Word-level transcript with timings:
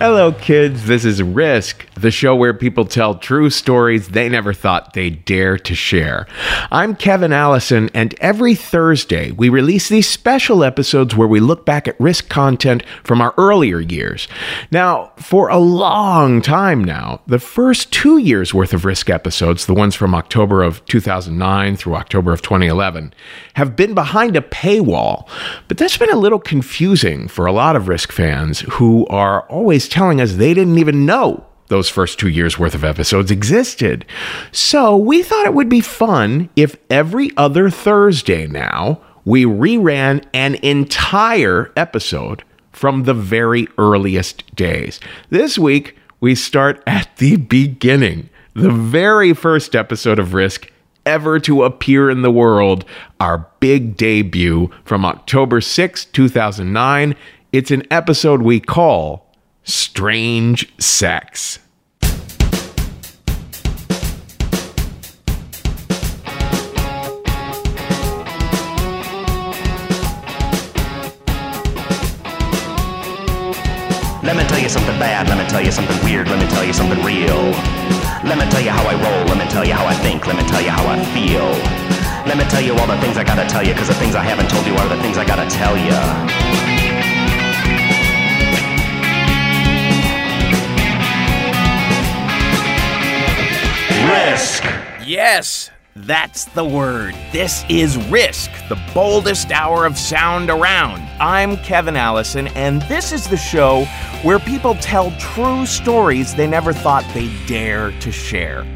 Hello, 0.00 0.32
kids. 0.32 0.86
This 0.86 1.04
is 1.04 1.22
Risk, 1.22 1.86
the 1.92 2.10
show 2.10 2.34
where 2.34 2.54
people 2.54 2.86
tell 2.86 3.16
true 3.16 3.50
stories 3.50 4.08
they 4.08 4.30
never 4.30 4.54
thought 4.54 4.94
they'd 4.94 5.26
dare 5.26 5.58
to 5.58 5.74
share. 5.74 6.26
I'm 6.72 6.96
Kevin 6.96 7.34
Allison, 7.34 7.90
and 7.92 8.14
every 8.18 8.54
Thursday 8.54 9.30
we 9.32 9.50
release 9.50 9.90
these 9.90 10.08
special 10.08 10.64
episodes 10.64 11.14
where 11.14 11.28
we 11.28 11.38
look 11.38 11.66
back 11.66 11.86
at 11.86 12.00
Risk 12.00 12.30
content 12.30 12.82
from 13.04 13.20
our 13.20 13.34
earlier 13.36 13.78
years. 13.78 14.26
Now, 14.70 15.12
for 15.18 15.50
a 15.50 15.58
long 15.58 16.40
time 16.40 16.82
now, 16.82 17.20
the 17.26 17.38
first 17.38 17.92
two 17.92 18.16
years 18.16 18.54
worth 18.54 18.72
of 18.72 18.86
Risk 18.86 19.10
episodes, 19.10 19.66
the 19.66 19.74
ones 19.74 19.94
from 19.94 20.14
October 20.14 20.62
of 20.62 20.82
2009 20.86 21.76
through 21.76 21.96
October 21.96 22.32
of 22.32 22.40
2011, 22.40 23.12
have 23.52 23.76
been 23.76 23.92
behind 23.92 24.34
a 24.34 24.40
paywall. 24.40 25.28
But 25.68 25.76
that's 25.76 25.98
been 25.98 26.10
a 26.10 26.16
little 26.16 26.40
confusing 26.40 27.28
for 27.28 27.44
a 27.44 27.52
lot 27.52 27.76
of 27.76 27.86
Risk 27.86 28.12
fans 28.12 28.60
who 28.60 29.06
are 29.08 29.42
always 29.42 29.89
telling 29.90 30.20
us 30.20 30.34
they 30.34 30.54
didn't 30.54 30.78
even 30.78 31.04
know 31.04 31.44
those 31.70 31.88
first 31.88 32.18
two 32.18 32.28
years 32.28 32.58
worth 32.58 32.74
of 32.74 32.84
episodes 32.84 33.30
existed. 33.30 34.04
So 34.52 34.96
we 34.96 35.22
thought 35.22 35.46
it 35.46 35.54
would 35.54 35.68
be 35.68 35.80
fun 35.80 36.50
if 36.56 36.76
every 36.90 37.30
other 37.36 37.70
Thursday 37.70 38.46
now 38.46 39.00
we 39.24 39.44
reran 39.44 40.24
an 40.34 40.56
entire 40.56 41.72
episode 41.76 42.42
from 42.72 43.04
the 43.04 43.14
very 43.14 43.68
earliest 43.78 44.54
days. 44.56 45.00
This 45.30 45.58
week 45.58 45.96
we 46.20 46.34
start 46.34 46.82
at 46.86 47.16
the 47.18 47.36
beginning, 47.36 48.28
the 48.54 48.70
very 48.70 49.32
first 49.32 49.76
episode 49.76 50.18
of 50.18 50.34
Risk 50.34 50.72
ever 51.06 51.38
to 51.40 51.64
appear 51.64 52.10
in 52.10 52.22
the 52.22 52.30
world, 52.30 52.84
our 53.20 53.46
big 53.60 53.96
debut 53.96 54.70
from 54.84 55.04
October 55.04 55.60
6, 55.60 56.04
2009. 56.06 57.14
It's 57.52 57.70
an 57.70 57.84
episode 57.90 58.42
we 58.42 58.60
call 58.60 59.29
Strange 59.64 60.72
Sex. 60.78 61.58
Let 74.22 74.36
me 74.36 74.44
tell 74.44 74.58
you 74.60 74.68
something 74.68 74.98
bad, 74.98 75.28
let 75.28 75.38
me 75.38 75.44
tell 75.48 75.62
you 75.62 75.72
something 75.72 76.04
weird, 76.04 76.28
let 76.28 76.38
me 76.38 76.46
tell 76.50 76.64
you 76.64 76.72
something 76.72 77.02
real. 77.04 77.50
Let 78.22 78.38
me 78.38 78.48
tell 78.50 78.60
you 78.60 78.70
how 78.70 78.86
I 78.86 78.94
roll, 78.94 79.24
let 79.26 79.38
me 79.38 79.50
tell 79.50 79.64
you 79.66 79.72
how 79.72 79.86
I 79.86 79.94
think, 79.94 80.26
let 80.26 80.36
me 80.36 80.42
tell 80.48 80.62
you 80.62 80.70
how 80.70 80.86
I 80.86 81.02
feel. 81.12 81.48
Let 82.26 82.36
me 82.36 82.44
tell 82.44 82.62
you 82.62 82.74
all 82.74 82.86
the 82.86 82.98
things 82.98 83.16
I 83.16 83.24
gotta 83.24 83.48
tell 83.48 83.66
you, 83.66 83.74
cause 83.74 83.88
the 83.88 83.94
things 83.94 84.14
I 84.14 84.22
haven't 84.22 84.50
told 84.50 84.66
you 84.66 84.74
are 84.74 84.88
the 84.88 85.00
things 85.02 85.18
I 85.18 85.24
gotta 85.24 85.48
tell 85.50 85.76
you. 85.76 86.79
Risk! 94.10 94.64
Yes, 95.06 95.70
that's 95.94 96.46
the 96.46 96.64
word. 96.64 97.14
This 97.30 97.64
is 97.68 97.96
Risk, 98.08 98.50
the 98.68 98.80
boldest 98.92 99.52
hour 99.52 99.86
of 99.86 99.96
sound 99.96 100.50
around. 100.50 101.02
I'm 101.20 101.56
Kevin 101.58 101.96
Allison, 101.96 102.48
and 102.48 102.82
this 102.82 103.12
is 103.12 103.28
the 103.28 103.36
show 103.36 103.84
where 104.22 104.40
people 104.40 104.74
tell 104.74 105.12
true 105.12 105.64
stories 105.64 106.34
they 106.34 106.48
never 106.48 106.72
thought 106.72 107.04
they'd 107.14 107.46
dare 107.46 107.92
to 108.00 108.10
share. 108.10 108.66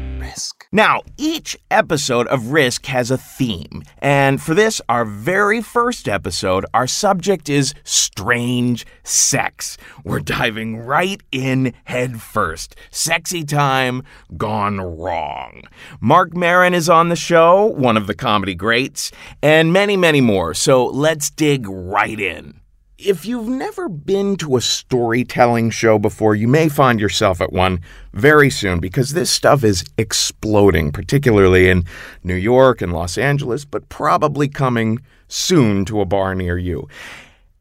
Now, 0.75 1.03
each 1.15 1.57
episode 1.71 2.27
of 2.27 2.51
Risk 2.51 2.87
has 2.87 3.09
a 3.09 3.17
theme, 3.17 3.83
and 3.99 4.41
for 4.41 4.53
this, 4.53 4.81
our 4.89 5.05
very 5.05 5.61
first 5.61 6.09
episode, 6.09 6.65
our 6.73 6.85
subject 6.85 7.47
is 7.47 7.73
strange 7.85 8.85
sex. 9.01 9.77
We're 10.03 10.19
diving 10.19 10.79
right 10.79 11.23
in 11.31 11.73
head 11.85 12.21
first. 12.21 12.75
Sexy 12.91 13.45
time 13.45 14.03
gone 14.35 14.81
wrong. 14.81 15.61
Marc 16.01 16.35
Maron 16.35 16.73
is 16.73 16.89
on 16.89 17.07
the 17.07 17.15
show, 17.15 17.67
one 17.67 17.95
of 17.95 18.05
the 18.07 18.13
comedy 18.13 18.53
greats, 18.53 19.13
and 19.41 19.71
many, 19.71 19.95
many 19.95 20.19
more. 20.19 20.53
So 20.53 20.87
let's 20.87 21.29
dig 21.29 21.69
right 21.69 22.19
in. 22.19 22.59
If 22.97 23.25
you've 23.25 23.49
never 23.49 23.89
been 23.89 24.37
to 24.37 24.55
a 24.55 24.61
storytelling 24.61 25.69
show 25.69 25.99
before, 25.99 26.33
you 26.33 26.47
may 26.47 26.69
find 26.69 26.97
yourself 26.97 27.41
at 27.41 27.51
one 27.51 27.81
very 28.13 28.49
soon 28.49 28.79
because 28.79 29.11
this 29.11 29.29
stuff 29.29 29.65
is 29.65 29.83
exploding, 29.97 30.93
particularly 30.93 31.67
in 31.67 31.83
New 32.23 32.35
York 32.35 32.81
and 32.81 32.93
Los 32.93 33.17
Angeles, 33.17 33.65
but 33.65 33.89
probably 33.89 34.47
coming 34.47 34.99
soon 35.27 35.83
to 35.85 35.99
a 35.99 36.05
bar 36.05 36.35
near 36.35 36.57
you. 36.57 36.87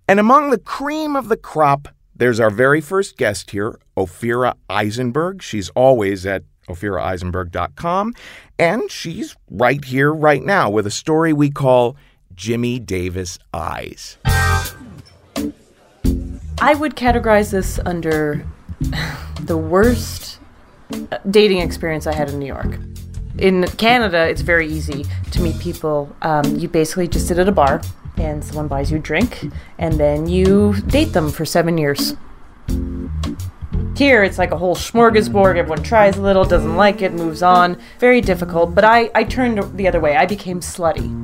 And 0.07 0.21
among 0.21 0.51
the 0.51 0.59
cream 0.59 1.17
of 1.17 1.29
the 1.29 1.37
crop, 1.37 1.89
there's 2.15 2.39
our 2.39 2.51
very 2.51 2.81
first 2.81 3.17
guest 3.17 3.51
here, 3.51 3.77
Ophira 3.97 4.55
Eisenberg. 4.71 5.43
She's 5.43 5.69
always 5.71 6.25
at 6.27 6.45
ophiraeisenberg.com, 6.69 8.15
and 8.61 8.89
she's 8.89 9.35
right 9.51 9.85
here, 9.85 10.15
right 10.15 10.45
now, 10.45 10.71
with 10.71 10.87
a 10.87 10.93
story 10.93 11.33
we 11.33 11.51
call 11.51 11.97
Jimmy 12.37 12.79
Davis 12.79 13.37
Eyes. 13.53 14.17
I 16.61 16.75
would 16.75 16.97
categorize 16.97 17.51
this 17.51 17.79
under 17.85 18.47
the 19.41 19.57
worst 19.57 20.39
dating 21.31 21.61
experience 21.61 22.07
I 22.07 22.15
had 22.15 22.31
in 22.31 22.39
New 22.39 22.47
York. 22.47 22.79
In 23.39 23.65
Canada, 23.65 24.29
it's 24.29 24.43
very 24.43 24.69
easy 24.69 25.05
to 25.33 25.43
meet 25.43 25.59
people. 25.59 26.15
Um, 26.23 26.57
you 26.57 26.69
basically 26.69 27.09
just 27.09 27.27
sit 27.27 27.39
at 27.39 27.49
a 27.49 27.53
bar 27.53 27.83
and 28.17 28.45
someone 28.45 28.69
buys 28.69 28.93
you 28.93 28.99
a 28.99 29.01
drink, 29.01 29.51
and 29.79 29.95
then 29.99 30.29
you 30.29 30.75
date 30.83 31.13
them 31.13 31.31
for 31.31 31.45
seven 31.45 31.77
years. 31.77 32.15
Here, 33.97 34.23
it's 34.23 34.39
like 34.39 34.53
a 34.53 34.57
whole 34.57 34.77
smorgasbord. 34.77 35.57
Everyone 35.57 35.83
tries 35.83 36.17
a 36.17 36.23
little, 36.23 36.45
doesn't 36.45 36.77
like 36.77 37.03
it, 37.03 37.13
moves 37.13 37.43
on. 37.43 37.81
Very 37.99 38.21
difficult, 38.21 38.75
but 38.75 38.85
I, 38.85 39.11
I 39.17 39.25
turned 39.25 39.77
the 39.77 39.89
other 39.89 40.01
way. 40.01 40.17
I 40.17 40.27
became 40.27 40.61
slutty. 40.61 41.24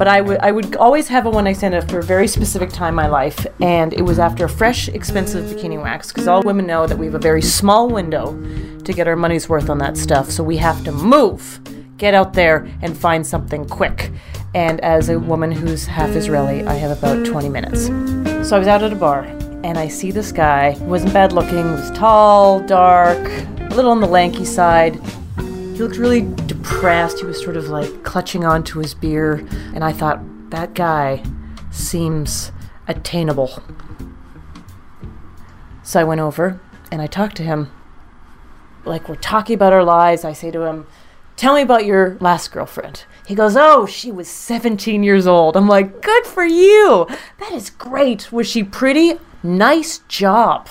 But 0.00 0.08
I 0.08 0.22
would 0.22 0.38
I 0.38 0.50
would 0.50 0.76
always 0.76 1.08
have 1.08 1.26
a 1.26 1.30
one 1.30 1.44
night 1.44 1.58
stand 1.58 1.74
after 1.74 1.98
a 1.98 2.02
very 2.02 2.26
specific 2.26 2.70
time 2.70 2.92
in 2.92 2.94
my 2.94 3.06
life, 3.06 3.46
and 3.60 3.92
it 3.92 4.00
was 4.00 4.18
after 4.18 4.46
a 4.46 4.48
fresh, 4.48 4.88
expensive 4.88 5.44
bikini 5.44 5.78
wax. 5.78 6.08
Because 6.08 6.26
all 6.26 6.40
women 6.42 6.66
know 6.66 6.86
that 6.86 6.96
we 6.96 7.04
have 7.04 7.14
a 7.14 7.18
very 7.18 7.42
small 7.42 7.86
window 7.86 8.32
to 8.82 8.92
get 8.94 9.06
our 9.06 9.14
money's 9.14 9.50
worth 9.50 9.68
on 9.68 9.76
that 9.80 9.98
stuff, 9.98 10.30
so 10.30 10.42
we 10.42 10.56
have 10.56 10.82
to 10.84 10.90
move, 10.90 11.60
get 11.98 12.14
out 12.14 12.32
there, 12.32 12.66
and 12.80 12.96
find 12.96 13.26
something 13.26 13.66
quick. 13.66 14.10
And 14.54 14.80
as 14.80 15.10
a 15.10 15.18
woman 15.18 15.52
who's 15.52 15.84
half 15.84 16.16
Israeli, 16.16 16.64
I 16.64 16.72
have 16.76 16.96
about 16.96 17.26
20 17.26 17.50
minutes. 17.50 17.88
So 18.48 18.56
I 18.56 18.58
was 18.58 18.68
out 18.68 18.82
at 18.82 18.94
a 18.94 18.96
bar, 18.96 19.24
and 19.64 19.76
I 19.76 19.88
see 19.88 20.10
this 20.10 20.32
guy. 20.32 20.70
He 20.70 20.84
wasn't 20.84 21.12
bad 21.12 21.34
looking. 21.34 21.72
was 21.72 21.90
tall, 21.90 22.60
dark, 22.60 23.18
a 23.18 23.74
little 23.74 23.90
on 23.90 24.00
the 24.00 24.08
lanky 24.08 24.46
side. 24.46 24.98
He 25.80 25.86
looked 25.86 25.96
really 25.96 26.28
depressed. 26.44 27.20
He 27.20 27.24
was 27.24 27.42
sort 27.42 27.56
of 27.56 27.70
like 27.70 28.02
clutching 28.02 28.44
onto 28.44 28.80
his 28.80 28.92
beer, 28.92 29.36
and 29.74 29.82
I 29.82 29.92
thought 29.92 30.20
that 30.50 30.74
guy 30.74 31.24
seems 31.70 32.52
attainable. 32.86 33.62
So 35.82 35.98
I 35.98 36.04
went 36.04 36.20
over 36.20 36.60
and 36.92 37.00
I 37.00 37.06
talked 37.06 37.34
to 37.38 37.44
him. 37.44 37.72
Like 38.84 39.08
we're 39.08 39.14
talking 39.14 39.54
about 39.54 39.72
our 39.72 39.82
lives. 39.82 40.22
I 40.22 40.34
say 40.34 40.50
to 40.50 40.64
him, 40.64 40.86
"Tell 41.36 41.54
me 41.54 41.62
about 41.62 41.86
your 41.86 42.18
last 42.20 42.52
girlfriend." 42.52 43.06
He 43.26 43.34
goes, 43.34 43.56
Oh, 43.56 43.86
she 43.86 44.12
was 44.12 44.28
17 44.28 45.02
years 45.02 45.26
old. 45.26 45.56
I'm 45.56 45.66
like, 45.66 46.02
Good 46.02 46.26
for 46.26 46.44
you. 46.44 47.06
That 47.38 47.52
is 47.52 47.70
great. 47.70 48.30
Was 48.30 48.46
she 48.46 48.62
pretty? 48.62 49.14
Nice 49.42 50.00
job. 50.08 50.68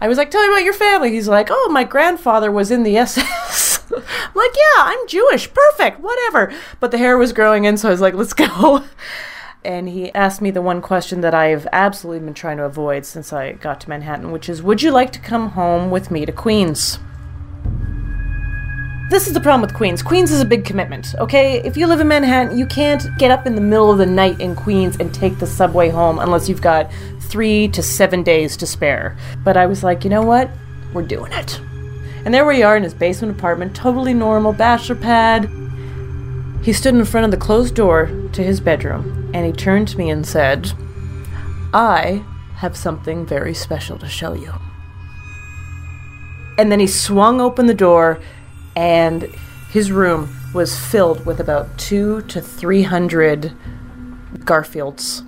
I 0.00 0.06
was 0.06 0.18
like, 0.18 0.30
Tell 0.30 0.46
me 0.46 0.52
about 0.52 0.62
your 0.62 0.72
family. 0.72 1.10
He's 1.10 1.26
like, 1.26 1.48
Oh, 1.50 1.68
my 1.72 1.82
grandfather 1.82 2.52
was 2.52 2.70
in 2.70 2.84
the 2.84 2.96
SS. 2.96 3.73
I'm 3.96 4.02
like, 4.34 4.54
Yeah, 4.56 4.82
I'm 4.82 5.08
Jewish. 5.08 5.52
Perfect. 5.52 6.00
Whatever. 6.00 6.52
But 6.80 6.90
the 6.90 6.98
hair 6.98 7.16
was 7.18 7.32
growing 7.32 7.64
in, 7.64 7.76
so 7.76 7.88
I 7.88 7.92
was 7.92 8.00
like, 8.00 8.14
Let's 8.14 8.32
go. 8.34 8.84
And 9.64 9.88
he 9.88 10.12
asked 10.14 10.42
me 10.42 10.50
the 10.50 10.60
one 10.60 10.82
question 10.82 11.22
that 11.22 11.34
I 11.34 11.46
have 11.46 11.66
absolutely 11.72 12.24
been 12.26 12.34
trying 12.34 12.58
to 12.58 12.64
avoid 12.64 13.06
since 13.06 13.32
I 13.32 13.52
got 13.52 13.80
to 13.82 13.88
Manhattan, 13.88 14.30
which 14.30 14.48
is 14.48 14.62
Would 14.62 14.82
you 14.82 14.90
like 14.90 15.12
to 15.12 15.20
come 15.20 15.50
home 15.50 15.90
with 15.90 16.10
me 16.10 16.26
to 16.26 16.32
Queens? 16.32 16.98
This 19.10 19.26
is 19.26 19.34
the 19.34 19.40
problem 19.40 19.60
with 19.60 19.74
Queens. 19.74 20.02
Queens 20.02 20.32
is 20.32 20.40
a 20.40 20.46
big 20.46 20.64
commitment, 20.64 21.14
okay? 21.18 21.60
If 21.62 21.76
you 21.76 21.86
live 21.86 22.00
in 22.00 22.08
Manhattan, 22.08 22.58
you 22.58 22.66
can't 22.66 23.06
get 23.18 23.30
up 23.30 23.46
in 23.46 23.54
the 23.54 23.60
middle 23.60 23.92
of 23.92 23.98
the 23.98 24.06
night 24.06 24.40
in 24.40 24.56
Queens 24.56 24.96
and 24.98 25.14
take 25.14 25.38
the 25.38 25.46
subway 25.46 25.90
home 25.90 26.18
unless 26.18 26.48
you've 26.48 26.62
got 26.62 26.90
three 27.20 27.68
to 27.68 27.82
seven 27.82 28.22
days 28.22 28.56
to 28.56 28.66
spare. 28.66 29.16
But 29.44 29.56
I 29.58 29.66
was 29.66 29.84
like, 29.84 30.04
you 30.04 30.10
know 30.10 30.22
what? 30.22 30.50
We're 30.94 31.02
doing 31.02 31.32
it. 31.32 31.60
And 32.24 32.32
there 32.32 32.46
we 32.46 32.62
are 32.62 32.76
in 32.76 32.82
his 32.82 32.94
basement 32.94 33.36
apartment, 33.36 33.76
totally 33.76 34.14
normal, 34.14 34.52
bachelor 34.52 34.96
pad. 34.96 35.50
He 36.62 36.72
stood 36.72 36.94
in 36.94 37.04
front 37.04 37.26
of 37.26 37.30
the 37.30 37.36
closed 37.36 37.74
door 37.74 38.06
to 38.32 38.42
his 38.42 38.60
bedroom 38.60 39.30
and 39.34 39.44
he 39.44 39.52
turned 39.52 39.88
to 39.88 39.98
me 39.98 40.08
and 40.08 40.26
said, 40.26 40.72
I 41.74 42.24
have 42.56 42.76
something 42.76 43.26
very 43.26 43.52
special 43.52 43.98
to 43.98 44.08
show 44.08 44.32
you. 44.32 44.54
And 46.56 46.72
then 46.72 46.80
he 46.80 46.86
swung 46.86 47.40
open 47.40 47.66
the 47.66 47.74
door 47.74 48.20
and 48.74 49.24
his 49.70 49.92
room 49.92 50.34
was 50.54 50.78
filled 50.78 51.26
with 51.26 51.40
about 51.40 51.76
two 51.78 52.22
to 52.22 52.40
three 52.40 52.82
hundred 52.82 53.52
Garfields. 54.44 55.22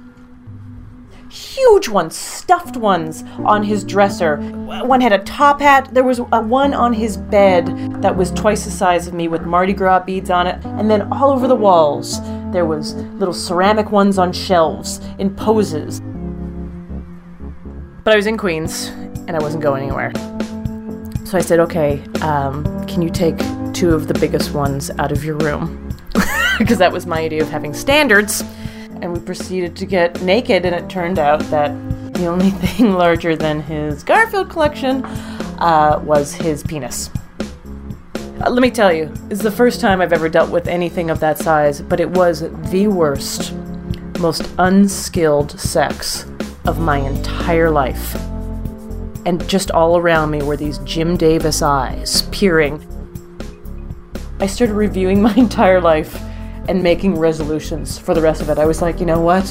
Huge 1.36 1.90
ones, 1.90 2.16
stuffed 2.16 2.78
ones 2.78 3.22
on 3.44 3.62
his 3.62 3.84
dresser. 3.84 4.38
One 4.38 5.02
had 5.02 5.12
a 5.12 5.18
top 5.18 5.60
hat. 5.60 5.86
There 5.92 6.02
was 6.02 6.18
a 6.18 6.40
one 6.40 6.72
on 6.72 6.94
his 6.94 7.18
bed 7.18 7.66
that 8.00 8.16
was 8.16 8.30
twice 8.30 8.64
the 8.64 8.70
size 8.70 9.06
of 9.06 9.12
me 9.12 9.28
with 9.28 9.42
Mardi 9.42 9.74
Gras 9.74 10.00
beads 10.00 10.30
on 10.30 10.46
it. 10.46 10.64
And 10.64 10.90
then 10.90 11.12
all 11.12 11.30
over 11.30 11.46
the 11.46 11.54
walls, 11.54 12.22
there 12.52 12.64
was 12.64 12.94
little 12.94 13.34
ceramic 13.34 13.90
ones 13.90 14.16
on 14.16 14.32
shelves 14.32 15.02
in 15.18 15.36
poses. 15.36 16.00
But 18.02 18.14
I 18.14 18.16
was 18.16 18.26
in 18.26 18.38
Queens 18.38 18.86
and 19.28 19.32
I 19.32 19.38
wasn't 19.38 19.62
going 19.62 19.82
anywhere. 19.82 20.12
So 21.26 21.36
I 21.36 21.42
said, 21.42 21.60
okay, 21.60 22.02
um, 22.22 22.64
can 22.86 23.02
you 23.02 23.10
take 23.10 23.36
two 23.74 23.90
of 23.90 24.08
the 24.08 24.14
biggest 24.14 24.54
ones 24.54 24.90
out 24.98 25.12
of 25.12 25.22
your 25.22 25.36
room? 25.36 25.82
Because 26.58 26.78
that 26.78 26.90
was 26.90 27.04
my 27.04 27.18
idea 27.18 27.42
of 27.42 27.50
having 27.50 27.74
standards. 27.74 28.42
And 29.02 29.12
we 29.12 29.20
proceeded 29.20 29.76
to 29.76 29.86
get 29.86 30.20
naked, 30.22 30.64
and 30.64 30.74
it 30.74 30.88
turned 30.88 31.18
out 31.18 31.40
that 31.50 31.68
the 32.14 32.26
only 32.26 32.50
thing 32.62 32.92
larger 32.92 33.36
than 33.36 33.60
his 33.60 34.02
Garfield 34.02 34.50
collection 34.50 35.04
uh, 35.04 36.00
was 36.04 36.34
his 36.34 36.62
penis. 36.62 37.10
Uh, 38.18 38.50
let 38.50 38.60
me 38.60 38.70
tell 38.70 38.92
you, 38.92 39.12
is 39.30 39.40
the 39.40 39.50
first 39.50 39.80
time 39.80 40.00
I've 40.00 40.12
ever 40.12 40.28
dealt 40.28 40.50
with 40.50 40.68
anything 40.68 41.10
of 41.10 41.20
that 41.20 41.38
size, 41.38 41.80
but 41.80 42.00
it 42.00 42.10
was 42.10 42.40
the 42.70 42.88
worst, 42.88 43.54
most 44.18 44.48
unskilled 44.58 45.58
sex 45.58 46.26
of 46.64 46.78
my 46.78 46.98
entire 46.98 47.70
life 47.70 48.16
and 49.26 49.46
just 49.48 49.72
all 49.72 49.98
around 49.98 50.30
me 50.30 50.40
were 50.40 50.56
these 50.56 50.78
Jim 50.78 51.16
Davis 51.16 51.60
eyes 51.60 52.22
peering. 52.30 52.80
I 54.38 54.46
started 54.46 54.74
reviewing 54.74 55.20
my 55.28 55.34
entire 55.34 55.80
life 55.80 56.22
and 56.68 56.82
making 56.82 57.18
resolutions 57.18 57.98
for 57.98 58.14
the 58.14 58.20
rest 58.20 58.40
of 58.40 58.48
it. 58.48 58.58
I 58.58 58.66
was 58.66 58.82
like, 58.82 59.00
you 59.00 59.06
know 59.06 59.20
what? 59.20 59.44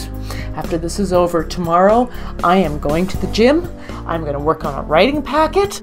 After 0.56 0.77
this 0.77 1.00
is 1.00 1.13
over 1.13 1.44
tomorrow, 1.44 2.09
I 2.44 2.57
am 2.57 2.79
going 2.79 3.07
to 3.07 3.17
the 3.17 3.27
gym. 3.27 3.69
I'm 4.07 4.21
going 4.21 4.33
to 4.33 4.39
work 4.39 4.65
on 4.65 4.77
a 4.77 4.81
writing 4.83 5.21
packet. 5.21 5.81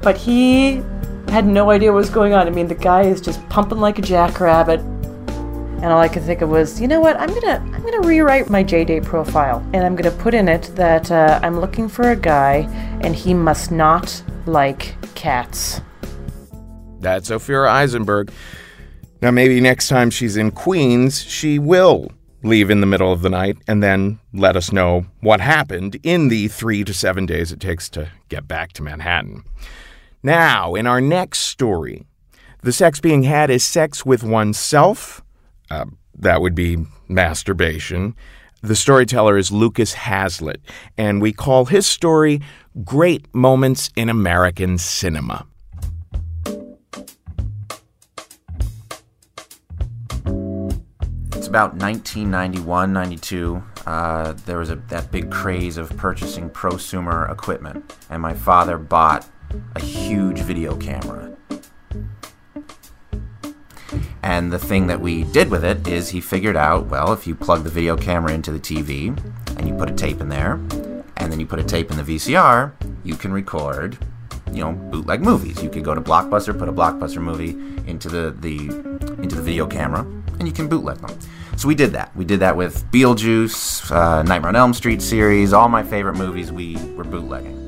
But 0.00 0.16
he 0.16 0.82
had 1.28 1.46
no 1.46 1.70
idea 1.70 1.92
what 1.92 1.98
was 1.98 2.10
going 2.10 2.32
on. 2.34 2.46
I 2.46 2.50
mean, 2.50 2.68
the 2.68 2.74
guy 2.74 3.02
is 3.02 3.20
just 3.20 3.46
pumping 3.48 3.78
like 3.78 3.98
a 3.98 4.02
jackrabbit 4.02 4.80
and 5.84 5.92
all 5.92 6.00
I 6.00 6.08
could 6.08 6.22
think 6.22 6.40
of 6.40 6.48
was, 6.48 6.80
you 6.80 6.88
know 6.88 7.02
what? 7.02 7.20
I'm 7.20 7.28
gonna 7.28 7.62
I'm 7.74 7.82
gonna 7.82 8.00
rewrite 8.08 8.48
my 8.48 8.64
JDate 8.64 9.04
profile, 9.04 9.58
and 9.74 9.84
I'm 9.84 9.94
gonna 9.94 10.16
put 10.16 10.32
in 10.32 10.48
it 10.48 10.72
that 10.76 11.10
uh, 11.10 11.38
I'm 11.42 11.60
looking 11.60 11.90
for 11.90 12.12
a 12.12 12.16
guy, 12.16 12.66
and 13.02 13.14
he 13.14 13.34
must 13.34 13.70
not 13.70 14.22
like 14.46 14.94
cats. 15.14 15.82
That's 17.00 17.28
Ophira 17.28 17.68
Eisenberg. 17.68 18.32
Now, 19.24 19.30
maybe 19.30 19.58
next 19.58 19.88
time 19.88 20.10
she's 20.10 20.36
in 20.36 20.50
Queens, 20.50 21.22
she 21.22 21.58
will 21.58 22.12
leave 22.42 22.68
in 22.68 22.82
the 22.82 22.86
middle 22.86 23.10
of 23.10 23.22
the 23.22 23.30
night 23.30 23.56
and 23.66 23.82
then 23.82 24.18
let 24.34 24.54
us 24.54 24.70
know 24.70 25.06
what 25.20 25.40
happened 25.40 25.96
in 26.02 26.28
the 26.28 26.48
three 26.48 26.84
to 26.84 26.92
seven 26.92 27.24
days 27.24 27.50
it 27.50 27.58
takes 27.58 27.88
to 27.88 28.10
get 28.28 28.46
back 28.46 28.74
to 28.74 28.82
Manhattan. 28.82 29.42
Now, 30.22 30.74
in 30.74 30.86
our 30.86 31.00
next 31.00 31.38
story, 31.38 32.04
the 32.62 32.70
sex 32.70 33.00
being 33.00 33.22
had 33.22 33.48
is 33.48 33.64
sex 33.64 34.04
with 34.04 34.22
oneself 34.22 35.22
uh, 35.70 35.86
that 36.18 36.42
would 36.42 36.54
be 36.54 36.84
masturbation. 37.08 38.14
The 38.60 38.76
storyteller 38.76 39.38
is 39.38 39.50
Lucas 39.50 39.94
Hazlitt, 39.94 40.60
and 40.98 41.22
we 41.22 41.32
call 41.32 41.64
his 41.64 41.86
story 41.86 42.42
Great 42.84 43.34
Moments 43.34 43.88
in 43.96 44.10
American 44.10 44.76
Cinema. 44.76 45.46
About 51.54 51.74
1991, 51.74 52.92
92. 52.92 53.62
Uh, 53.86 54.32
there 54.44 54.58
was 54.58 54.70
a, 54.70 54.76
that 54.88 55.12
big 55.12 55.30
craze 55.30 55.76
of 55.76 55.96
purchasing 55.96 56.50
prosumer 56.50 57.30
equipment, 57.30 57.94
and 58.10 58.20
my 58.20 58.34
father 58.34 58.76
bought 58.76 59.28
a 59.76 59.80
huge 59.80 60.40
video 60.40 60.76
camera 60.76 61.34
and 64.24 64.50
the 64.50 64.58
thing 64.58 64.86
that 64.86 65.00
we 65.00 65.22
did 65.22 65.50
with 65.50 65.62
it 65.62 65.86
is 65.86 66.08
he 66.08 66.20
figured 66.20 66.56
out 66.56 66.86
well, 66.86 67.12
if 67.12 67.26
you 67.26 67.34
plug 67.34 67.62
the 67.62 67.70
video 67.70 67.94
camera 67.94 68.32
into 68.32 68.50
the 68.50 68.58
TV 68.58 69.08
and 69.58 69.68
you 69.68 69.74
put 69.74 69.90
a 69.90 69.94
tape 69.94 70.20
in 70.20 70.30
there, 70.30 70.54
and 71.18 71.30
then 71.30 71.38
you 71.38 71.46
put 71.46 71.58
a 71.58 71.64
tape 71.64 71.90
in 71.90 71.98
the 71.98 72.02
VCR, 72.02 72.72
you 73.04 73.16
can 73.16 73.32
record, 73.32 73.98
you 74.50 74.64
know, 74.64 74.72
bootleg 74.72 75.20
movies. 75.20 75.62
You 75.62 75.68
could 75.68 75.84
go 75.84 75.94
to 75.94 76.00
Blockbuster, 76.00 76.58
put 76.58 76.68
a 76.68 76.72
Blockbuster 76.72 77.22
movie 77.22 77.50
into 77.86 78.08
the, 78.08 78.34
the 78.40 78.56
into 79.22 79.36
the 79.36 79.42
video 79.42 79.66
camera, 79.66 80.00
and 80.38 80.48
you 80.48 80.54
can 80.54 80.68
bootleg 80.68 80.96
them. 80.98 81.16
So 81.56 81.68
we 81.68 81.74
did 81.74 81.92
that. 81.92 82.14
We 82.14 82.24
did 82.24 82.40
that 82.40 82.56
with 82.56 82.84
Beetlejuice, 82.90 83.90
uh, 83.90 84.22
Nightmare 84.22 84.50
on 84.50 84.56
Elm 84.56 84.74
Street 84.74 85.00
series, 85.00 85.52
all 85.52 85.68
my 85.68 85.82
favorite 85.82 86.16
movies 86.16 86.52
we 86.52 86.76
were 86.94 87.04
bootlegging. 87.04 87.62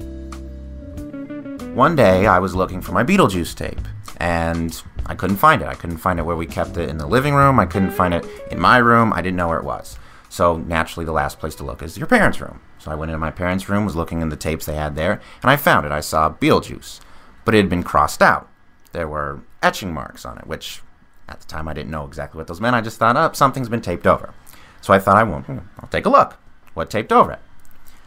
One 1.75 1.97
day 1.97 2.27
I 2.27 2.39
was 2.39 2.55
looking 2.55 2.83
for 2.83 2.93
my 2.93 3.05
Beetlejuice 3.05 3.55
tape, 3.55 3.81
and 4.19 4.83
I 5.07 5.15
couldn't 5.15 5.37
find 5.37 5.63
it. 5.63 5.69
I 5.69 5.75
couldn't 5.75 5.99
find 5.99 6.19
it 6.19 6.25
where 6.25 6.37
we 6.37 6.47
kept 6.47 6.77
it 6.77 6.91
in 6.91 6.99
the 6.99 7.07
living 7.07 7.35
room. 7.35 7.59
I 7.59 7.67
couldn't 7.67 7.93
find 7.93 8.13
it 8.13 8.27
in 8.51 8.59
my 8.59 8.79
room. 8.79 9.13
I 9.13 9.23
didn't 9.23 9.37
know 9.37 9.49
where 9.49 9.59
it 9.59 9.65
was. 9.65 9.99
So 10.29 10.57
naturally, 10.57 11.07
the 11.07 11.13
last 11.13 11.39
place 11.39 11.55
to 11.57 11.65
look 11.65 11.83
is 11.83 11.97
your 11.97 12.07
parents' 12.07 12.41
room. 12.41 12.61
So 12.79 12.91
I 12.91 12.95
went 12.97 13.11
into 13.11 13.19
my 13.19 13.31
parents' 13.31 13.69
room, 13.69 13.85
was 13.85 13.97
looking 13.97 14.21
in 14.21 14.29
the 14.29 14.37
tapes 14.37 14.67
they 14.67 14.75
had 14.75 14.97
there, 14.97 15.21
and 15.43 15.51
I 15.51 15.57
found 15.57 15.87
it. 15.87 15.93
I 15.93 16.01
saw 16.01 16.31
Beetlejuice, 16.31 17.01
but 17.45 17.55
it 17.55 17.59
had 17.59 17.71
been 17.71 17.83
crossed 17.83 18.21
out. 18.21 18.49
There 18.93 19.09
were 19.09 19.41
etching 19.63 19.95
marks 19.95 20.25
on 20.25 20.39
it, 20.39 20.47
which 20.47 20.83
at 21.29 21.41
the 21.41 21.47
time 21.47 21.69
I 21.69 21.75
didn't 21.75 21.91
know 21.91 22.07
exactly 22.07 22.39
what 22.39 22.47
those 22.47 22.61
meant. 22.61 22.77
I 22.77 22.81
just 22.81 22.99
thought, 22.99 23.17
oh, 23.17 23.31
something's 23.33 23.69
been 23.69 23.81
taped 23.81 24.07
over. 24.07 24.33
So 24.81 24.93
I 24.93 24.99
thought 24.99 25.17
I 25.17 25.23
won't. 25.23 25.47
Hmm, 25.47 25.59
I'll 25.81 25.89
take 25.89 26.07
a 26.07 26.11
look. 26.11 26.37
What 26.75 26.91
taped 26.91 27.13
over 27.13 27.33
it? 27.33 27.41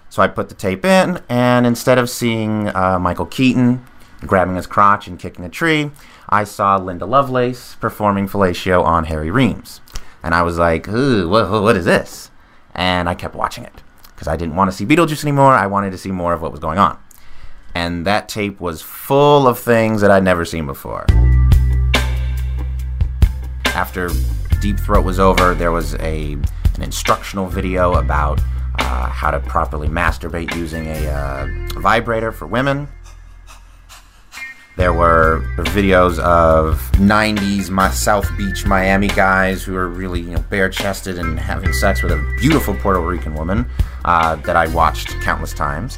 So 0.10 0.22
I 0.22 0.28
put 0.28 0.50
the 0.50 0.56
tape 0.56 0.86
in, 0.86 1.22
and 1.30 1.68
instead 1.68 1.98
of 1.98 2.10
seeing 2.10 2.68
uh, 2.76 2.98
Michael 3.00 3.26
Keaton 3.28 3.86
grabbing 4.22 4.56
his 4.56 4.68
crotch 4.68 5.08
and 5.08 5.20
kicking 5.20 5.46
a 5.46 5.50
tree, 5.50 5.92
I 6.28 6.44
saw 6.44 6.78
Linda 6.78 7.06
Lovelace 7.06 7.76
performing 7.76 8.28
fellatio 8.28 8.84
on 8.84 9.06
Harry 9.06 9.30
Reams. 9.30 9.82
And 10.24 10.34
I 10.34 10.42
was 10.42 10.58
like, 10.58 10.88
Ooh, 10.88 11.30
what, 11.30 11.50
what 11.50 11.76
is 11.76 11.86
this? 11.86 12.32
And 12.74 13.08
I 13.08 13.16
kept 13.16 13.36
watching 13.36 13.64
it 13.64 13.84
because 14.16 14.28
I 14.28 14.36
didn't 14.36 14.56
want 14.56 14.70
to 14.72 14.76
see 14.76 14.86
Beetlejuice 14.86 15.24
anymore. 15.24 15.54
I 15.54 15.68
wanted 15.68 15.92
to 15.92 15.98
see 15.98 16.12
more 16.12 16.34
of 16.34 16.42
what 16.42 16.52
was 16.52 16.60
going 16.60 16.78
on. 16.78 16.98
And 17.76 18.06
that 18.06 18.28
tape 18.28 18.60
was 18.60 18.82
full 18.82 19.48
of 19.48 19.60
things 19.60 20.02
that 20.02 20.12
I'd 20.12 20.24
never 20.24 20.44
seen 20.44 20.66
before. 20.66 21.06
After 23.76 24.10
Deep 24.62 24.80
Throat 24.80 25.06
was 25.06 25.20
over, 25.20 25.54
there 25.54 25.72
was 25.72 25.96
a 25.96 26.34
an 26.34 26.84
instructional 26.84 27.48
video 27.48 27.96
about 27.96 28.40
uh, 28.80 29.10
how 29.10 29.32
to 29.32 29.40
properly 29.40 29.88
masturbate 29.88 30.56
using 30.56 30.88
a 30.88 31.08
uh, 31.08 31.48
vibrator 31.80 32.32
for 32.32 32.48
women. 32.48 32.88
There 34.78 34.94
were 34.94 35.44
videos 35.58 36.20
of 36.20 36.80
90s 36.94 37.70
my 37.70 37.90
South 37.90 38.30
Beach 38.38 38.66
Miami 38.66 39.10
guys 39.10 39.64
who 39.64 39.74
were 39.74 39.90
really 39.90 40.22
you 40.22 40.32
know 40.32 40.42
bare 40.50 40.70
chested 40.70 41.20
and 41.20 41.38
having 41.38 41.74
sex 41.74 42.02
with 42.02 42.14
a 42.14 42.36
beautiful 42.40 42.74
Puerto 42.76 43.02
Rican 43.02 43.34
woman 43.34 43.70
uh, 44.06 44.36
that 44.38 44.56
I 44.56 44.68
watched 44.68 45.10
countless 45.22 45.54
times 45.54 45.98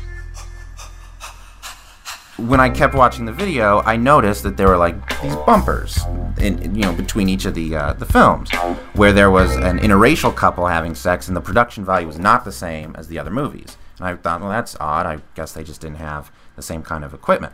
when 2.48 2.60
I 2.60 2.70
kept 2.70 2.94
watching 2.94 3.26
the 3.26 3.32
video, 3.32 3.82
I 3.82 3.98
noticed 3.98 4.44
that 4.44 4.58
there 4.58 4.68
were 4.68 4.78
like 4.78 5.22
these 5.22 5.36
bumpers, 5.38 6.00
in, 6.40 6.76
you 6.76 6.82
know, 6.82 6.94
between 6.94 7.30
each 7.30 7.46
of 7.46 7.54
the 7.54 7.76
uh, 7.76 7.94
the 7.94 8.06
films, 8.06 8.52
where 8.94 9.14
there 9.14 9.32
was 9.32 9.56
an 9.56 9.80
interracial 9.80 10.36
couple 10.36 10.68
having 10.68 10.96
sex, 10.96 11.28
and 11.28 11.38
the 11.38 11.42
production 11.42 11.86
value 11.86 12.08
was 12.08 12.18
not 12.20 12.46
the 12.46 12.52
same 12.52 12.96
as 12.96 13.08
the 13.08 13.20
other 13.20 13.32
movies. 13.32 13.78
And 13.98 14.08
I 14.08 14.16
thought, 14.16 14.42
well, 14.42 14.50
that's 14.50 14.76
odd. 14.80 15.06
I 15.06 15.20
guess 15.36 15.54
they 15.54 15.64
just 15.64 15.82
didn't 15.82 15.98
have 15.98 16.32
the 16.56 16.62
same 16.62 16.82
kind 16.82 17.04
of 17.04 17.14
equipment. 17.14 17.54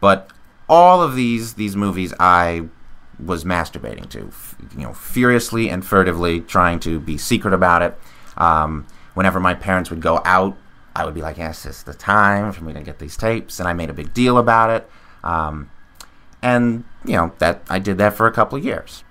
But 0.00 0.30
all 0.68 1.02
of 1.02 1.14
these 1.14 1.54
these 1.54 1.76
movies, 1.76 2.14
I 2.18 2.68
was 3.24 3.44
masturbating 3.44 4.08
to, 4.10 4.30
you 4.76 4.86
know, 4.86 4.94
furiously 4.94 5.68
and 5.68 5.84
furtively, 5.84 6.40
trying 6.40 6.80
to 6.80 6.98
be 6.98 7.18
secret 7.18 7.52
about 7.54 7.82
it. 7.82 7.98
Um, 8.36 8.86
whenever 9.14 9.38
my 9.38 9.54
parents 9.54 9.90
would 9.90 10.00
go 10.00 10.22
out 10.24 10.56
I 10.94 11.04
would 11.04 11.14
be 11.14 11.22
like, 11.22 11.38
yes, 11.38 11.64
it's 11.64 11.82
the 11.82 11.94
time 11.94 12.52
for 12.52 12.64
me 12.64 12.72
to 12.72 12.82
get 12.82 12.98
these 12.98 13.16
tapes, 13.16 13.58
and 13.58 13.68
I 13.68 13.72
made 13.72 13.90
a 13.90 13.94
big 13.94 14.12
deal 14.12 14.38
about 14.38 14.70
it. 14.70 14.90
Um, 15.24 15.70
and 16.42 16.84
you 17.04 17.14
know 17.14 17.32
that 17.38 17.62
I 17.70 17.78
did 17.78 17.98
that 17.98 18.14
for 18.14 18.26
a 18.26 18.32
couple 18.32 18.58
of 18.58 18.64
years. 18.64 19.04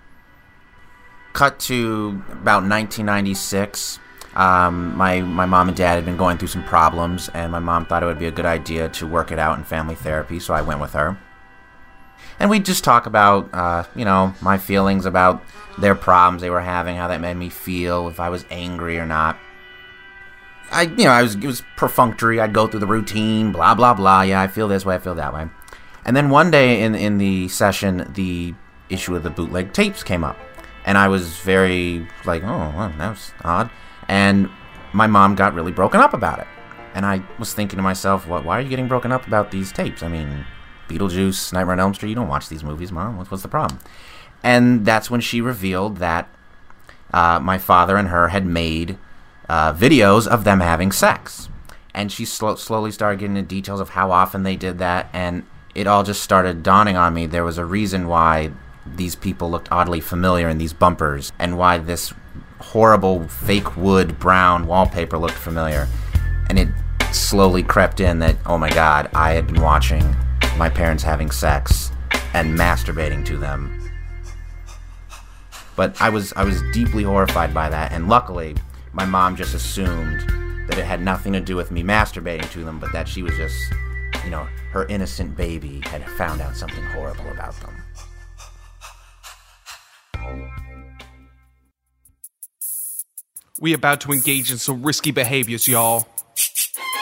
Cut 1.34 1.60
to 1.62 2.24
about 2.32 2.64
1996. 2.64 4.00
Um, 4.36 4.96
my 4.96 5.22
my 5.22 5.46
mom 5.46 5.70
and 5.70 5.78
dad 5.78 5.96
had 5.96 6.06
been 6.06 6.18
going 6.18 6.38
through 6.38 6.50
some 6.50 6.64
problems, 6.64 7.30
and 7.30 7.52
my 7.52 7.60
mom 7.60 7.86
thought 7.86 8.04
it 8.04 8.06
would 8.06 8.20
be 8.20 8.28
a 8.28 8.32
good 8.32 8.46
idea 8.46 8.90
to 8.90 9.08
work 9.08 9.32
it 9.32 9.40
out 9.40 9.58
in 9.58 9.64
family 9.64 9.96
therapy, 9.96 10.40
so 10.40 10.54
I 10.54 10.62
went 10.62 10.80
with 10.80 10.94
her. 10.94 11.18
And 12.40 12.50
we 12.50 12.60
just 12.60 12.84
talk 12.84 13.06
about, 13.06 13.54
uh, 13.54 13.84
you 13.96 14.04
know, 14.04 14.34
my 14.42 14.58
feelings 14.58 15.06
about 15.06 15.44
their 15.78 15.96
problems 15.96 16.42
they 16.42 16.50
were 16.50 16.62
having, 16.62 16.98
how 16.98 17.08
that 17.08 17.22
made 17.22 17.38
me 17.38 17.50
feel, 17.50 18.08
if 18.08 18.20
I 18.20 18.30
was 18.30 18.46
angry 18.50 18.98
or 18.98 19.06
not. 19.06 19.38
I, 20.72 20.84
you 20.84 21.04
know, 21.04 21.12
I 21.12 21.22
was 21.22 21.36
it 21.36 21.46
was 21.46 21.64
perfunctory. 21.76 22.40
I'd 22.40 22.54
go 22.54 22.68
through 22.68 22.80
the 22.80 22.88
routine, 22.88 23.52
blah 23.52 23.76
blah 23.76 23.94
blah. 23.94 24.22
Yeah, 24.22 24.42
I 24.42 24.48
feel 24.48 24.68
this 24.68 24.86
way, 24.86 24.96
I 24.96 25.00
feel 25.00 25.16
that 25.16 25.34
way. 25.34 25.48
And 26.06 26.16
then 26.16 26.30
one 26.30 26.50
day 26.50 26.82
in 26.82 26.96
in 26.96 27.18
the 27.18 27.48
session, 27.50 28.12
the 28.14 28.56
issue 28.90 29.16
of 29.16 29.24
the 29.24 29.30
bootleg 29.30 29.74
tapes 29.74 30.04
came 30.04 30.24
up, 30.24 30.38
and 30.86 30.98
I 30.98 31.08
was 31.08 31.38
very 31.40 32.08
like, 32.26 32.44
oh, 32.44 32.74
well, 32.76 32.94
that 32.98 33.10
was 33.10 33.34
odd. 33.44 33.70
And 34.08 34.50
my 34.94 35.08
mom 35.08 35.36
got 35.36 35.54
really 35.54 35.72
broken 35.72 36.00
up 36.00 36.14
about 36.14 36.40
it, 36.40 36.48
and 36.94 37.06
I 37.06 37.24
was 37.38 37.54
thinking 37.54 37.78
to 37.78 37.84
myself, 37.84 38.28
what? 38.28 38.46
Why 38.46 38.58
are 38.58 38.62
you 38.62 38.70
getting 38.70 38.88
broken 38.88 39.12
up 39.12 39.28
about 39.28 39.52
these 39.52 39.72
tapes? 39.72 40.04
I 40.04 40.08
mean, 40.08 40.46
Beetlejuice, 40.88 41.54
Nightmare 41.54 41.74
on 41.74 41.80
Elm 41.80 41.94
Street. 41.94 42.10
You 42.10 42.16
don't 42.16 42.28
watch 42.28 42.50
these 42.50 42.64
movies, 42.64 42.92
mom. 42.92 43.18
What's, 43.18 43.30
what's 43.30 43.44
the 43.44 43.50
problem? 43.50 43.80
And 44.44 44.86
that's 44.86 45.12
when 45.12 45.22
she 45.22 45.40
revealed 45.42 45.98
that 45.98 46.28
uh, 47.14 47.40
my 47.40 47.58
father 47.58 47.98
and 47.98 48.08
her 48.08 48.30
had 48.30 48.46
made 48.46 48.98
uh, 49.52 49.74
videos 49.74 50.28
of 50.28 50.46
them 50.46 50.62
having 50.62 50.94
sex. 50.94 51.50
And 51.94 52.10
she 52.10 52.24
sl- 52.24 52.56
slowly 52.56 52.90
started 52.90 53.20
getting 53.20 53.36
into 53.36 53.50
details 53.50 53.82
of 53.82 53.90
how 53.90 54.10
often 54.10 54.44
they 54.44 54.56
did 54.56 54.80
that, 54.80 55.10
and 55.12 55.44
it 55.76 55.88
all 55.88 56.04
just 56.04 56.24
started 56.24 56.64
dawning 56.64 56.96
on 56.96 57.14
me 57.14 57.26
there 57.26 57.44
was 57.44 57.58
a 57.58 57.66
reason 57.66 58.08
why 58.08 58.52
these 58.86 59.14
people 59.14 59.52
looked 59.52 59.70
oddly 59.70 60.00
familiar 60.00 60.48
in 60.48 60.58
these 60.58 60.72
bumpers, 60.72 61.34
and 61.38 61.58
why 61.58 61.78
this 61.78 62.14
horrible 62.62 63.28
fake 63.28 63.76
wood 63.76 64.18
brown 64.20 64.68
wallpaper 64.68 65.18
looked 65.18 65.34
familiar. 65.34 65.86
And 66.48 66.58
it 66.58 66.70
slowly 67.12 67.62
crept 67.62 68.00
in 68.00 68.20
that, 68.20 68.38
oh 68.46 68.58
my 68.58 68.70
god, 68.70 69.10
I 69.14 69.34
had 69.34 69.48
been 69.48 69.62
watching 69.62 70.16
my 70.56 70.70
parents 70.70 71.04
having 71.04 71.30
sex 71.30 71.92
and 72.34 72.58
masturbating 72.58 73.26
to 73.26 73.38
them. 73.38 73.92
But 75.76 76.02
I 76.02 76.08
was 76.08 76.32
I 76.38 76.46
was 76.46 76.62
deeply 76.72 77.04
horrified 77.04 77.54
by 77.54 77.68
that, 77.68 77.92
and 77.92 78.08
luckily 78.08 78.56
my 78.94 79.06
mom 79.06 79.36
just 79.36 79.56
assumed 79.56 80.20
that 80.68 80.78
it 80.78 80.86
had 80.86 81.02
nothing 81.02 81.34
to 81.34 81.40
do 81.40 81.56
with 81.56 81.72
me 81.72 81.84
masturbating 81.84 82.50
to 82.52 82.64
them, 82.64 82.80
but 82.80 82.92
that 82.94 83.08
she 83.08 83.24
was 83.24 83.36
just, 83.38 83.56
you 84.24 84.30
know, 84.30 84.48
her 84.72 84.86
innocent 84.88 85.36
baby 85.36 85.82
had 85.86 86.08
found 86.12 86.42
out 86.42 86.56
something 86.56 86.84
horrible 86.86 87.28
about 87.32 87.56
them. 87.62 87.76
We 93.60 93.74
about 93.74 94.02
to 94.02 94.12
engage 94.12 94.52
in 94.52 94.58
some 94.58 94.82
risky 94.82 95.12
behaviors, 95.12 95.68
y'all. 95.68 96.08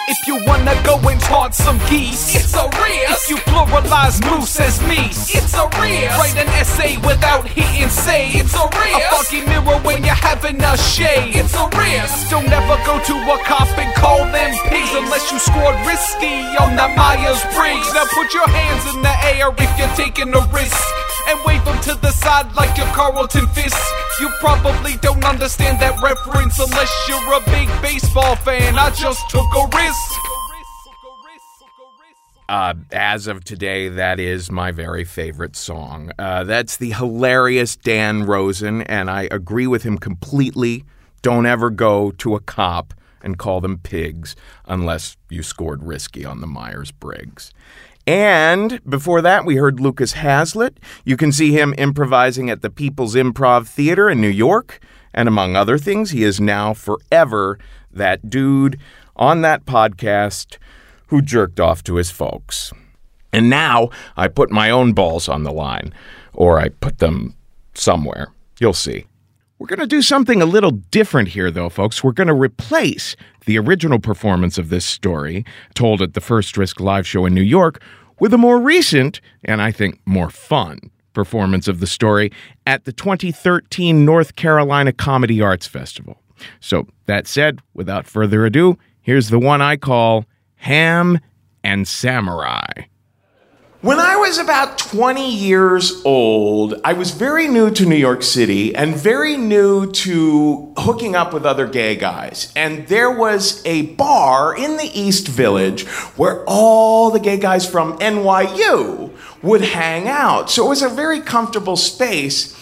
If 0.10 0.26
you 0.26 0.42
wanna 0.48 0.74
go 0.84 0.98
and 1.08 1.22
taunt 1.22 1.54
some 1.54 1.78
geese, 1.88 2.34
it's 2.34 2.56
a 2.56 2.66
risk. 2.66 3.14
If 3.14 3.30
you 3.30 3.38
pluralize 3.46 4.18
moose 4.26 4.60
as 4.60 4.82
me, 4.90 4.98
it's 4.98 5.54
a 5.54 5.70
risk. 5.78 6.18
Write 6.18 6.38
an 6.42 6.50
essay 6.58 6.98
without 6.98 7.48
hitting 7.48 7.90
say, 7.90 8.30
it's 8.34 8.56
a 8.56 8.66
risk. 8.74 8.98
A 8.98 9.10
fucking 9.14 9.46
mirror 9.46 9.78
when 9.86 10.04
you're 10.04 10.18
having 10.18 10.60
a 10.64 10.76
shade, 10.78 11.36
it's 11.36 11.54
a 11.54 11.70
risk. 11.78 12.32
Don't 12.32 12.50
ever 12.50 12.78
go 12.90 12.98
to 12.98 13.16
a 13.34 13.38
cop 13.46 13.70
and 13.78 13.94
call 13.94 14.26
them 14.34 14.52
pigs 14.66 14.90
unless 14.98 15.32
you 15.32 15.38
scored 15.38 15.78
risky 15.86 16.42
on 16.58 16.76
that 16.76 16.98
Myers 16.98 17.46
Briggs. 17.54 17.94
Now 17.94 18.10
put 18.10 18.34
your 18.34 18.50
hands 18.50 18.96
in 18.96 19.04
the 19.04 19.14
air 19.30 19.54
if 19.62 19.72
you're 19.78 19.96
taking 19.96 20.34
a 20.34 20.42
risk 20.50 20.99
and 21.30 21.40
wave 21.46 21.64
them 21.64 21.80
to 21.82 21.94
the 22.02 22.12
side 22.12 22.54
like 22.56 22.76
your 22.76 22.88
Carlton 22.88 23.48
Fisk. 23.50 23.78
You 24.20 24.30
probably 24.40 24.98
don't 24.98 25.24
understand 25.24 25.80
that 25.80 26.02
reference 26.02 26.60
unless 26.60 26.92
you're 27.08 27.34
a 27.34 27.42
big 27.46 27.70
baseball 27.82 28.36
fan. 28.36 28.78
I 28.78 28.90
just 28.90 29.30
took 29.30 29.46
a 29.56 29.78
risk. 29.78 30.14
Uh, 32.50 32.74
as 32.92 33.28
of 33.28 33.44
today, 33.44 33.90
that 33.90 34.20
is 34.20 34.50
my 34.50 34.72
very 34.72 35.04
favorite 35.04 35.56
song. 35.56 36.12
Uh, 36.18 36.44
that's 36.44 36.78
the 36.78 36.90
hilarious 36.94 37.76
Dan 37.76 38.24
Rosen, 38.24 38.82
and 38.82 39.08
I 39.08 39.28
agree 39.30 39.68
with 39.68 39.84
him 39.84 40.00
completely. 40.00 40.84
Don't 41.22 41.46
ever 41.46 41.70
go 41.70 42.10
to 42.10 42.34
a 42.34 42.40
cop 42.40 42.96
and 43.22 43.38
call 43.38 43.62
them 43.62 43.78
pigs 43.78 44.36
unless 44.66 45.16
you 45.30 45.44
scored 45.44 45.84
risky 45.84 46.26
on 46.26 46.42
the 46.42 46.48
Myers 46.48 46.90
Briggs. 46.90 47.54
And 48.10 48.82
before 48.90 49.22
that, 49.22 49.46
we 49.46 49.58
heard 49.58 49.80
Lucas 49.80 50.14
Hazlitt. 50.14 50.80
You 51.06 51.16
can 51.16 51.32
see 51.32 51.52
him 51.52 51.76
improvising 51.78 52.50
at 52.50 52.64
the 52.64 52.72
People's 52.72 53.14
Improv 53.14 53.68
Theater 53.68 54.10
in 54.10 54.20
New 54.20 54.30
York. 54.30 54.80
And 55.14 55.28
among 55.28 55.56
other 55.56 55.78
things, 55.78 56.10
he 56.10 56.24
is 56.24 56.42
now 56.42 56.74
forever 56.74 57.60
that 57.92 58.28
dude 58.28 58.80
on 59.16 59.44
that 59.44 59.64
podcast 59.68 60.58
who 61.10 61.22
jerked 61.22 61.60
off 61.60 61.84
to 61.84 61.98
his 61.98 62.10
folks. 62.10 62.74
And 63.32 63.48
now 63.48 63.92
I 64.18 64.28
put 64.28 64.50
my 64.50 64.72
own 64.72 64.94
balls 64.94 65.30
on 65.30 65.44
the 65.44 65.54
line, 65.54 65.94
or 66.34 66.60
I 66.60 66.70
put 66.70 66.98
them 66.98 67.36
somewhere. 67.76 68.34
You'll 68.60 68.74
see. 68.74 69.06
We're 69.60 69.68
going 69.68 69.82
to 69.82 69.86
do 69.88 70.02
something 70.02 70.42
a 70.42 70.48
little 70.48 70.72
different 70.72 71.28
here, 71.28 71.52
though, 71.52 71.70
folks. 71.70 72.04
We're 72.04 72.14
going 72.14 72.28
to 72.28 72.34
replace 72.34 73.16
the 73.46 73.60
original 73.60 74.00
performance 74.00 74.58
of 74.58 74.70
this 74.70 74.86
story, 74.86 75.46
told 75.76 76.02
at 76.02 76.14
the 76.14 76.22
First 76.22 76.58
Risk 76.58 76.80
live 76.80 77.06
show 77.06 77.26
in 77.26 77.34
New 77.34 77.42
York, 77.42 77.82
with 78.20 78.34
a 78.34 78.38
more 78.38 78.60
recent, 78.60 79.22
and 79.44 79.62
I 79.62 79.72
think 79.72 80.00
more 80.06 80.30
fun, 80.30 80.92
performance 81.14 81.68
of 81.68 81.80
the 81.80 81.88
story 81.88 82.32
at 82.66 82.86
the 82.86 82.94
2013 82.94 84.06
North 84.06 84.36
Carolina 84.36 84.92
Comedy 84.92 85.42
Arts 85.42 85.68
Festival. 85.68 86.22
So, 86.60 86.88
that 87.06 87.28
said, 87.28 87.60
without 87.74 88.08
further 88.08 88.46
ado, 88.46 88.78
here's 89.02 89.30
the 89.30 89.40
one 89.40 89.62
I 89.62 89.76
call 89.76 90.26
Ham 90.56 91.20
and 91.64 91.88
Samurai. 91.88 92.86
When 93.82 93.98
I 93.98 94.18
was 94.18 94.38
about 94.40 94.78
20 94.78 95.34
years 95.34 96.02
old, 96.04 96.82
I 96.84 96.92
was 96.92 97.12
very 97.12 97.48
new 97.48 97.72
to 97.72 97.86
New 97.86 97.96
York 97.96 98.24
City 98.24 98.76
and 98.76 98.94
very 98.94 99.38
new 99.38 99.90
to 99.90 100.74
hooking 100.76 101.16
up 101.16 101.34
with 101.34 101.46
other 101.46 101.66
gay 101.66 101.96
guys. 101.96 102.52
And 102.58 102.86
there 102.90 103.10
was 103.10 103.66
a 103.66 103.84
bar 103.94 104.54
in 104.54 104.76
the 104.76 104.92
East 104.94 105.30
Village 105.30 105.88
where 106.18 106.44
all 106.46 107.10
the 107.10 107.22
gay 107.22 107.38
guys 107.38 107.66
from 107.66 107.98
NYU 108.00 109.12
would 109.42 109.62
hang 109.62 110.10
out. 110.10 110.50
So 110.50 110.66
it 110.66 110.70
was 110.70 110.82
a 110.82 110.90
very 110.90 111.22
comfortable 111.22 111.78
space. 111.78 112.54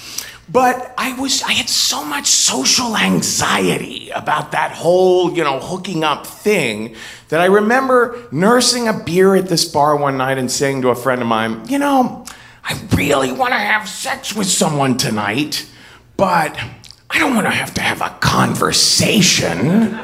But 0.50 0.94
I 0.98 1.20
was 1.20 1.44
I 1.44 1.52
had 1.52 1.68
so 1.68 2.06
much 2.06 2.28
social 2.28 2.96
anxiety 2.96 4.10
about 4.12 4.52
that 4.52 4.72
whole, 4.72 5.36
you 5.36 5.44
know, 5.44 5.60
hooking 5.60 6.04
up 6.04 6.26
thing 6.26 6.96
that 7.30 7.42
I 7.42 7.46
remember 7.46 8.28
nursing 8.32 8.88
a 8.88 8.94
beer 8.94 9.36
at 9.36 9.50
this 9.50 9.66
bar 9.66 9.98
one 9.98 10.18
night 10.18 10.38
and 10.38 10.50
saying 10.50 10.84
to 10.84 10.90
a 10.90 10.96
friend 10.96 11.22
of 11.22 11.28
mine, 11.28 11.68
"You 11.68 11.80
know, 11.80 12.26
I 12.64 12.80
really 12.96 13.32
want 13.32 13.54
to 13.54 13.60
have 13.60 13.90
sex 13.90 14.34
with 14.34 14.48
someone 14.48 14.98
tonight, 14.98 15.66
but 16.16 16.58
I 17.10 17.20
don't 17.20 17.34
want 17.36 17.48
to 17.48 17.52
have 17.52 17.74
to 17.76 17.82
have 17.82 18.02
a 18.02 18.10
conversation. 18.20 19.96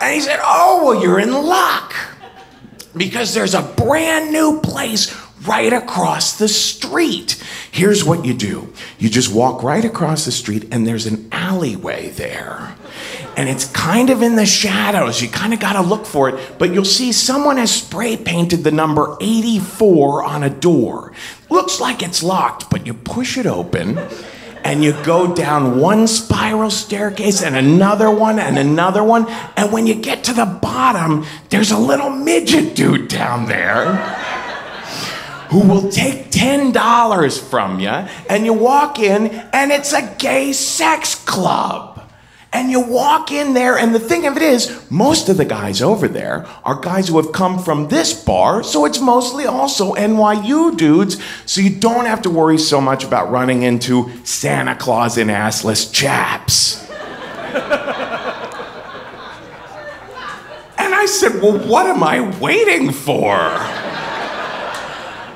And 0.00 0.14
he 0.14 0.20
said, 0.20 0.38
Oh, 0.42 0.84
well, 0.84 1.02
you're 1.02 1.18
in 1.18 1.32
luck 1.32 1.94
because 2.96 3.34
there's 3.34 3.54
a 3.54 3.62
brand 3.62 4.32
new 4.32 4.60
place 4.60 5.10
right 5.48 5.72
across 5.72 6.38
the 6.38 6.48
street. 6.48 7.42
Here's 7.72 8.04
what 8.04 8.24
you 8.24 8.34
do 8.34 8.72
you 8.98 9.08
just 9.08 9.32
walk 9.32 9.62
right 9.62 9.84
across 9.84 10.24
the 10.24 10.32
street, 10.32 10.68
and 10.70 10.86
there's 10.86 11.06
an 11.06 11.28
alleyway 11.32 12.10
there. 12.10 12.76
And 13.36 13.48
it's 13.48 13.70
kind 13.70 14.10
of 14.10 14.20
in 14.20 14.34
the 14.34 14.46
shadows. 14.46 15.22
You 15.22 15.28
kind 15.28 15.54
of 15.54 15.60
got 15.60 15.74
to 15.74 15.80
look 15.80 16.06
for 16.06 16.28
it, 16.28 16.58
but 16.58 16.74
you'll 16.74 16.84
see 16.84 17.12
someone 17.12 17.56
has 17.56 17.72
spray 17.72 18.16
painted 18.16 18.64
the 18.64 18.72
number 18.72 19.16
84 19.20 20.24
on 20.24 20.42
a 20.42 20.50
door. 20.50 21.12
Looks 21.48 21.80
like 21.80 22.02
it's 22.02 22.22
locked, 22.22 22.68
but 22.68 22.86
you 22.86 22.94
push 22.94 23.38
it 23.38 23.46
open 23.46 23.98
and 24.64 24.82
you 24.82 24.92
go 25.04 25.32
down 25.32 25.78
one 25.78 26.08
spiral 26.08 26.70
staircase 26.70 27.40
and 27.42 27.54
another 27.56 28.10
one 28.10 28.40
and 28.40 28.58
another 28.58 29.04
one. 29.04 29.28
And 29.56 29.72
when 29.72 29.86
you 29.86 29.94
get 29.94 30.24
to 30.24 30.32
the 30.32 30.44
bottom, 30.44 31.24
there's 31.50 31.70
a 31.70 31.78
little 31.78 32.10
midget 32.10 32.74
dude 32.74 33.06
down 33.06 33.46
there 33.46 34.37
who 35.50 35.60
will 35.60 35.90
take 35.90 36.30
$10 36.30 37.48
from 37.48 37.80
you. 37.80 37.88
And 37.88 38.44
you 38.44 38.52
walk 38.52 38.98
in, 38.98 39.28
and 39.52 39.72
it's 39.72 39.92
a 39.92 40.14
gay 40.18 40.52
sex 40.52 41.14
club. 41.14 41.94
And 42.50 42.70
you 42.70 42.80
walk 42.80 43.30
in 43.30 43.52
there, 43.52 43.76
and 43.76 43.94
the 43.94 44.00
thing 44.00 44.26
of 44.26 44.36
it 44.36 44.42
is, 44.42 44.90
most 44.90 45.28
of 45.28 45.36
the 45.36 45.44
guys 45.44 45.82
over 45.82 46.08
there 46.08 46.46
are 46.64 46.80
guys 46.80 47.08
who 47.08 47.20
have 47.20 47.32
come 47.32 47.58
from 47.62 47.88
this 47.88 48.14
bar, 48.24 48.62
so 48.62 48.86
it's 48.86 49.00
mostly 49.00 49.44
also 49.44 49.92
NYU 49.94 50.74
dudes, 50.74 51.22
so 51.44 51.60
you 51.60 51.78
don't 51.78 52.06
have 52.06 52.22
to 52.22 52.30
worry 52.30 52.56
so 52.56 52.80
much 52.80 53.04
about 53.04 53.30
running 53.30 53.64
into 53.64 54.10
Santa 54.24 54.74
Claus 54.74 55.18
and 55.18 55.28
assless 55.28 55.92
chaps. 55.92 56.88
and 60.78 60.94
I 60.94 61.04
said, 61.06 61.42
Well, 61.42 61.58
what 61.68 61.84
am 61.86 62.02
I 62.02 62.20
waiting 62.38 62.92
for? 62.92 63.87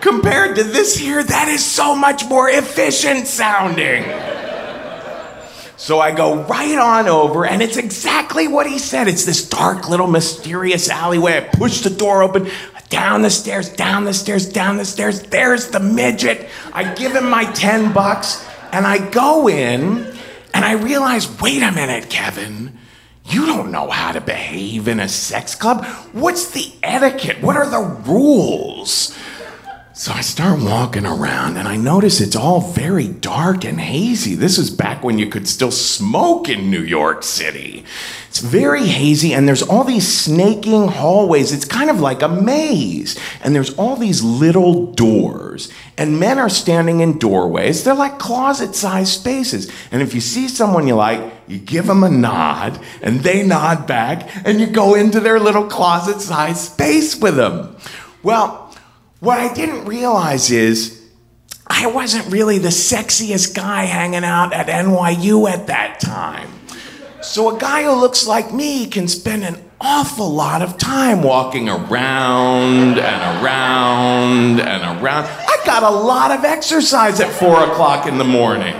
Compared 0.02 0.56
to 0.56 0.64
this 0.64 0.96
here, 0.96 1.22
that 1.22 1.46
is 1.46 1.64
so 1.64 1.94
much 1.94 2.26
more 2.26 2.50
efficient 2.50 3.28
sounding. 3.28 4.02
So 5.76 6.00
I 6.00 6.12
go 6.12 6.42
right 6.42 6.76
on 6.76 7.06
over, 7.06 7.46
and 7.46 7.62
it's 7.62 7.76
exactly 7.76 8.48
what 8.48 8.66
he 8.66 8.80
said. 8.80 9.06
It's 9.06 9.24
this 9.24 9.48
dark 9.48 9.88
little 9.88 10.08
mysterious 10.08 10.90
alleyway. 10.90 11.36
I 11.36 11.40
push 11.56 11.82
the 11.82 11.90
door 11.90 12.24
open, 12.24 12.50
down 12.88 13.22
the 13.22 13.30
stairs, 13.30 13.68
down 13.68 14.04
the 14.04 14.12
stairs, 14.12 14.48
down 14.48 14.76
the 14.76 14.84
stairs. 14.84 15.22
There's 15.22 15.68
the 15.68 15.78
midget. 15.78 16.48
I 16.72 16.92
give 16.94 17.14
him 17.14 17.30
my 17.30 17.44
10 17.52 17.92
bucks, 17.92 18.44
and 18.72 18.84
I 18.84 19.08
go 19.08 19.48
in, 19.48 20.12
and 20.52 20.64
I 20.64 20.72
realize 20.72 21.40
wait 21.40 21.62
a 21.62 21.70
minute, 21.70 22.10
Kevin. 22.10 22.76
You 23.24 23.46
don't 23.46 23.70
know 23.70 23.88
how 23.88 24.10
to 24.10 24.20
behave 24.20 24.88
in 24.88 24.98
a 24.98 25.08
sex 25.08 25.54
club. 25.54 25.86
What's 26.12 26.50
the 26.50 26.72
etiquette? 26.82 27.40
What 27.40 27.56
are 27.56 27.70
the 27.70 28.02
rules? 28.04 29.16
So 29.94 30.10
I 30.10 30.22
start 30.22 30.62
walking 30.62 31.04
around 31.04 31.58
and 31.58 31.68
I 31.68 31.76
notice 31.76 32.22
it's 32.22 32.34
all 32.34 32.62
very 32.62 33.08
dark 33.08 33.66
and 33.66 33.78
hazy. 33.78 34.34
This 34.34 34.56
is 34.56 34.70
back 34.70 35.04
when 35.04 35.18
you 35.18 35.26
could 35.26 35.46
still 35.46 35.70
smoke 35.70 36.48
in 36.48 36.70
New 36.70 36.80
York 36.80 37.22
City. 37.22 37.84
It's 38.30 38.38
very 38.38 38.86
hazy 38.86 39.34
and 39.34 39.46
there's 39.46 39.62
all 39.62 39.84
these 39.84 40.08
snaking 40.08 40.88
hallways. 40.88 41.52
It's 41.52 41.66
kind 41.66 41.90
of 41.90 42.00
like 42.00 42.22
a 42.22 42.28
maze. 42.28 43.18
And 43.42 43.54
there's 43.54 43.74
all 43.74 43.96
these 43.96 44.22
little 44.22 44.92
doors. 44.92 45.70
And 45.98 46.18
men 46.18 46.38
are 46.38 46.48
standing 46.48 47.00
in 47.00 47.18
doorways. 47.18 47.84
They're 47.84 47.94
like 47.94 48.18
closet 48.18 48.74
sized 48.74 49.12
spaces. 49.12 49.70
And 49.90 50.00
if 50.00 50.14
you 50.14 50.22
see 50.22 50.48
someone 50.48 50.88
you 50.88 50.94
like, 50.94 51.20
you 51.46 51.58
give 51.58 51.86
them 51.86 52.02
a 52.02 52.08
nod 52.08 52.80
and 53.02 53.20
they 53.20 53.46
nod 53.46 53.86
back 53.86 54.30
and 54.46 54.58
you 54.58 54.68
go 54.68 54.94
into 54.94 55.20
their 55.20 55.38
little 55.38 55.66
closet 55.66 56.22
sized 56.22 56.72
space 56.72 57.14
with 57.14 57.36
them. 57.36 57.76
Well, 58.22 58.61
what 59.22 59.38
I 59.38 59.54
didn't 59.54 59.84
realize 59.84 60.50
is 60.50 61.00
I 61.68 61.86
wasn't 61.86 62.26
really 62.32 62.58
the 62.58 62.70
sexiest 62.70 63.54
guy 63.54 63.84
hanging 63.84 64.24
out 64.24 64.52
at 64.52 64.66
NYU 64.66 65.48
at 65.48 65.68
that 65.68 66.00
time. 66.00 66.50
So 67.22 67.56
a 67.56 67.60
guy 67.60 67.84
who 67.84 67.92
looks 67.92 68.26
like 68.26 68.52
me 68.52 68.88
can 68.88 69.06
spend 69.06 69.44
an 69.44 69.62
awful 69.80 70.28
lot 70.28 70.60
of 70.60 70.76
time 70.76 71.22
walking 71.22 71.68
around 71.68 72.98
and 72.98 73.44
around 73.44 74.60
and 74.60 75.00
around. 75.00 75.26
I 75.26 75.62
got 75.64 75.84
a 75.84 75.90
lot 75.90 76.32
of 76.32 76.44
exercise 76.44 77.20
at 77.20 77.32
four 77.32 77.62
o'clock 77.62 78.08
in 78.08 78.18
the 78.18 78.24
morning. 78.24 78.74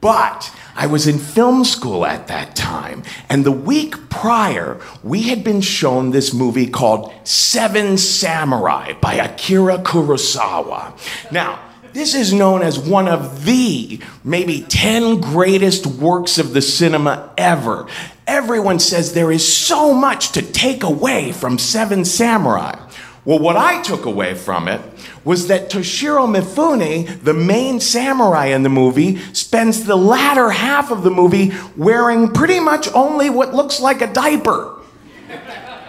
But 0.00 0.48
I 0.76 0.86
was 0.86 1.06
in 1.06 1.18
film 1.18 1.64
school 1.64 2.06
at 2.06 2.28
that 2.28 2.56
time, 2.56 3.02
and 3.28 3.44
the 3.44 3.52
week 3.52 4.08
prior, 4.08 4.80
we 5.02 5.22
had 5.22 5.42
been 5.44 5.60
shown 5.60 6.10
this 6.10 6.32
movie 6.32 6.68
called 6.68 7.12
Seven 7.24 7.98
Samurai 7.98 8.94
by 8.94 9.14
Akira 9.14 9.78
Kurosawa. 9.78 10.92
Now, 11.32 11.58
this 11.92 12.14
is 12.14 12.32
known 12.32 12.62
as 12.62 12.78
one 12.78 13.08
of 13.08 13.44
the 13.44 14.00
maybe 14.22 14.62
10 14.62 15.20
greatest 15.20 15.86
works 15.86 16.38
of 16.38 16.52
the 16.52 16.62
cinema 16.62 17.32
ever. 17.36 17.86
Everyone 18.26 18.78
says 18.78 19.12
there 19.12 19.32
is 19.32 19.56
so 19.56 19.92
much 19.92 20.32
to 20.32 20.42
take 20.42 20.84
away 20.84 21.32
from 21.32 21.58
Seven 21.58 22.04
Samurai. 22.04 22.78
Well, 23.24 23.38
what 23.38 23.56
I 23.56 23.82
took 23.82 24.06
away 24.06 24.34
from 24.34 24.66
it 24.66 24.80
was 25.24 25.48
that 25.48 25.70
Toshiro 25.70 26.26
Mifune, 26.26 27.22
the 27.22 27.34
main 27.34 27.78
samurai 27.78 28.46
in 28.46 28.62
the 28.62 28.70
movie, 28.70 29.18
spends 29.34 29.84
the 29.84 29.96
latter 29.96 30.50
half 30.50 30.90
of 30.90 31.02
the 31.02 31.10
movie 31.10 31.52
wearing 31.76 32.28
pretty 32.32 32.60
much 32.60 32.88
only 32.94 33.28
what 33.28 33.54
looks 33.54 33.78
like 33.78 34.00
a 34.00 34.10
diaper. 34.10 34.80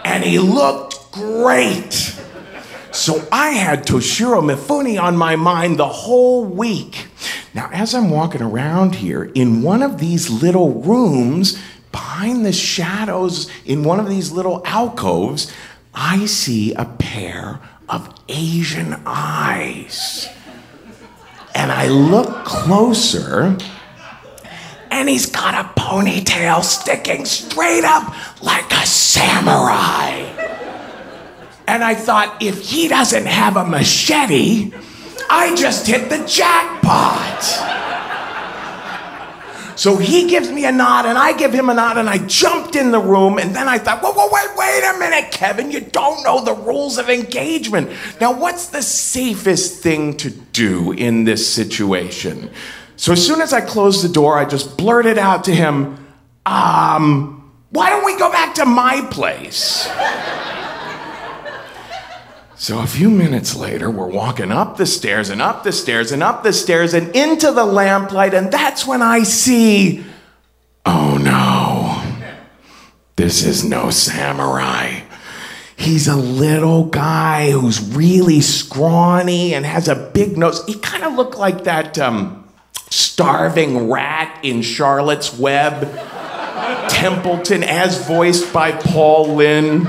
And 0.04 0.24
he 0.26 0.40
looked 0.40 1.12
great. 1.14 2.18
So 2.92 3.26
I 3.32 3.52
had 3.52 3.86
Toshiro 3.86 4.42
Mifune 4.44 5.02
on 5.02 5.16
my 5.16 5.38
mind 5.38 5.80
the 5.80 5.88
whole 5.88 6.44
week. 6.44 7.08
Now, 7.54 7.70
as 7.72 7.96
I'm 7.96 8.10
walking 8.10 8.42
around 8.42 8.96
here, 8.96 9.32
in 9.34 9.62
one 9.62 9.82
of 9.82 10.00
these 10.00 10.30
little 10.30 10.82
rooms, 10.82 11.58
behind 11.92 12.46
the 12.46 12.52
shadows, 12.54 13.50
in 13.66 13.84
one 13.84 14.00
of 14.00 14.10
these 14.10 14.32
little 14.32 14.62
alcoves, 14.66 15.52
I 15.94 16.26
see 16.26 16.74
a 16.74 16.86
pair 16.86 17.60
of 17.90 18.14
Asian 18.30 19.02
eyes. 19.06 20.30
And 21.54 21.72
I 21.72 21.88
look 21.88 22.46
closer, 22.46 23.58
and 24.90 25.10
he's 25.10 25.26
got 25.26 25.54
a 25.54 25.68
ponytail 25.80 26.64
sticking 26.64 27.26
straight 27.26 27.84
up 27.84 28.14
like 28.42 28.72
a 28.72 28.86
samurai. 28.86 30.12
And 31.68 31.84
I 31.84 31.96
thought, 31.96 32.42
if 32.42 32.62
he 32.62 32.88
doesn't 32.88 33.26
have 33.26 33.58
a 33.58 33.66
machete, 33.66 34.72
I 35.30 35.56
just 35.56 35.88
hit 35.88 36.10
the 36.10 36.26
jackpot. 36.26 37.91
So 39.76 39.98
he 39.98 40.28
gives 40.28 40.52
me 40.52 40.66
a 40.66 40.72
nod 40.72 41.06
and 41.06 41.18
I 41.18 41.34
give 41.34 41.54
him 41.54 41.70
a 41.70 41.74
nod 41.74 41.98
and 41.98 42.10
I 42.10 42.20
jumped 42.28 42.76
in 42.76 42.92
the 42.92 43.00
room 43.00 43.38
and 43.38 43.56
then 43.56 43.68
I 43.68 43.78
thought, 43.78 44.02
whoa, 44.02 44.12
whoa, 44.12 44.28
wait, 44.32 44.58
wait 44.58 44.96
a 44.96 45.00
minute, 45.00 45.32
Kevin, 45.32 45.72
you 45.72 45.82
don't 45.82 46.24
know 46.24 46.44
the 46.44 46.54
rules 46.54 46.98
of 46.98 47.10
engagement. 47.10 47.90
Now, 48.20 48.38
what's 48.38 48.68
the 48.68 48.82
safest 48.82 49.82
thing 49.82 50.18
to 50.18 50.30
do 50.30 50.92
in 50.92 51.24
this 51.24 51.48
situation? 51.48 52.52
So 52.96 53.14
as 53.14 53.26
soon 53.26 53.42
as 53.42 53.54
I 53.54 53.62
closed 53.62 54.04
the 54.04 54.14
door, 54.14 54.38
I 54.38 54.46
just 54.46 54.78
blurted 54.78 55.18
out 55.18 55.46
to 55.46 55.56
him, 55.56 55.98
um, 56.46 57.52
why 57.72 57.90
don't 57.90 58.06
we 58.06 58.18
go 58.18 58.32
back 58.32 58.56
to 58.56 58.66
my 58.66 59.08
place? 59.10 59.88
So 62.62 62.78
a 62.78 62.86
few 62.86 63.10
minutes 63.10 63.56
later, 63.56 63.90
we're 63.90 64.06
walking 64.06 64.52
up 64.52 64.78
the 64.78 64.86
stairs 64.86 65.32
and 65.32 65.42
up 65.42 65.64
the 65.64 65.72
stairs 65.72 66.12
and 66.12 66.22
up 66.22 66.44
the 66.44 66.54
stairs 66.54 66.94
and 66.94 67.08
into 67.16 67.52
the 67.52 67.66
lamplight, 67.66 68.36
and 68.36 68.52
that's 68.52 68.86
when 68.86 69.02
I 69.02 69.24
see 69.24 70.06
oh 70.86 71.18
no, 71.18 72.04
this 73.16 73.44
is 73.44 73.64
no 73.64 73.90
samurai. 73.90 75.00
He's 75.76 76.08
a 76.08 76.16
little 76.16 76.86
guy 76.86 77.50
who's 77.50 77.82
really 77.96 78.42
scrawny 78.42 79.56
and 79.56 79.66
has 79.66 79.88
a 79.88 79.96
big 79.96 80.38
nose. 80.38 80.64
He 80.68 80.76
kind 80.76 81.04
of 81.04 81.16
looked 81.16 81.38
like 81.38 81.64
that 81.64 81.98
um, 81.98 82.48
starving 82.92 83.90
rat 83.90 84.40
in 84.44 84.62
Charlotte's 84.62 85.36
Web, 85.36 85.82
Templeton, 86.92 87.64
as 87.64 88.06
voiced 88.06 88.54
by 88.54 88.72
Paul 88.72 89.38
Lynde 89.38 89.88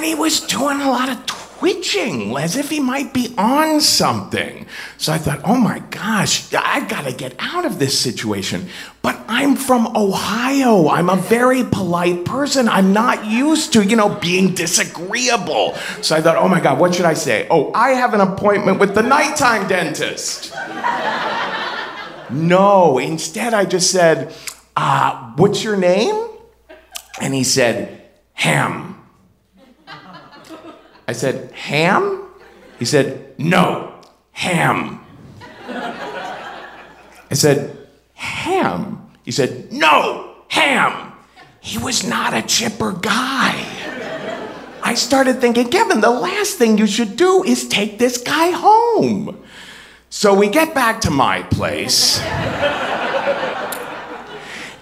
and 0.00 0.06
he 0.06 0.14
was 0.14 0.40
doing 0.40 0.80
a 0.80 0.88
lot 0.88 1.10
of 1.10 1.26
twitching 1.26 2.34
as 2.34 2.56
if 2.56 2.70
he 2.70 2.80
might 2.80 3.12
be 3.12 3.34
on 3.36 3.82
something. 3.82 4.64
So 4.96 5.12
I 5.12 5.18
thought, 5.18 5.42
oh 5.44 5.58
my 5.58 5.80
gosh, 5.90 6.50
I've 6.54 6.88
got 6.88 7.04
to 7.04 7.12
get 7.12 7.34
out 7.38 7.66
of 7.66 7.78
this 7.78 8.00
situation. 8.00 8.70
But 9.02 9.22
I'm 9.28 9.56
from 9.56 9.94
Ohio. 9.94 10.88
I'm 10.88 11.10
a 11.10 11.16
very 11.16 11.64
polite 11.64 12.24
person. 12.24 12.66
I'm 12.66 12.94
not 12.94 13.26
used 13.26 13.74
to, 13.74 13.84
you 13.84 13.94
know, 13.94 14.08
being 14.08 14.54
disagreeable. 14.54 15.74
So 16.00 16.16
I 16.16 16.22
thought, 16.22 16.36
oh 16.36 16.48
my 16.48 16.60
God, 16.60 16.78
what 16.78 16.94
should 16.94 17.04
I 17.04 17.12
say? 17.12 17.46
Oh, 17.50 17.70
I 17.74 17.90
have 17.90 18.14
an 18.14 18.22
appointment 18.22 18.80
with 18.80 18.94
the 18.94 19.02
nighttime 19.02 19.68
dentist. 19.68 20.50
no, 22.30 22.96
instead 22.96 23.52
I 23.52 23.66
just 23.66 23.90
said, 23.90 24.32
uh, 24.78 25.34
what's 25.36 25.62
your 25.62 25.76
name? 25.76 26.26
And 27.20 27.34
he 27.34 27.44
said, 27.44 28.00
Ham. 28.32 28.89
I 31.10 31.12
said, 31.12 31.50
Ham? 31.50 32.22
He 32.78 32.84
said, 32.84 33.34
No, 33.36 33.98
Ham. 34.30 35.04
I 35.68 37.34
said, 37.34 37.76
Ham? 38.14 39.10
He 39.24 39.32
said, 39.32 39.72
No, 39.72 40.36
Ham. 40.46 41.12
He 41.60 41.78
was 41.78 42.06
not 42.06 42.32
a 42.32 42.42
chipper 42.42 42.92
guy. 42.92 43.58
I 44.84 44.94
started 44.94 45.40
thinking, 45.40 45.68
Kevin, 45.68 46.00
the 46.00 46.10
last 46.10 46.58
thing 46.58 46.78
you 46.78 46.86
should 46.86 47.16
do 47.16 47.42
is 47.42 47.66
take 47.66 47.98
this 47.98 48.16
guy 48.16 48.50
home. 48.50 49.42
So 50.10 50.32
we 50.32 50.48
get 50.48 50.76
back 50.76 51.00
to 51.00 51.10
my 51.10 51.42
place. 51.42 52.20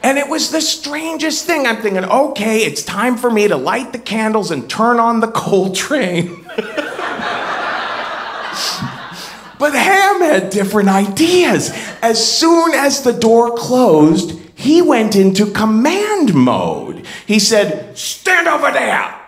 And 0.02 0.18
it 0.18 0.28
was 0.28 0.50
the 0.50 0.60
strangest 0.60 1.44
thing. 1.44 1.66
I'm 1.66 1.82
thinking, 1.82 2.04
okay, 2.04 2.58
it's 2.58 2.84
time 2.84 3.16
for 3.16 3.30
me 3.30 3.48
to 3.48 3.56
light 3.56 3.92
the 3.92 3.98
candles 3.98 4.50
and 4.50 4.68
turn 4.68 5.00
on 5.00 5.20
the 5.20 5.28
Coltrane. 5.28 6.44
but 9.58 9.74
Ham 9.74 10.20
had 10.20 10.50
different 10.50 10.88
ideas. 10.88 11.70
As 12.00 12.38
soon 12.38 12.74
as 12.74 13.02
the 13.02 13.12
door 13.12 13.56
closed, 13.56 14.38
he 14.54 14.82
went 14.82 15.16
into 15.16 15.50
command 15.50 16.34
mode. 16.34 17.06
He 17.26 17.38
said, 17.38 17.96
Stand 17.98 18.46
over 18.46 18.70
there. 18.70 19.20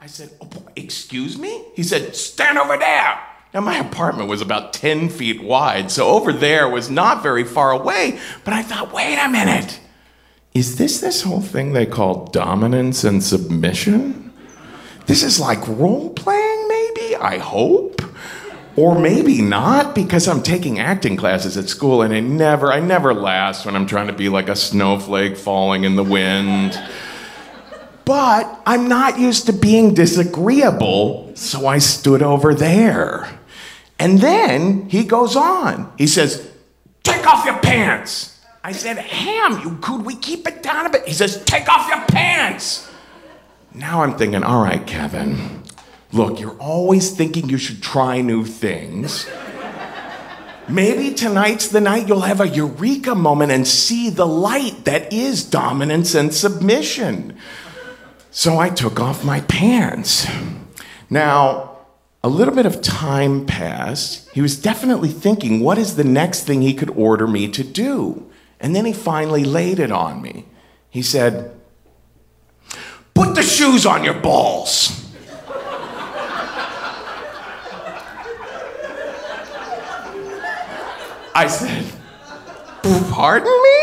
I 0.00 0.06
said, 0.06 0.30
oh, 0.40 0.48
Excuse 0.74 1.38
me? 1.38 1.64
He 1.74 1.82
said, 1.82 2.16
Stand 2.16 2.58
over 2.58 2.76
there. 2.76 3.18
Now, 3.54 3.62
my 3.62 3.78
apartment 3.78 4.28
was 4.28 4.42
about 4.42 4.74
10 4.74 5.08
feet 5.08 5.42
wide, 5.42 5.90
so 5.90 6.08
over 6.08 6.32
there 6.32 6.68
was 6.68 6.90
not 6.90 7.22
very 7.22 7.44
far 7.44 7.70
away. 7.70 8.18
But 8.44 8.52
I 8.52 8.62
thought, 8.62 8.92
wait 8.92 9.16
a 9.18 9.28
minute. 9.30 9.80
Is 10.56 10.76
this 10.76 11.02
this 11.02 11.20
whole 11.20 11.42
thing 11.42 11.74
they 11.74 11.84
call 11.84 12.28
dominance 12.28 13.04
and 13.04 13.22
submission? 13.22 14.32
This 15.04 15.22
is 15.22 15.38
like 15.38 15.68
role 15.68 16.08
playing, 16.14 16.66
maybe? 16.66 17.14
I 17.14 17.36
hope. 17.36 18.00
Or 18.74 18.98
maybe 18.98 19.42
not, 19.42 19.94
because 19.94 20.26
I'm 20.26 20.42
taking 20.42 20.78
acting 20.78 21.18
classes 21.18 21.58
at 21.58 21.68
school 21.68 22.00
and 22.00 22.14
it 22.14 22.22
never, 22.22 22.72
I 22.72 22.80
never 22.80 23.12
last 23.12 23.66
when 23.66 23.76
I'm 23.76 23.86
trying 23.86 24.06
to 24.06 24.14
be 24.14 24.30
like 24.30 24.48
a 24.48 24.56
snowflake 24.56 25.36
falling 25.36 25.84
in 25.84 25.94
the 25.94 26.02
wind. 26.02 26.72
But 28.06 28.62
I'm 28.64 28.88
not 28.88 29.18
used 29.18 29.44
to 29.46 29.52
being 29.52 29.92
disagreeable, 29.92 31.32
so 31.34 31.66
I 31.66 31.76
stood 31.76 32.22
over 32.22 32.54
there. 32.54 33.28
And 33.98 34.20
then 34.20 34.88
he 34.88 35.04
goes 35.04 35.36
on. 35.36 35.92
He 35.98 36.06
says, 36.06 36.50
Take 37.02 37.26
off 37.26 37.44
your 37.44 37.58
pants. 37.58 38.35
I 38.66 38.72
said, 38.72 38.98
Ham, 38.98 39.60
you 39.62 39.78
could 39.80 40.04
we 40.04 40.16
keep 40.16 40.48
it 40.48 40.60
down 40.60 40.86
a 40.86 40.90
bit? 40.90 41.06
He 41.06 41.14
says, 41.14 41.40
Take 41.44 41.68
off 41.68 41.88
your 41.88 42.04
pants. 42.06 42.90
Now 43.72 44.02
I'm 44.02 44.18
thinking, 44.18 44.42
all 44.42 44.60
right, 44.60 44.84
Kevin, 44.84 45.62
look, 46.10 46.40
you're 46.40 46.58
always 46.58 47.12
thinking 47.12 47.48
you 47.48 47.58
should 47.58 47.80
try 47.80 48.22
new 48.22 48.44
things. 48.44 49.30
Maybe 50.68 51.14
tonight's 51.14 51.68
the 51.68 51.80
night 51.80 52.08
you'll 52.08 52.22
have 52.22 52.40
a 52.40 52.48
eureka 52.48 53.14
moment 53.14 53.52
and 53.52 53.68
see 53.68 54.10
the 54.10 54.26
light 54.26 54.84
that 54.84 55.12
is 55.12 55.44
dominance 55.44 56.16
and 56.16 56.34
submission. 56.34 57.36
So 58.32 58.58
I 58.58 58.70
took 58.70 58.98
off 58.98 59.24
my 59.24 59.42
pants. 59.42 60.26
Now, 61.08 61.78
a 62.24 62.28
little 62.28 62.52
bit 62.52 62.66
of 62.66 62.82
time 62.82 63.46
passed. 63.46 64.28
He 64.30 64.40
was 64.40 64.60
definitely 64.60 65.10
thinking, 65.10 65.60
what 65.60 65.78
is 65.78 65.94
the 65.94 66.02
next 66.02 66.42
thing 66.42 66.62
he 66.62 66.74
could 66.74 66.90
order 66.90 67.28
me 67.28 67.46
to 67.46 67.62
do? 67.62 68.28
And 68.66 68.74
then 68.74 68.84
he 68.84 68.92
finally 68.92 69.44
laid 69.44 69.78
it 69.78 69.92
on 69.92 70.20
me. 70.20 70.44
He 70.90 71.00
said, 71.00 71.54
Put 73.14 73.36
the 73.36 73.42
shoes 73.44 73.86
on 73.86 74.02
your 74.02 74.14
balls. 74.14 75.08
I 81.32 81.46
said, 81.46 81.92
Pardon 83.12 83.62
me? 83.62 83.76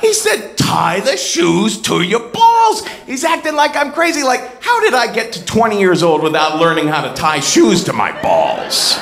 He 0.00 0.12
said, 0.12 0.56
tie 0.56 0.98
the 0.98 1.16
shoes 1.16 1.80
to 1.82 2.02
your 2.02 2.28
balls. 2.30 2.84
He's 3.06 3.22
acting 3.22 3.54
like 3.54 3.76
I'm 3.76 3.92
crazy. 3.92 4.24
Like, 4.24 4.60
how 4.60 4.80
did 4.80 4.94
I 4.94 5.12
get 5.12 5.34
to 5.34 5.44
20 5.44 5.78
years 5.78 6.02
old 6.02 6.24
without 6.24 6.58
learning 6.58 6.88
how 6.88 7.02
to 7.02 7.14
tie 7.14 7.38
shoes 7.38 7.84
to 7.84 7.92
my 7.92 8.10
balls? 8.22 8.98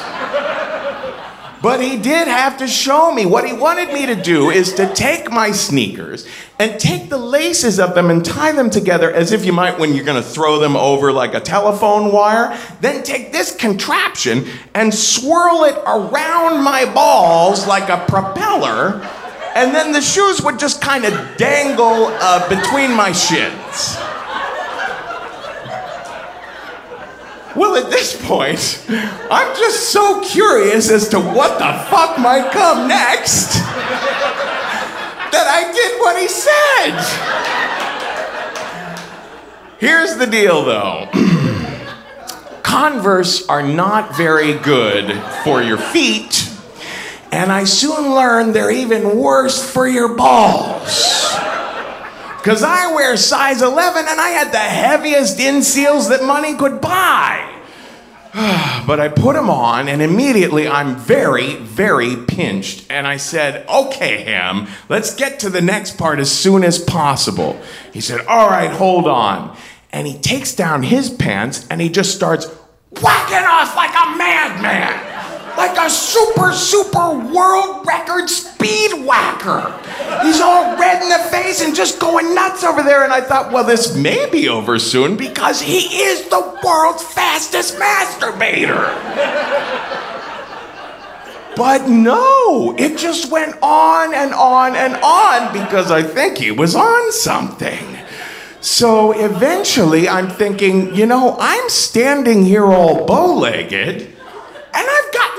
But 1.67 1.83
he 1.83 1.97
did 1.97 2.29
have 2.29 2.59
to 2.59 2.69
show 2.69 3.13
me. 3.13 3.27
What 3.27 3.45
he 3.45 3.53
wanted 3.53 3.93
me 3.93 4.07
to 4.07 4.15
do 4.15 4.51
is 4.51 4.73
to 4.75 4.95
take 4.95 5.33
my 5.33 5.51
sneakers 5.51 6.25
and 6.61 6.79
take 6.79 7.09
the 7.09 7.19
laces 7.19 7.81
of 7.81 7.93
them 7.97 8.09
and 8.09 8.25
tie 8.25 8.53
them 8.53 8.71
together 8.71 9.13
as 9.13 9.33
if 9.33 9.45
you 9.45 9.53
might 9.53 9.77
when 9.77 9.93
you're 9.93 10.05
going 10.05 10.23
to 10.23 10.29
throw 10.29 10.61
them 10.61 10.77
over 10.77 11.13
like 11.13 11.35
a 11.35 11.41
telephone 11.41 12.13
wire. 12.13 12.57
Then 12.81 13.03
take 13.03 13.33
this 13.33 13.53
contraption 13.57 14.47
and 14.75 14.95
swirl 14.95 15.65
it 15.65 15.77
around 15.85 16.63
my 16.63 16.85
balls 16.95 17.67
like 17.67 17.89
a 17.89 18.07
propeller 18.07 19.03
and 19.57 19.75
then 19.75 19.91
the 19.91 20.03
shoes 20.03 20.41
would 20.43 20.61
just 20.61 20.81
kind 20.81 21.05
of 21.05 21.37
dangle 21.37 22.07
uh, 22.21 22.49
between 22.49 22.95
my 22.95 23.11
shins. 23.11 23.97
Well, 27.57 27.77
at 27.77 27.91
this 27.91 28.21
point, 28.27 28.85
I'm 28.89 29.57
just 29.57 29.91
so 29.91 30.23
curious 30.23 30.91
as 30.91 31.09
to 31.09 31.19
what 31.21 31.59
the 31.59 31.73
fuck 31.91 32.19
might 32.19 32.53
come 32.53 32.87
next 32.87 33.55
that 35.33 35.47
I 35.49 35.73
did 35.73 36.01
what 36.01 36.19
he 36.21 36.29
said. 36.29 37.01
Here's 39.79 40.17
the 40.17 40.27
deal, 40.27 40.65
though. 40.65 41.09
Converse 42.63 43.47
are 43.49 43.63
not 43.63 44.17
very 44.17 44.55
good 44.59 45.21
for 45.45 45.63
your 45.63 45.79
feet 45.79 46.47
and 47.33 47.53
I 47.53 47.65
soon 47.65 48.15
learned 48.15 48.55
they're 48.55 48.71
even 48.71 49.19
worse 49.19 49.63
for 49.63 49.87
your 49.87 50.15
balls. 50.15 51.35
Because 52.47 52.63
I 52.63 52.95
wear 52.95 53.17
size 53.17 53.61
11 53.61 54.05
and 54.09 54.21
I 54.21 54.29
had 54.29 54.53
the 54.53 54.59
heaviest 54.59 55.39
inseals 55.39 56.11
that 56.11 56.23
money 56.23 56.55
could 56.55 56.81
buy. 56.81 57.61
but 58.87 59.01
I 59.01 59.09
put 59.09 59.35
them 59.35 59.51
on, 59.51 59.89
and 59.89 60.01
immediately 60.01 60.69
I'm 60.69 60.95
very, 60.95 61.57
very 61.57 62.15
pinched. 62.15 62.87
And 62.89 63.05
I 63.05 63.17
said, 63.17 63.69
Okay, 63.69 64.23
Ham, 64.23 64.69
let's 64.89 65.13
get 65.13 65.41
to 65.41 65.51
the 65.51 65.61
next 65.61 65.99
part 65.99 66.21
as 66.21 66.31
soon 66.31 66.63
as 66.63 66.79
possible. 66.79 67.61
He 67.93 68.01
said, 68.01 68.25
All 68.27 68.49
right, 68.49 68.71
hold 68.71 69.09
on. 69.09 69.59
And 69.91 70.07
he 70.07 70.17
takes 70.17 70.55
down 70.55 70.85
his 70.85 71.11
pants 71.11 71.67
and 71.69 71.81
he 71.81 71.89
just 71.89 72.15
starts 72.15 72.47
whacking 73.03 73.45
off 73.45 73.75
like 73.75 73.91
a 73.91 74.17
madman 74.17 75.17
like 75.57 75.77
a 75.79 75.91
super, 75.91 76.53
super 76.53 77.19
world 77.33 77.87
record 77.87 78.29
speed 78.29 79.05
whacker. 79.07 79.73
He's 80.23 80.41
all 80.41 80.79
red 80.79 81.03
in 81.03 81.09
the 81.09 81.16
face 81.47 81.61
and 81.63 81.75
just 81.75 82.01
going 82.01 82.35
nuts 82.35 82.65
over 82.65 82.83
there. 82.83 83.05
And 83.05 83.13
I 83.13 83.21
thought, 83.21 83.53
well, 83.53 83.65
this 83.65 83.97
may 83.97 84.29
be 84.31 84.49
over 84.49 84.79
soon 84.79 85.17
because 85.17 85.61
he 85.61 86.03
is 86.03 86.29
the 86.29 86.61
world's 86.65 87.03
fastest 87.03 87.77
masturbator. 87.77 88.93
But 91.57 91.89
no, 91.89 92.75
it 92.77 92.99
just 92.99 93.31
went 93.31 93.57
on 93.63 94.13
and 94.13 94.35
on 94.35 94.77
and 94.77 94.95
on 94.97 95.53
because 95.53 95.91
I 95.91 96.03
think 96.03 96.39
he 96.39 96.51
was 96.51 96.75
on 96.75 97.13
something. 97.13 97.97
So 98.61 99.13
eventually 99.13 100.09
I'm 100.09 100.29
thinking, 100.29 100.95
you 100.95 101.07
know, 101.07 101.37
I'm 101.39 101.69
standing 101.71 102.45
here 102.45 102.67
all 102.67 103.07
bow 103.07 103.37
legged 103.37 104.03
and 104.03 104.11
I've 104.75 105.13
got. 105.13 105.36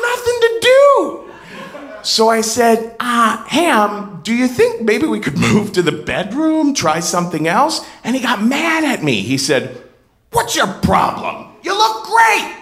So 2.08 2.30
I 2.30 2.40
said, 2.40 2.96
Ah, 3.02 3.46
Ham, 3.50 4.22
do 4.24 4.34
you 4.34 4.48
think 4.48 4.82
maybe 4.82 5.06
we 5.08 5.20
could 5.20 5.38
move 5.52 5.74
to 5.74 5.82
the 5.82 5.92
bedroom, 5.92 6.74
try 6.74 7.02
something 7.02 7.50
else? 7.50 7.86
And 8.06 8.16
he 8.16 8.22
got 8.22 8.42
mad 8.42 8.86
at 8.86 9.04
me. 9.04 9.22
He 9.24 9.38
said, 9.38 9.84
What's 10.32 10.56
your 10.56 10.68
problem? 10.68 11.50
You 11.64 11.78
look 11.78 12.06
great. 12.06 12.56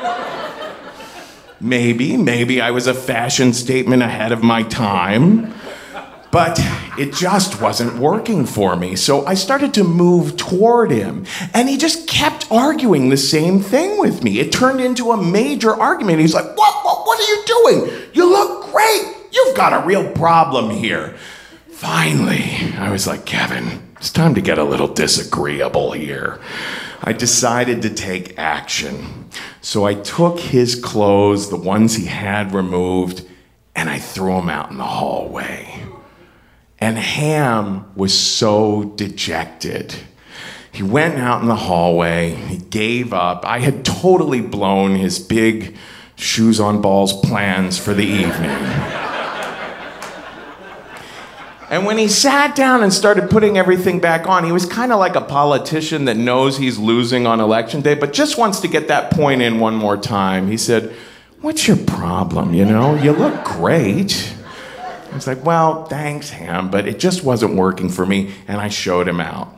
maybe, 1.60 2.18
maybe 2.18 2.60
I 2.60 2.72
was 2.72 2.86
a 2.86 2.92
fashion 2.92 3.54
statement 3.54 4.02
ahead 4.02 4.32
of 4.32 4.42
my 4.42 4.64
time. 4.64 5.54
But 6.32 6.58
it 6.98 7.12
just 7.12 7.60
wasn't 7.60 7.98
working 7.98 8.46
for 8.46 8.74
me. 8.74 8.96
So 8.96 9.24
I 9.26 9.34
started 9.34 9.74
to 9.74 9.84
move 9.84 10.38
toward 10.38 10.90
him, 10.90 11.26
and 11.52 11.68
he 11.68 11.76
just 11.76 12.08
kept 12.08 12.50
arguing 12.50 13.10
the 13.10 13.18
same 13.18 13.60
thing 13.60 13.98
with 13.98 14.24
me. 14.24 14.40
It 14.40 14.50
turned 14.50 14.80
into 14.80 15.12
a 15.12 15.22
major 15.22 15.74
argument. 15.74 16.20
He's 16.20 16.34
like, 16.34 16.56
What, 16.56 16.84
what, 16.84 17.06
what 17.06 17.20
are 17.20 17.34
you 17.34 17.44
doing? 17.44 18.10
You 18.14 18.30
look 18.30 18.72
great. 18.72 19.14
You've 19.30 19.54
got 19.54 19.74
a 19.74 19.86
real 19.86 20.10
problem 20.12 20.70
here. 20.70 21.16
Finally, 21.70 22.74
I 22.78 22.90
was 22.90 23.06
like, 23.06 23.26
Kevin, 23.26 23.82
it's 23.96 24.10
time 24.10 24.34
to 24.34 24.40
get 24.40 24.58
a 24.58 24.64
little 24.64 24.88
disagreeable 24.88 25.92
here. 25.92 26.40
I 27.02 27.12
decided 27.12 27.82
to 27.82 27.90
take 27.90 28.38
action. 28.38 29.28
So 29.60 29.84
I 29.84 29.94
took 29.94 30.40
his 30.40 30.76
clothes, 30.76 31.50
the 31.50 31.56
ones 31.56 31.96
he 31.96 32.06
had 32.06 32.54
removed, 32.54 33.26
and 33.74 33.90
I 33.90 33.98
threw 33.98 34.36
them 34.36 34.48
out 34.48 34.70
in 34.70 34.78
the 34.78 34.84
hallway. 34.84 35.82
And 36.82 36.98
Ham 36.98 37.84
was 37.94 38.12
so 38.12 38.82
dejected. 38.96 39.94
He 40.72 40.82
went 40.82 41.16
out 41.16 41.40
in 41.40 41.46
the 41.46 41.54
hallway, 41.54 42.34
he 42.34 42.56
gave 42.56 43.12
up. 43.12 43.46
I 43.46 43.60
had 43.60 43.84
totally 43.84 44.40
blown 44.40 44.96
his 44.96 45.20
big 45.20 45.76
shoes 46.16 46.58
on 46.58 46.82
balls 46.82 47.12
plans 47.20 47.78
for 47.78 47.94
the 47.94 48.02
evening. 48.02 48.50
And 51.70 51.86
when 51.86 51.98
he 51.98 52.08
sat 52.08 52.56
down 52.56 52.82
and 52.82 52.92
started 52.92 53.30
putting 53.30 53.56
everything 53.56 54.00
back 54.00 54.26
on, 54.26 54.42
he 54.42 54.50
was 54.50 54.66
kind 54.66 54.90
of 54.90 54.98
like 54.98 55.14
a 55.14 55.20
politician 55.20 56.06
that 56.06 56.16
knows 56.16 56.58
he's 56.58 56.78
losing 56.78 57.28
on 57.28 57.38
election 57.38 57.80
day, 57.80 57.94
but 57.94 58.12
just 58.12 58.38
wants 58.38 58.58
to 58.58 58.66
get 58.66 58.88
that 58.88 59.12
point 59.12 59.40
in 59.40 59.60
one 59.60 59.76
more 59.76 59.96
time. 59.96 60.48
He 60.48 60.56
said, 60.56 60.92
What's 61.42 61.68
your 61.68 61.76
problem? 61.76 62.54
You 62.54 62.64
know, 62.64 62.96
you 62.96 63.12
look 63.12 63.44
great. 63.44 64.31
I 65.12 65.14
was 65.14 65.26
like, 65.26 65.44
Well, 65.44 65.84
thanks, 65.84 66.30
Ham, 66.30 66.70
but 66.70 66.88
it 66.88 66.98
just 66.98 67.22
wasn't 67.22 67.54
working 67.54 67.90
for 67.90 68.06
me. 68.06 68.32
And 68.48 68.60
I 68.60 68.68
showed 68.68 69.06
him 69.06 69.20
out. 69.20 69.54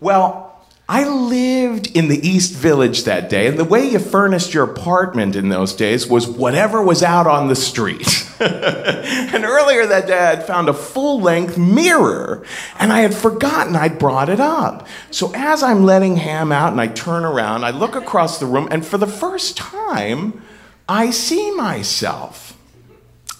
Well, 0.00 0.52
I 0.88 1.08
lived 1.08 1.96
in 1.96 2.08
the 2.08 2.28
East 2.28 2.52
Village 2.52 3.04
that 3.04 3.30
day, 3.30 3.46
and 3.46 3.56
the 3.56 3.64
way 3.64 3.88
you 3.88 4.00
furnished 4.00 4.52
your 4.52 4.64
apartment 4.64 5.36
in 5.36 5.48
those 5.48 5.74
days 5.74 6.08
was 6.08 6.26
whatever 6.26 6.82
was 6.82 7.02
out 7.04 7.26
on 7.26 7.48
the 7.48 7.54
street. 7.54 8.28
and 8.40 9.44
earlier 9.44 9.86
that 9.86 10.08
day, 10.08 10.18
I'd 10.18 10.44
found 10.44 10.68
a 10.68 10.74
full 10.74 11.20
length 11.20 11.56
mirror, 11.56 12.44
and 12.80 12.92
I 12.92 13.00
had 13.00 13.14
forgotten 13.14 13.76
I'd 13.76 13.98
brought 13.98 14.28
it 14.28 14.40
up. 14.40 14.88
So 15.12 15.32
as 15.34 15.62
I'm 15.62 15.84
letting 15.84 16.16
Ham 16.16 16.50
out 16.50 16.72
and 16.72 16.80
I 16.80 16.88
turn 16.88 17.24
around, 17.24 17.64
I 17.64 17.70
look 17.70 17.94
across 17.94 18.38
the 18.38 18.46
room, 18.46 18.66
and 18.70 18.84
for 18.84 18.98
the 18.98 19.06
first 19.06 19.56
time, 19.56 20.42
I 20.88 21.10
see 21.10 21.52
myself. 21.52 22.51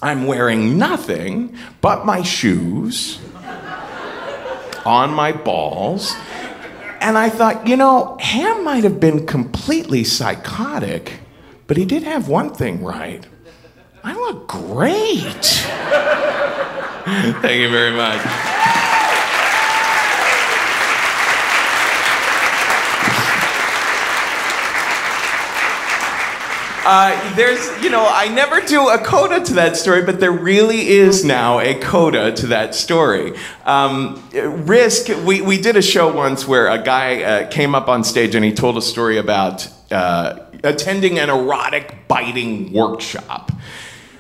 I'm 0.03 0.27
wearing 0.27 0.77
nothing 0.77 1.57
but 1.81 2.05
my 2.05 2.23
shoes 2.23 3.21
on 4.85 5.15
my 5.15 5.31
balls. 5.31 6.15
And 7.01 7.17
I 7.17 7.31
thought, 7.31 7.69
you 7.69 7.77
know, 7.77 8.17
Ham 8.21 8.65
might 8.65 8.85
have 8.85 8.99
been 8.99 9.27
completely 9.27 10.03
psychotic, 10.03 11.21
but 11.69 11.77
he 11.77 11.85
did 11.85 12.03
have 12.03 12.29
one 12.29 12.53
thing 12.53 12.83
right. 12.83 13.27
I 14.03 14.15
look 14.15 14.49
great. 14.49 15.45
Thank 17.41 17.61
you 17.61 17.71
very 17.71 17.93
much. 17.93 18.21
Uh, 26.85 27.37
there's, 27.37 27.83
you 27.83 27.91
know, 27.91 28.05
I 28.09 28.27
never 28.29 28.61
do 28.61 28.89
a 28.89 28.99
coda 28.99 29.41
to 29.45 29.55
that 29.55 29.77
story, 29.77 30.03
but 30.03 30.19
there 30.19 30.33
really 30.33 30.89
is 30.89 31.25
now 31.25 31.61
a 31.61 31.79
coda 31.79 32.33
to 32.33 32.49
that 32.49 32.75
story. 32.75 33.35
Um, 33.65 34.21
Risk, 34.33 35.09
we, 35.25 35.41
we 35.43 35.61
did 35.61 35.77
a 35.77 35.83
show 35.83 36.13
once 36.13 36.49
where 36.49 36.69
a 36.69 36.83
guy 36.83 37.23
uh, 37.23 37.51
came 37.51 37.77
up 37.77 37.89
on 37.89 38.03
stage 38.03 38.35
and 38.35 38.45
he 38.45 38.53
told 38.53 38.77
a 38.77 38.83
story 38.83 39.19
about 39.19 39.69
uh, 39.93 40.41
attending 40.65 41.21
an 41.21 41.31
erotic 41.31 42.09
biting 42.09 42.73
workshop. 42.73 43.53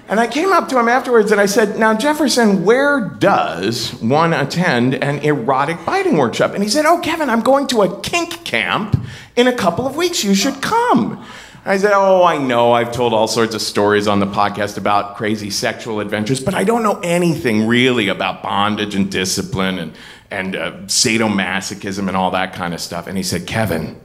And 0.08 0.20
I 0.20 0.28
came 0.28 0.52
up 0.52 0.68
to 0.68 0.78
him 0.78 0.88
afterwards 0.88 1.32
and 1.32 1.40
I 1.40 1.46
said, 1.46 1.78
Now, 1.78 1.94
Jefferson, 1.94 2.64
where 2.64 3.00
does 3.00 3.94
one 3.94 4.32
attend 4.32 4.94
an 4.94 5.20
erotic 5.20 5.84
biting 5.84 6.16
workshop? 6.16 6.52
And 6.52 6.62
he 6.62 6.68
said, 6.68 6.84
Oh, 6.84 7.00
Kevin, 7.00 7.30
I'm 7.30 7.40
going 7.40 7.66
to 7.68 7.82
a 7.82 8.00
kink 8.02 8.44
camp 8.44 8.96
in 9.36 9.48
a 9.48 9.54
couple 9.54 9.86
of 9.86 9.96
weeks. 9.96 10.22
You 10.22 10.34
should 10.34 10.60
come. 10.60 11.24
I 11.64 11.76
said, 11.76 11.92
Oh, 11.94 12.24
I 12.24 12.38
know. 12.38 12.72
I've 12.72 12.92
told 12.92 13.12
all 13.12 13.28
sorts 13.28 13.54
of 13.54 13.62
stories 13.62 14.08
on 14.08 14.18
the 14.18 14.26
podcast 14.26 14.76
about 14.78 15.16
crazy 15.16 15.50
sexual 15.50 16.00
adventures, 16.00 16.40
but 16.40 16.54
I 16.54 16.64
don't 16.64 16.82
know 16.82 16.98
anything 17.04 17.68
really 17.68 18.08
about 18.08 18.42
bondage 18.42 18.96
and 18.96 19.10
discipline 19.10 19.78
and, 19.78 19.94
and 20.30 20.56
uh, 20.56 20.72
sadomasochism 20.86 22.08
and 22.08 22.16
all 22.16 22.32
that 22.32 22.52
kind 22.52 22.74
of 22.74 22.80
stuff. 22.80 23.06
And 23.06 23.16
he 23.16 23.22
said, 23.22 23.46
Kevin, 23.46 24.00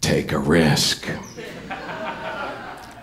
take 0.00 0.32
a 0.32 0.38
risk. 0.38 1.08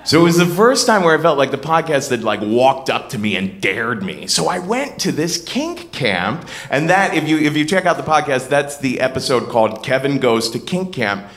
So 0.07 0.21
it 0.21 0.23
was 0.23 0.37
the 0.37 0.45
first 0.45 0.87
time 0.87 1.03
where 1.03 1.19
I 1.19 1.21
felt 1.21 1.37
like 1.37 1.51
the 1.51 1.57
podcast 1.57 2.11
had 2.11 2.23
like 2.23 2.39
walked 2.39 2.89
up 2.89 3.09
to 3.09 3.19
me 3.19 3.35
and 3.35 3.59
dared 3.61 4.01
me. 4.01 4.25
So 4.27 4.47
I 4.47 4.59
went 4.59 4.99
to 4.99 5.11
this 5.11 5.43
kink 5.43 5.91
camp, 5.91 6.47
and 6.69 6.89
that 6.89 7.13
if 7.13 7.27
you 7.27 7.37
if 7.37 7.57
you 7.57 7.65
check 7.65 7.85
out 7.85 7.97
the 7.97 8.03
podcast, 8.03 8.47
that's 8.47 8.77
the 8.77 9.01
episode 9.01 9.49
called 9.49 9.83
Kevin 9.83 10.19
Goes 10.19 10.49
to 10.51 10.59
Kink 10.59 10.93
Camp. 10.93 11.27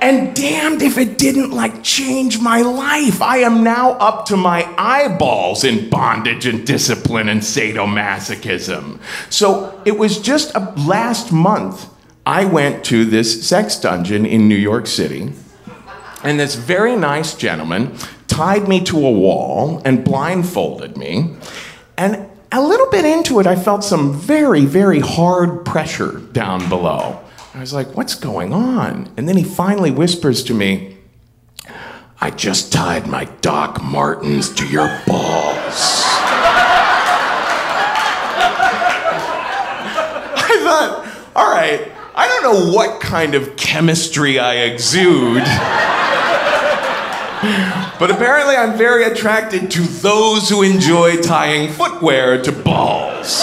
And 0.00 0.34
damned 0.34 0.82
if 0.82 0.96
it 0.96 1.18
didn't 1.18 1.50
like 1.50 1.82
change 1.82 2.40
my 2.40 2.62
life. 2.62 3.20
I 3.20 3.38
am 3.38 3.62
now 3.62 3.92
up 3.92 4.26
to 4.26 4.36
my 4.36 4.72
eyeballs 4.78 5.62
in 5.62 5.90
bondage 5.90 6.46
and 6.46 6.66
discipline 6.66 7.28
and 7.28 7.42
sadomasochism. 7.42 8.98
So 9.28 9.80
it 9.84 9.98
was 9.98 10.18
just 10.18 10.54
a, 10.54 10.72
last 10.76 11.32
month 11.32 11.88
I 12.24 12.44
went 12.44 12.84
to 12.86 13.04
this 13.04 13.46
sex 13.46 13.76
dungeon 13.76 14.24
in 14.24 14.48
New 14.48 14.56
York 14.56 14.86
City. 14.86 15.32
And 16.22 16.38
this 16.38 16.54
very 16.54 16.96
nice 16.96 17.34
gentleman 17.34 17.96
tied 18.26 18.68
me 18.68 18.82
to 18.84 18.96
a 19.06 19.10
wall 19.10 19.82
and 19.84 20.04
blindfolded 20.04 20.96
me. 20.96 21.34
And 21.96 22.28
a 22.52 22.60
little 22.60 22.88
bit 22.90 23.04
into 23.04 23.40
it, 23.40 23.46
I 23.46 23.56
felt 23.56 23.84
some 23.84 24.18
very, 24.18 24.64
very 24.64 25.00
hard 25.00 25.64
pressure 25.64 26.18
down 26.32 26.68
below. 26.68 27.20
I 27.52 27.58
was 27.58 27.72
like, 27.72 27.96
what's 27.96 28.14
going 28.14 28.52
on? 28.52 29.12
And 29.16 29.28
then 29.28 29.36
he 29.36 29.42
finally 29.42 29.90
whispers 29.90 30.44
to 30.44 30.54
me, 30.54 30.98
I 32.20 32.30
just 32.30 32.72
tied 32.72 33.08
my 33.08 33.24
Doc 33.40 33.82
Martens 33.82 34.50
to 34.54 34.66
your 34.68 34.86
balls. 35.06 36.04
I 40.36 40.60
thought, 40.62 41.32
all 41.34 41.50
right, 41.50 41.90
I 42.14 42.28
don't 42.28 42.42
know 42.42 42.72
what 42.72 43.00
kind 43.00 43.34
of 43.34 43.56
chemistry 43.56 44.38
I 44.38 44.54
exude. 44.66 45.42
but 47.98 48.10
apparently, 48.12 48.54
I'm 48.54 48.78
very 48.78 49.04
attracted 49.04 49.72
to 49.72 49.80
those 49.80 50.48
who 50.48 50.62
enjoy 50.62 51.20
tying 51.20 51.72
footwear 51.72 52.40
to 52.42 52.52
balls. 52.52 53.40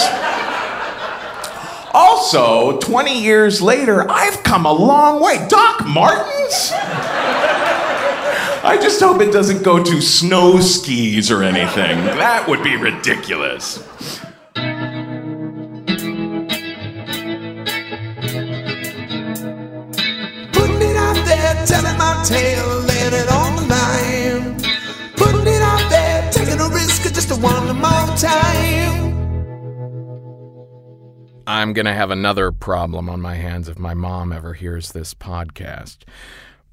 Also, 1.94 2.78
20 2.80 3.22
years 3.22 3.62
later, 3.62 4.08
I've 4.10 4.42
come 4.42 4.66
a 4.66 4.72
long 4.72 5.22
way. 5.22 5.46
Doc 5.48 5.86
Martens? 5.86 6.72
I 8.62 8.76
just 8.80 9.00
hope 9.00 9.22
it 9.22 9.32
doesn't 9.32 9.62
go 9.62 9.82
to 9.82 10.00
snow 10.02 10.60
skis 10.60 11.30
or 11.30 11.42
anything. 11.42 12.04
That 12.04 12.46
would 12.48 12.62
be 12.62 12.76
ridiculous. 12.76 13.78
Putting 20.52 20.82
it 20.82 20.96
out 20.96 21.24
there, 21.24 21.66
telling 21.66 21.96
my 21.96 22.22
tale, 22.26 22.80
laying 22.80 23.14
it 23.14 23.30
on 23.30 23.56
the 23.56 23.62
line. 23.62 24.56
Putting 25.16 25.46
it 25.46 25.62
out 25.62 25.88
there, 25.88 26.30
taking 26.30 26.60
a 26.60 26.68
risk 26.68 27.02
just 27.14 27.30
one 27.40 27.76
more 27.76 28.16
time. 28.16 28.77
I'm 31.48 31.72
going 31.72 31.86
to 31.86 31.94
have 31.94 32.10
another 32.10 32.52
problem 32.52 33.08
on 33.08 33.22
my 33.22 33.36
hands 33.36 33.70
if 33.70 33.78
my 33.78 33.94
mom 33.94 34.34
ever 34.34 34.52
hears 34.52 34.92
this 34.92 35.14
podcast. 35.14 36.00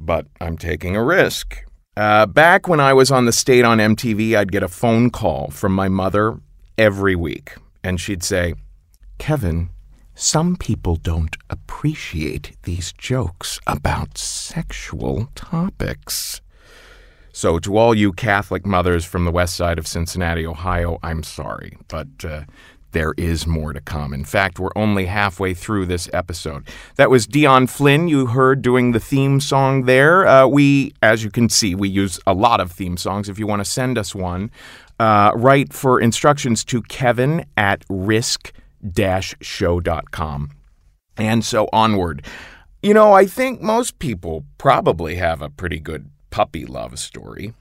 But 0.01 0.27
I'm 0.41 0.57
taking 0.57 0.97
a 0.97 1.03
risk. 1.03 1.63
Uh, 1.95 2.25
back 2.25 2.67
when 2.67 2.81
I 2.81 2.91
was 2.91 3.09
on 3.09 3.23
the 3.23 3.31
state 3.31 3.63
on 3.63 3.77
MTV, 3.77 4.35
I'd 4.35 4.51
get 4.51 4.63
a 4.63 4.67
phone 4.67 5.11
call 5.11 5.49
from 5.49 5.73
my 5.73 5.87
mother 5.87 6.41
every 6.77 7.15
week. 7.15 7.53
And 7.85 8.01
she'd 8.01 8.21
say, 8.21 8.55
Kevin, 9.17 9.69
some 10.13 10.57
people 10.57 10.97
don't 10.97 11.37
appreciate 11.49 12.57
these 12.63 12.91
jokes 12.91 13.61
about 13.65 14.17
sexual 14.17 15.29
topics. 15.35 16.41
So, 17.31 17.59
to 17.59 17.77
all 17.77 17.95
you 17.95 18.11
Catholic 18.13 18.65
mothers 18.65 19.03
from 19.03 19.25
the 19.25 19.31
west 19.31 19.55
side 19.55 19.77
of 19.77 19.87
Cincinnati, 19.87 20.45
Ohio, 20.45 20.99
I'm 21.03 21.21
sorry, 21.21 21.77
but 21.89 22.07
uh, 22.23 22.43
there 22.95 23.13
is 23.17 23.45
more 23.45 23.73
to 23.73 23.81
come. 23.81 24.13
In 24.13 24.23
fact, 24.23 24.57
we're 24.57 24.69
only 24.73 25.07
halfway 25.07 25.53
through 25.53 25.85
this 25.85 26.09
episode. 26.13 26.65
That 26.95 27.09
was 27.09 27.27
Dion 27.27 27.67
Flynn 27.67 28.07
you 28.07 28.27
heard 28.27 28.61
doing 28.61 28.93
the 28.93 29.01
theme 29.01 29.41
song 29.41 29.83
there. 29.83 30.25
Uh, 30.25 30.47
we, 30.47 30.93
as 31.03 31.21
you 31.21 31.29
can 31.29 31.49
see, 31.49 31.75
we 31.75 31.89
use 31.89 32.21
a 32.25 32.33
lot 32.33 32.61
of 32.61 32.71
theme 32.71 32.95
songs. 32.95 33.27
If 33.27 33.37
you 33.37 33.47
want 33.47 33.59
to 33.59 33.69
send 33.69 33.97
us 33.97 34.15
one, 34.15 34.49
uh, 34.97 35.33
write 35.35 35.73
for 35.73 35.99
instructions 35.99 36.63
to 36.63 36.81
kevin 36.83 37.45
at 37.57 37.83
risk 37.89 38.53
show.com. 39.41 40.51
And 41.17 41.43
so 41.43 41.67
onward. 41.73 42.25
You 42.81 42.93
know, 42.93 43.11
I 43.11 43.25
think 43.25 43.61
most 43.61 43.99
people 43.99 44.45
probably 44.57 45.15
have 45.15 45.41
a 45.41 45.49
pretty 45.49 45.81
good 45.81 46.11
puppy 46.29 46.65
love 46.65 46.97
story. 46.97 47.53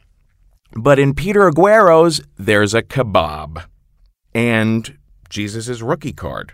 But 0.77 1.01
in 1.01 1.13
Peter 1.13 1.49
Aguero's, 1.49 2.21
there's 2.37 2.73
a 2.73 2.83
kebab 2.83 3.65
and 4.33 4.97
Jesus' 5.29 5.81
rookie 5.81 6.13
card. 6.13 6.53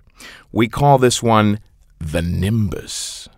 We 0.53 0.69
call 0.69 0.99
this 0.99 1.23
one 1.23 1.61
the 1.99 2.23
Nimbus. 2.23 3.29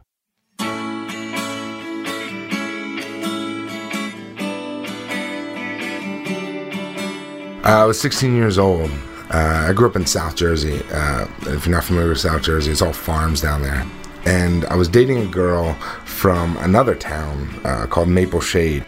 I 7.65 7.85
was 7.85 8.01
16 8.01 8.35
years 8.35 8.59
old. 8.59 8.91
Uh, 9.31 9.67
I 9.69 9.73
grew 9.73 9.89
up 9.89 9.95
in 9.95 10.05
South 10.05 10.35
Jersey. 10.35 10.83
Uh, 10.93 11.27
if 11.43 11.65
you're 11.65 11.75
not 11.75 11.85
familiar 11.85 12.09
with 12.09 12.19
South 12.21 12.43
Jersey, 12.43 12.73
it's 12.73 12.83
all 12.83 12.93
farms 12.93 13.41
down 13.41 13.63
there. 13.63 13.87
And 14.25 14.65
I 14.67 14.75
was 14.75 14.89
dating 14.89 15.19
a 15.19 15.27
girl 15.27 15.75
from 16.05 16.57
another 16.59 16.95
town 16.95 17.49
uh, 17.65 17.87
called 17.87 18.09
Maple 18.09 18.41
Shade. 18.41 18.85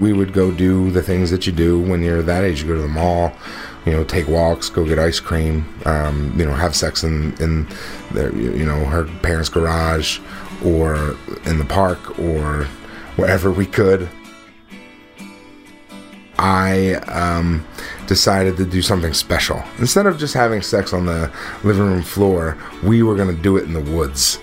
We 0.00 0.12
would 0.12 0.32
go 0.32 0.50
do 0.50 0.90
the 0.90 1.02
things 1.02 1.30
that 1.30 1.46
you 1.46 1.52
do 1.52 1.80
when 1.80 2.02
you're 2.02 2.22
that 2.22 2.42
age. 2.44 2.62
You 2.62 2.68
go 2.68 2.74
to 2.74 2.82
the 2.82 2.88
mall, 2.88 3.32
you 3.86 3.92
know, 3.92 4.04
take 4.04 4.28
walks, 4.28 4.68
go 4.68 4.84
get 4.84 4.98
ice 4.98 5.20
cream, 5.20 5.66
um, 5.84 6.34
you 6.38 6.44
know, 6.44 6.54
have 6.54 6.74
sex 6.74 7.04
in 7.04 7.34
in 7.40 7.66
the, 8.12 8.32
you 8.34 8.64
know 8.64 8.84
her 8.84 9.04
parents' 9.22 9.48
garage 9.48 10.20
or 10.64 11.16
in 11.44 11.58
the 11.58 11.66
park 11.66 12.18
or 12.18 12.64
wherever 13.16 13.50
we 13.50 13.66
could. 13.66 14.08
I 16.36 16.94
um, 17.06 17.64
decided 18.06 18.56
to 18.56 18.66
do 18.66 18.82
something 18.82 19.12
special. 19.12 19.62
Instead 19.78 20.06
of 20.06 20.18
just 20.18 20.34
having 20.34 20.62
sex 20.62 20.92
on 20.92 21.06
the 21.06 21.32
living 21.62 21.84
room 21.84 22.02
floor, 22.02 22.58
we 22.82 23.02
were 23.02 23.14
going 23.14 23.34
to 23.34 23.40
do 23.40 23.56
it 23.56 23.64
in 23.64 23.72
the 23.72 23.80
woods. 23.80 24.38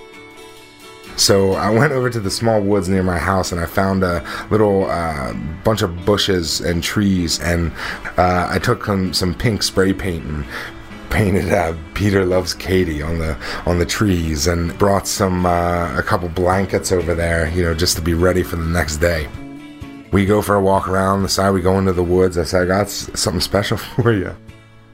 So 1.17 1.53
I 1.53 1.69
went 1.69 1.93
over 1.93 2.09
to 2.09 2.19
the 2.19 2.31
small 2.31 2.61
woods 2.61 2.89
near 2.89 3.03
my 3.03 3.19
house 3.19 3.51
and 3.51 3.61
I 3.61 3.65
found 3.65 4.03
a 4.03 4.25
little 4.49 4.89
uh, 4.89 5.33
bunch 5.63 5.81
of 5.81 6.05
bushes 6.05 6.61
and 6.61 6.83
trees, 6.83 7.39
and 7.39 7.71
uh, 8.17 8.47
I 8.49 8.59
took 8.59 8.85
some, 8.85 9.13
some 9.13 9.33
pink 9.33 9.63
spray 9.63 9.93
paint 9.93 10.25
and 10.25 10.45
painted 11.11 11.51
uh, 11.53 11.75
Peter 11.93 12.25
loves 12.25 12.53
Katie 12.53 13.01
on 13.01 13.19
the 13.19 13.37
on 13.65 13.77
the 13.77 13.85
trees, 13.85 14.47
and 14.47 14.75
brought 14.79 15.07
some 15.07 15.45
uh, 15.45 15.95
a 15.97 16.01
couple 16.01 16.29
blankets 16.29 16.91
over 16.91 17.13
there, 17.13 17.49
you 17.49 17.61
know, 17.63 17.73
just 17.73 17.95
to 17.97 18.01
be 18.01 18.13
ready 18.13 18.41
for 18.41 18.55
the 18.55 18.65
next 18.65 18.97
day. 18.97 19.27
We 20.11 20.25
go 20.25 20.41
for 20.41 20.55
a 20.55 20.61
walk 20.61 20.87
around 20.87 21.23
the 21.23 21.29
side. 21.29 21.51
We 21.51 21.61
go 21.61 21.77
into 21.77 21.93
the 21.93 22.03
woods. 22.03 22.37
I 22.37 22.43
said, 22.43 22.63
I 22.63 22.65
got 22.65 22.89
something 22.89 23.41
special 23.41 23.77
for 23.77 24.11
you. 24.11 24.35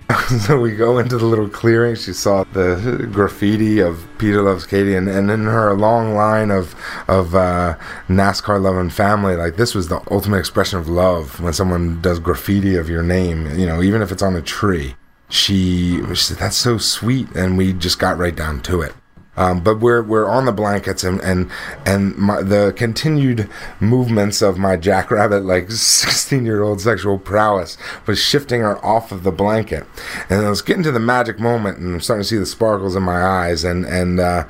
so 0.46 0.60
we 0.60 0.72
go 0.72 1.00
into 1.00 1.18
the 1.18 1.26
little 1.26 1.50
clearing. 1.50 1.96
She 1.96 2.14
saw 2.14 2.46
the 2.46 3.10
graffiti 3.12 3.80
of 3.80 4.08
Peter 4.18 4.42
loves 4.42 4.66
Katie, 4.66 4.96
and, 4.96 5.10
and 5.10 5.30
in 5.30 5.46
her 5.46 5.74
long 5.74 6.16
line 6.16 6.50
of 6.50 6.76
of 7.08 7.36
uh, 7.36 7.78
NASCAR 8.08 8.62
loving 8.62 8.90
family, 8.90 9.36
like 9.36 9.58
this 9.58 9.76
was 9.76 9.90
the 9.90 10.02
ultimate 10.10 10.38
expression 10.40 10.80
of 10.80 10.88
love 10.88 11.42
when 11.42 11.54
someone 11.54 12.02
does 12.02 12.20
graffiti 12.20 12.76
of 12.76 12.90
your 12.90 13.04
name. 13.04 13.58
You 13.60 13.66
know, 13.66 13.82
even 13.82 14.02
if 14.02 14.12
it's 14.12 14.24
on 14.24 14.36
a 14.36 14.42
tree. 14.42 14.96
She, 15.30 16.02
she 16.08 16.16
said, 16.16 16.38
"That's 16.38 16.56
so 16.56 16.78
sweet," 16.78 17.28
and 17.36 17.58
we 17.58 17.74
just 17.74 18.00
got 18.00 18.18
right 18.18 18.34
down 18.34 18.62
to 18.62 18.82
it. 18.82 18.94
Um, 19.38 19.62
but 19.62 19.80
we're 19.80 20.02
we're 20.02 20.28
on 20.28 20.46
the 20.46 20.52
blankets 20.52 21.04
and 21.04 21.22
and 21.22 21.50
and 21.86 22.18
my, 22.18 22.42
the 22.42 22.74
continued 22.76 23.48
movements 23.80 24.42
of 24.42 24.58
my 24.58 24.76
jackrabbit 24.76 25.44
like 25.44 25.70
16 25.72 26.46
year 26.46 26.64
old 26.64 26.82
sexual 26.82 27.20
prowess 27.20 27.78
was 28.08 28.20
shifting 28.20 28.62
her 28.62 28.84
off 28.84 29.12
of 29.12 29.24
the 29.24 29.32
blanket. 29.32 29.86
And 30.30 30.46
I 30.46 30.50
was 30.50 30.64
getting 30.64 30.84
to 30.84 30.92
the 30.92 31.00
magic 31.00 31.40
moment 31.40 31.78
and 31.78 31.94
I'm 31.94 32.02
starting 32.02 32.24
to 32.24 32.28
see 32.28 32.38
the 32.38 32.46
sparkles 32.48 32.96
in 32.96 33.04
my 33.04 33.24
eyes 33.24 33.64
and 33.64 33.86
and 33.86 34.20
uh, 34.20 34.46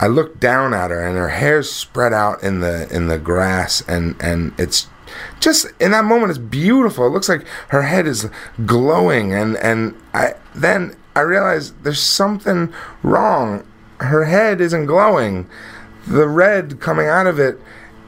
I 0.00 0.08
looked 0.08 0.40
down 0.40 0.74
at 0.74 0.90
her 0.90 1.00
and 1.00 1.16
her 1.16 1.28
hair's 1.28 1.70
spread 1.70 2.12
out 2.12 2.42
in 2.42 2.60
the 2.60 2.88
in 2.94 3.06
the 3.06 3.18
grass 3.18 3.82
and 3.86 4.16
and 4.20 4.52
it's 4.58 4.88
just 5.38 5.66
in 5.80 5.92
that 5.92 6.04
moment 6.04 6.30
it's 6.30 6.38
beautiful. 6.38 7.06
It 7.06 7.10
looks 7.10 7.28
like 7.28 7.46
her 7.68 7.82
head 7.82 8.06
is 8.06 8.28
glowing 8.66 9.32
and 9.32 9.56
and 9.58 9.94
I 10.12 10.34
then 10.54 10.96
I 11.14 11.20
realized 11.20 11.84
there's 11.84 12.02
something 12.02 12.72
wrong 13.04 13.64
her 14.00 14.24
head 14.24 14.60
isn't 14.60 14.86
glowing. 14.86 15.48
The 16.06 16.28
red 16.28 16.80
coming 16.80 17.06
out 17.06 17.26
of 17.26 17.38
it 17.38 17.60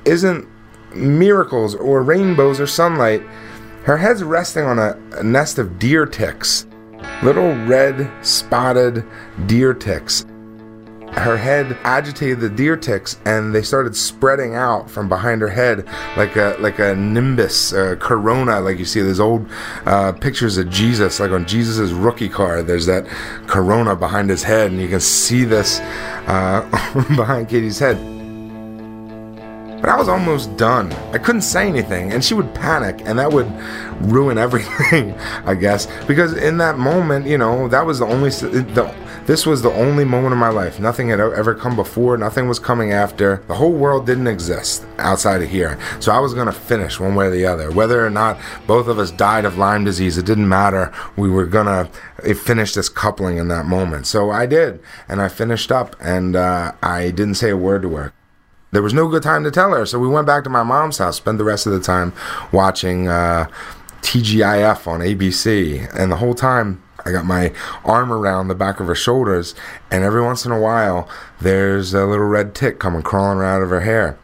isn't 0.04 0.48
miracles 0.94 1.74
or 1.74 2.02
rainbows 2.02 2.60
or 2.60 2.66
sunlight. 2.66 3.22
Her 3.84 3.96
head's 3.96 4.22
resting 4.22 4.64
on 4.64 4.78
a, 4.78 4.98
a 5.12 5.22
nest 5.22 5.58
of 5.58 5.78
deer 5.78 6.06
ticks, 6.06 6.66
little 7.22 7.54
red 7.66 8.10
spotted 8.24 9.04
deer 9.46 9.72
ticks. 9.72 10.26
Her 11.12 11.36
head 11.36 11.78
agitated 11.82 12.40
the 12.40 12.50
deer 12.50 12.76
ticks, 12.76 13.18
and 13.24 13.54
they 13.54 13.62
started 13.62 13.96
spreading 13.96 14.54
out 14.54 14.90
from 14.90 15.08
behind 15.08 15.40
her 15.40 15.48
head 15.48 15.86
like 16.16 16.36
a 16.36 16.56
like 16.60 16.78
a 16.78 16.94
nimbus, 16.94 17.72
a 17.72 17.96
corona, 17.96 18.60
like 18.60 18.78
you 18.78 18.84
see 18.84 19.00
those 19.00 19.18
old 19.18 19.48
uh, 19.86 20.12
pictures 20.12 20.58
of 20.58 20.68
Jesus, 20.68 21.18
like 21.18 21.30
on 21.30 21.46
Jesus's 21.46 21.92
rookie 21.92 22.28
card. 22.28 22.66
There's 22.66 22.86
that 22.86 23.06
corona 23.46 23.96
behind 23.96 24.28
his 24.28 24.42
head, 24.42 24.70
and 24.70 24.80
you 24.80 24.88
can 24.88 25.00
see 25.00 25.44
this 25.44 25.80
uh, 26.26 26.62
behind 27.16 27.48
Katie's 27.48 27.78
head. 27.78 27.96
But 29.80 29.90
I 29.90 29.96
was 29.96 30.08
almost 30.08 30.56
done. 30.56 30.92
I 31.12 31.18
couldn't 31.18 31.42
say 31.42 31.68
anything, 31.68 32.12
and 32.12 32.24
she 32.24 32.34
would 32.34 32.54
panic, 32.54 33.02
and 33.04 33.18
that 33.18 33.30
would 33.30 33.50
ruin 34.00 34.36
everything, 34.46 35.12
I 35.44 35.54
guess. 35.54 35.86
Because 36.06 36.34
in 36.34 36.58
that 36.58 36.78
moment, 36.78 37.26
you 37.26 37.38
know, 37.38 37.68
that 37.68 37.84
was 37.84 37.98
the 38.00 38.06
only. 38.06 38.30
The, 38.30 38.94
this 39.26 39.44
was 39.44 39.62
the 39.62 39.72
only 39.72 40.04
moment 40.04 40.32
of 40.32 40.38
my 40.38 40.48
life. 40.48 40.78
Nothing 40.78 41.08
had 41.08 41.18
ever 41.18 41.54
come 41.54 41.74
before, 41.74 42.16
nothing 42.16 42.48
was 42.48 42.58
coming 42.58 42.92
after. 42.92 43.42
The 43.48 43.54
whole 43.54 43.72
world 43.72 44.06
didn't 44.06 44.28
exist 44.28 44.86
outside 44.98 45.42
of 45.42 45.50
here. 45.50 45.78
So 46.00 46.12
I 46.12 46.20
was 46.20 46.32
going 46.32 46.46
to 46.46 46.52
finish 46.52 47.00
one 47.00 47.14
way 47.14 47.26
or 47.26 47.30
the 47.30 47.44
other. 47.44 47.70
Whether 47.70 48.06
or 48.06 48.10
not 48.10 48.38
both 48.66 48.86
of 48.86 48.98
us 48.98 49.10
died 49.10 49.44
of 49.44 49.58
Lyme 49.58 49.84
disease, 49.84 50.16
it 50.16 50.26
didn't 50.26 50.48
matter. 50.48 50.92
We 51.16 51.28
were 51.28 51.46
going 51.46 51.66
to 51.66 52.34
finish 52.34 52.74
this 52.74 52.88
coupling 52.88 53.38
in 53.38 53.48
that 53.48 53.66
moment. 53.66 54.06
So 54.06 54.30
I 54.30 54.46
did. 54.46 54.80
And 55.08 55.20
I 55.20 55.28
finished 55.28 55.72
up, 55.72 55.96
and 56.00 56.36
uh, 56.36 56.72
I 56.82 57.10
didn't 57.10 57.34
say 57.34 57.50
a 57.50 57.56
word 57.56 57.82
to 57.82 57.96
her. 57.96 58.12
There 58.72 58.82
was 58.82 58.94
no 58.94 59.08
good 59.08 59.22
time 59.22 59.42
to 59.44 59.50
tell 59.50 59.72
her. 59.72 59.86
So 59.86 59.98
we 59.98 60.08
went 60.08 60.26
back 60.26 60.44
to 60.44 60.50
my 60.50 60.62
mom's 60.62 60.98
house, 60.98 61.16
spent 61.16 61.38
the 61.38 61.44
rest 61.44 61.66
of 61.66 61.72
the 61.72 61.80
time 61.80 62.12
watching 62.52 63.08
uh, 63.08 63.48
TGIF 64.02 64.86
on 64.86 65.00
ABC. 65.00 65.88
And 65.98 66.12
the 66.12 66.16
whole 66.16 66.34
time, 66.34 66.82
I 67.06 67.12
got 67.12 67.24
my 67.24 67.52
arm 67.84 68.12
around 68.12 68.48
the 68.48 68.54
back 68.54 68.80
of 68.80 68.88
her 68.88 68.94
shoulders, 68.94 69.54
and 69.90 70.02
every 70.02 70.22
once 70.22 70.44
in 70.44 70.52
a 70.52 70.60
while, 70.60 71.08
there's 71.40 71.94
a 71.94 72.04
little 72.04 72.26
red 72.26 72.54
tick 72.54 72.78
coming 72.78 73.02
crawling 73.02 73.44
out 73.46 73.62
of 73.62 73.70
her 73.70 73.80
hair. 73.80 74.18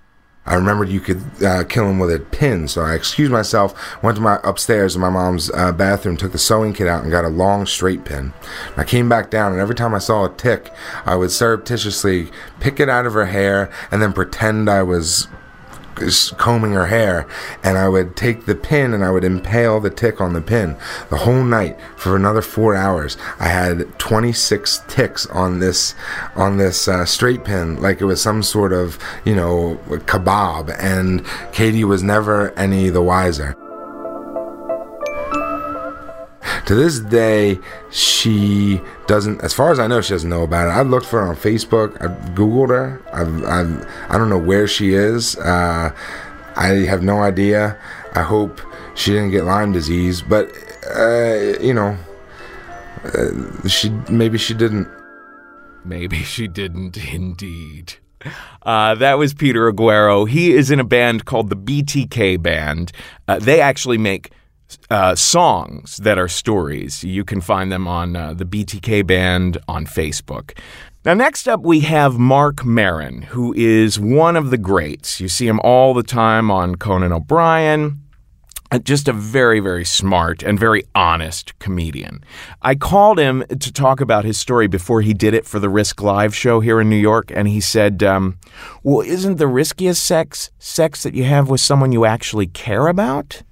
I 0.44 0.54
remembered 0.54 0.88
you 0.88 0.98
could 0.98 1.22
uh, 1.44 1.62
kill 1.62 1.88
him 1.88 2.00
with 2.00 2.12
a 2.12 2.18
pin, 2.18 2.66
so 2.66 2.82
I 2.82 2.94
excused 2.94 3.30
myself, 3.30 4.02
went 4.02 4.16
to 4.16 4.22
my 4.22 4.40
upstairs 4.42 4.96
in 4.96 5.00
my 5.00 5.08
mom's 5.08 5.52
uh, 5.52 5.70
bathroom, 5.70 6.16
took 6.16 6.32
the 6.32 6.38
sewing 6.38 6.72
kit 6.72 6.88
out, 6.88 7.04
and 7.04 7.12
got 7.12 7.24
a 7.24 7.28
long 7.28 7.64
straight 7.64 8.04
pin. 8.04 8.32
I 8.76 8.82
came 8.82 9.08
back 9.08 9.30
down, 9.30 9.52
and 9.52 9.60
every 9.60 9.76
time 9.76 9.94
I 9.94 9.98
saw 9.98 10.24
a 10.24 10.34
tick, 10.34 10.72
I 11.06 11.14
would 11.14 11.30
surreptitiously 11.30 12.32
pick 12.58 12.80
it 12.80 12.88
out 12.88 13.06
of 13.06 13.12
her 13.12 13.26
hair 13.26 13.70
and 13.92 14.02
then 14.02 14.12
pretend 14.12 14.68
I 14.68 14.82
was 14.82 15.28
combing 16.38 16.72
her 16.72 16.87
hair 16.87 17.26
and 17.62 17.78
I 17.78 17.88
would 17.88 18.16
take 18.16 18.46
the 18.46 18.55
pin 18.55 18.94
and 18.94 19.05
I 19.05 19.11
would 19.11 19.24
impale 19.24 19.81
the 19.81 19.90
tick 19.90 20.20
on 20.20 20.33
the 20.33 20.40
pin. 20.40 20.76
The 21.11 21.18
whole 21.18 21.44
night 21.44 21.78
for 21.96 22.16
another 22.16 22.42
four 22.42 22.74
hours 22.74 23.16
I 23.38 23.48
had 23.48 23.98
26 23.98 24.83
ticks 24.88 25.26
on 25.26 25.61
this 25.61 25.94
on 26.35 26.57
this 26.57 26.88
uh, 26.88 27.05
straight 27.05 27.44
pin 27.44 27.81
like 27.81 28.00
it 28.00 28.05
was 28.05 28.20
some 28.20 28.42
sort 28.42 28.72
of 28.72 28.98
you 29.24 29.35
know 29.35 29.78
kebab 29.88 30.74
and 30.78 31.24
Katie 31.52 31.85
was 31.85 32.02
never 32.02 32.50
any 32.59 32.88
the 32.90 33.02
wiser 33.02 33.57
to 36.66 36.75
this 36.75 37.01
day, 37.01 37.59
she 37.90 38.81
doesn't, 39.07 39.42
as 39.42 39.53
far 39.53 39.72
as 39.72 39.79
I 39.79 39.87
know, 39.87 40.01
she 40.01 40.14
doesn't 40.14 40.31
know 40.31 40.42
about 40.42 40.68
it. 40.68 40.70
I 40.70 40.83
looked 40.83 41.07
for 41.07 41.20
her 41.20 41.29
on 41.29 41.37
Facebook. 41.37 42.01
I 42.01 42.07
Googled 42.31 42.68
her. 42.68 43.03
I've, 43.12 43.44
I've, 43.44 43.88
I 44.11 44.18
don't 44.18 44.29
know 44.29 44.38
where 44.38 44.66
she 44.68 44.94
is. 44.94 45.37
Uh, 45.38 45.94
I 46.57 46.66
have 46.66 47.03
no 47.03 47.22
idea. 47.22 47.79
I 48.14 48.22
hope 48.22 48.61
she 48.94 49.11
didn't 49.12 49.31
get 49.31 49.44
Lyme 49.44 49.72
disease, 49.72 50.22
but, 50.22 50.53
uh, 50.94 51.59
you 51.61 51.75
know, 51.75 51.96
uh, 53.05 53.68
she 53.68 53.90
maybe 54.09 54.38
she 54.38 54.55
didn't. 54.55 54.88
Maybe 55.85 56.22
she 56.22 56.46
didn't, 56.46 56.96
indeed. 57.12 57.94
Uh, 58.62 58.94
that 58.94 59.18
was 59.18 59.35
Peter 59.35 59.72
Aguero. 59.72 60.29
He 60.29 60.53
is 60.53 60.70
in 60.70 60.79
a 60.79 60.85
band 60.85 61.25
called 61.25 61.51
the 61.51 61.57
BTK 61.57 62.40
Band. 62.40 62.92
Uh, 63.27 63.40
they 63.40 63.61
actually 63.61 63.98
make 63.98 64.31
uh, 64.90 65.14
songs 65.14 65.96
that 65.98 66.18
are 66.18 66.28
stories. 66.28 67.02
You 67.04 67.24
can 67.24 67.40
find 67.40 67.70
them 67.72 67.87
on 67.88 68.16
uh, 68.16 68.35
the 68.35 68.44
BTK 68.44 69.06
Band 69.06 69.58
on 69.68 69.87
Facebook. 69.87 70.56
Now, 71.04 71.14
next 71.14 71.48
up, 71.48 71.62
we 71.62 71.81
have 71.81 72.18
Marc 72.18 72.64
Maron, 72.64 73.23
who 73.23 73.52
is 73.56 73.98
one 73.98 74.37
of 74.37 74.50
the 74.50 74.58
greats. 74.58 75.20
You 75.20 75.29
see 75.29 75.48
him 75.48 75.58
all 75.64 75.94
the 75.94 76.04
time 76.04 76.50
on 76.50 76.77
Conan 76.77 77.12
O'Brien. 77.12 77.98
uh, 78.70 78.79
just 78.79 79.06
a 79.08 79.12
very, 79.12 79.60
very 79.60 79.85
smart 79.85 80.42
and 80.42 80.58
very 80.58 80.85
honest 80.94 81.58
comedian. 81.58 82.25
I 82.62 82.75
called 82.75 83.18
him 83.18 83.44
to 83.48 83.73
talk 83.73 84.00
about 84.00 84.25
his 84.25 84.38
story 84.38 84.66
before 84.66 85.02
he 85.02 85.12
did 85.12 85.35
it 85.35 85.44
for 85.44 85.58
the 85.58 85.68
Risk 85.68 86.00
Live 86.00 86.35
show 86.35 86.60
here 86.60 86.81
in 86.81 86.88
New 86.88 86.96
York, 86.96 87.31
and 87.35 87.48
he 87.48 87.60
said, 87.60 88.02
um, 88.02 88.38
Well, 88.83 89.00
isn't 89.00 89.37
the 89.37 89.46
riskiest 89.48 90.02
sex 90.04 90.50
sex 90.58 91.02
that 91.02 91.14
you 91.14 91.25
have 91.25 91.50
with 91.50 91.60
someone 91.60 91.92
you 91.92 92.04
actually 92.06 92.46
care 92.46 92.87
about? 92.87 93.42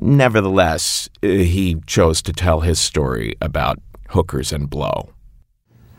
Nevertheless, 0.00 1.08
uh, 1.22 1.28
he 1.28 1.76
chose 1.86 2.20
to 2.22 2.32
tell 2.32 2.60
his 2.60 2.78
story 2.78 3.34
about 3.40 3.80
hookers 4.10 4.52
and 4.52 4.68
blow. 4.68 5.10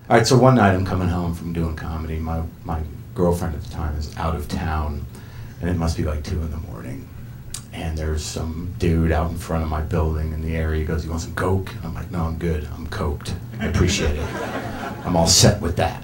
All 0.10 0.16
right, 0.16 0.26
so 0.26 0.38
one 0.38 0.56
night 0.56 0.74
I'm 0.74 0.86
coming 0.86 1.10
home 1.10 1.34
from 1.34 1.52
doing 1.52 1.76
comedy. 1.76 2.18
My, 2.18 2.43
my 2.64 2.82
girlfriend 3.16 3.56
at 3.56 3.64
the 3.64 3.72
time 3.72 3.95
is 3.98 4.16
out 4.18 4.36
of 4.36 4.48
town, 4.48 5.06
and 5.60 5.70
it 5.70 5.76
must 5.76 5.98
be 5.98 6.04
like 6.04 6.24
2 6.24 6.39
in 6.41 6.52
the 6.52 6.58
morning. 6.58 7.10
And 7.74 7.98
there's 7.98 8.24
some 8.24 8.74
dude 8.80 9.12
out 9.12 9.30
in 9.30 9.38
front 9.38 9.64
of 9.64 9.70
my 9.70 9.82
building 9.82 10.32
in 10.32 10.41
the 10.41 10.56
area. 10.56 10.80
He 10.80 10.86
goes, 10.86 11.04
You 11.04 11.10
want 11.12 11.22
some 11.24 11.36
Coke? 11.36 11.74
I'm 11.84 11.93
like, 11.93 12.10
No, 12.10 12.24
I'm 12.24 12.38
good. 12.38 12.68
I'm 12.74 12.88
coked. 12.88 13.34
I 13.60 13.66
appreciate 13.66 14.16
it. 14.16 14.26
I'm 15.06 15.16
all 15.16 15.28
set 15.28 15.62
with 15.62 15.76
that. 15.76 16.04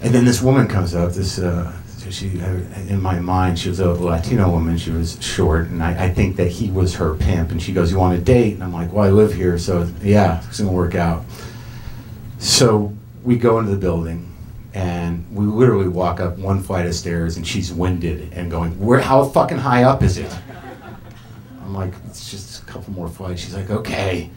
And 0.00 0.14
then 0.14 0.24
this 0.24 0.42
woman 0.42 0.68
comes 0.68 0.94
up, 0.94 1.12
this, 1.12 1.38
uh, 1.38 1.72
she, 2.10 2.28
in 2.88 3.00
my 3.02 3.18
mind, 3.20 3.58
she 3.58 3.68
was 3.68 3.80
a 3.80 3.92
Latino 3.92 4.50
woman. 4.50 4.76
She 4.78 4.90
was 4.90 5.22
short, 5.22 5.68
and 5.68 5.82
I, 5.82 6.06
I 6.06 6.08
think 6.10 6.36
that 6.36 6.48
he 6.48 6.70
was 6.70 6.94
her 6.96 7.14
pimp. 7.14 7.50
And 7.50 7.60
she 7.62 7.72
goes, 7.72 7.90
"You 7.90 7.98
want 7.98 8.18
a 8.18 8.22
date?" 8.22 8.54
And 8.54 8.62
I'm 8.62 8.72
like, 8.72 8.92
"Well, 8.92 9.04
I 9.04 9.10
live 9.10 9.34
here, 9.34 9.58
so 9.58 9.88
yeah, 10.02 10.42
it's 10.46 10.60
gonna 10.60 10.72
work 10.72 10.94
out." 10.94 11.24
So 12.38 12.92
we 13.24 13.36
go 13.36 13.58
into 13.58 13.70
the 13.70 13.76
building, 13.76 14.32
and 14.74 15.24
we 15.32 15.44
literally 15.44 15.88
walk 15.88 16.20
up 16.20 16.38
one 16.38 16.62
flight 16.62 16.86
of 16.86 16.94
stairs, 16.94 17.36
and 17.36 17.46
she's 17.46 17.72
winded 17.72 18.32
and 18.32 18.50
going, 18.50 18.78
"Where? 18.78 19.00
How 19.00 19.24
fucking 19.24 19.58
high 19.58 19.84
up 19.84 20.02
is 20.02 20.18
it?" 20.18 20.32
I'm 21.62 21.74
like, 21.74 21.92
"It's 22.06 22.30
just 22.30 22.62
a 22.62 22.66
couple 22.66 22.92
more 22.92 23.08
flights." 23.08 23.42
She's 23.42 23.54
like, 23.54 23.70
"Okay." 23.70 24.30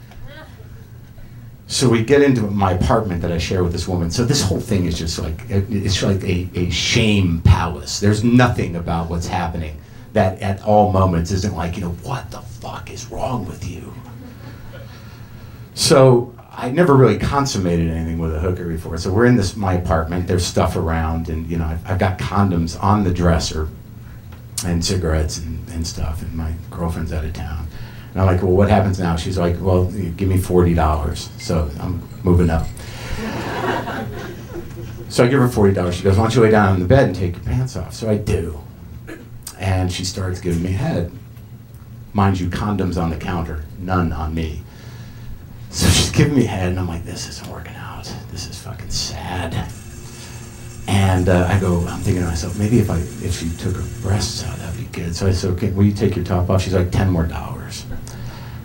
So 1.72 1.88
we 1.88 2.04
get 2.04 2.22
into 2.22 2.42
my 2.42 2.74
apartment 2.74 3.22
that 3.22 3.32
I 3.32 3.38
share 3.38 3.64
with 3.64 3.72
this 3.72 3.88
woman. 3.88 4.12
So 4.12 4.26
this 4.26 4.44
whole 4.44 4.60
thing 4.60 4.88
is 4.88 5.00
just 5.00 5.18
like 5.18 5.40
it's 5.50 6.04
like 6.04 6.22
a, 6.22 6.50
a 6.54 6.70
shame 6.70 7.40
palace. 7.44 8.02
There's 8.02 8.26
nothing 8.26 8.76
about 8.76 9.10
what's 9.10 9.26
happening 9.26 9.80
that 10.12 10.42
at 10.42 10.62
all 10.64 10.92
moments 10.92 11.32
isn't 11.32 11.56
like, 11.56 11.78
you 11.78 11.84
know, 11.84 11.92
what 12.04 12.30
the 12.30 12.42
fuck 12.42 12.92
is 12.92 13.10
wrong 13.10 13.46
with 13.46 13.66
you? 13.66 13.94
So 15.74 16.36
I 16.52 16.70
never 16.72 16.94
really 16.94 17.18
consummated 17.18 17.90
anything 17.90 18.20
with 18.20 18.36
a 18.36 18.40
hooker 18.42 18.68
before. 18.68 18.98
So 18.98 19.10
we're 19.10 19.26
in 19.26 19.38
this 19.38 19.56
my 19.56 19.76
apartment. 19.76 20.28
There's 20.28 20.46
stuff 20.46 20.76
around, 20.76 21.30
and 21.30 21.50
you 21.50 21.58
know, 21.58 21.66
I've, 21.66 21.90
I've 21.90 22.00
got 22.00 22.20
condoms 22.20 22.78
on 22.84 23.06
the 23.06 23.14
dresser, 23.14 23.70
and 24.66 24.84
cigarettes 24.84 25.38
and, 25.38 25.66
and 25.70 25.88
stuff. 25.88 26.22
And 26.22 26.34
my 26.34 26.52
girlfriend's 26.70 27.14
out 27.14 27.24
of 27.24 27.32
town. 27.32 27.68
And 28.12 28.22
I'm 28.22 28.28
like, 28.28 28.42
well, 28.42 28.52
what 28.52 28.70
happens 28.70 29.00
now? 29.00 29.16
She's 29.16 29.38
like, 29.38 29.56
well, 29.62 29.86
give 29.86 30.28
me 30.28 30.38
forty 30.38 30.74
dollars. 30.74 31.30
So 31.40 31.70
I'm 31.80 32.02
moving 32.24 32.50
up. 32.50 32.68
so 35.10 35.24
I 35.24 35.28
give 35.28 35.40
her 35.40 35.48
forty 35.48 35.74
dollars. 35.74 35.96
She 35.96 36.04
goes, 36.04 36.18
why 36.18 36.24
don't 36.24 36.36
you 36.36 36.42
lay 36.42 36.52
down 36.52 36.74
on 36.74 36.80
the 36.80 36.86
bed 36.86 37.06
and 37.06 37.16
take 37.16 37.36
your 37.36 37.44
pants 37.44 37.76
off? 37.76 37.94
So 37.94 38.10
I 38.10 38.18
do. 38.18 38.60
And 39.60 39.92
she 39.92 40.04
starts 40.04 40.42
giving 40.42 40.62
me 40.62 40.72
head. 40.72 41.12
Mind 42.14 42.40
you, 42.40 42.50
condoms 42.50 43.02
on 43.02 43.10
the 43.10 43.18
counter, 43.18 43.64
none 43.80 44.12
on 44.12 44.34
me. 44.34 44.64
So 45.70 45.88
she's 45.88 46.12
giving 46.12 46.36
me 46.36 46.44
head, 46.44 46.70
and 46.70 46.80
I'm 46.80 46.88
like, 46.88 47.06
this 47.06 47.30
isn't 47.30 47.48
working 47.50 47.76
out. 47.76 48.14
This 48.32 48.50
is 48.50 48.62
fucking 48.62 48.90
sad. 48.90 49.72
And 50.88 51.30
uh, 51.30 51.48
I 51.50 51.58
go, 51.60 51.86
I'm 51.88 52.02
thinking 52.02 52.24
to 52.24 52.28
myself, 52.28 52.60
maybe 52.60 52.80
if 52.80 52.90
I 52.90 52.98
if 52.98 53.40
she 53.40 53.50
took 53.58 53.76
her 53.78 54.02
breasts 54.02 54.44
out, 54.44 54.58
that'd 54.58 54.78
be 54.78 54.88
good. 54.92 55.16
So 55.16 55.28
I 55.28 55.32
said, 55.32 55.52
okay, 55.52 55.72
will 55.72 55.86
you 55.86 55.94
take 55.94 56.18
your 56.18 56.26
top 56.26 56.50
off? 56.50 56.62
She's 56.64 56.74
like, 56.74 56.92
ten 56.92 57.10
more 57.10 57.26
dollars. 57.26 57.61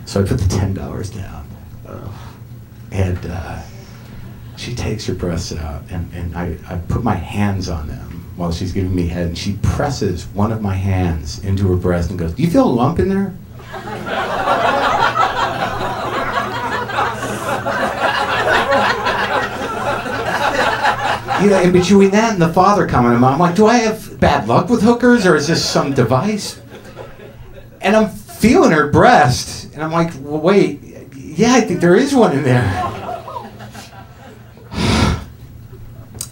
So 0.07 0.23
I 0.23 0.25
put 0.25 0.39
the 0.39 0.47
ten 0.47 0.73
dollars 0.73 1.09
down, 1.09 1.45
and 2.93 3.19
uh, 3.29 3.61
she 4.55 4.73
takes 4.73 5.05
her 5.05 5.13
breasts 5.13 5.53
out, 5.53 5.83
and, 5.89 6.09
and 6.13 6.33
I, 6.33 6.57
I 6.69 6.77
put 6.77 7.03
my 7.03 7.13
hands 7.13 7.67
on 7.67 7.89
them 7.89 8.31
while 8.37 8.53
she's 8.53 8.71
giving 8.71 8.95
me 8.95 9.09
head, 9.09 9.27
and 9.27 9.37
she 9.37 9.57
presses 9.61 10.27
one 10.27 10.53
of 10.53 10.61
my 10.61 10.75
hands 10.75 11.43
into 11.43 11.67
her 11.67 11.75
breast 11.75 12.09
and 12.09 12.17
goes, 12.17 12.33
"Do 12.33 12.41
you 12.41 12.49
feel 12.49 12.69
a 12.69 12.71
lump 12.71 12.99
in 12.99 13.09
there?" 13.09 13.33
you 21.43 21.49
know, 21.49 21.61
in 21.61 21.73
between 21.73 22.11
that 22.11 22.31
and 22.31 22.41
the 22.41 22.53
father 22.53 22.87
coming, 22.87 23.11
I'm 23.11 23.39
like, 23.39 23.55
do 23.55 23.67
I 23.67 23.79
have 23.79 24.19
bad 24.21 24.47
luck 24.47 24.69
with 24.69 24.81
hookers, 24.81 25.25
or 25.25 25.35
is 25.35 25.47
this 25.47 25.63
some 25.63 25.93
device? 25.93 26.61
And 27.81 27.93
I'm 27.93 28.09
feeling 28.37 28.71
her 28.71 28.89
breast, 28.89 29.73
and 29.73 29.83
I'm 29.83 29.91
like, 29.91 30.13
well, 30.19 30.39
wait, 30.39 30.79
yeah, 31.15 31.55
I 31.55 31.61
think 31.61 31.81
there 31.81 31.95
is 31.95 32.13
one 32.13 32.37
in 32.37 32.43
there. 32.43 32.93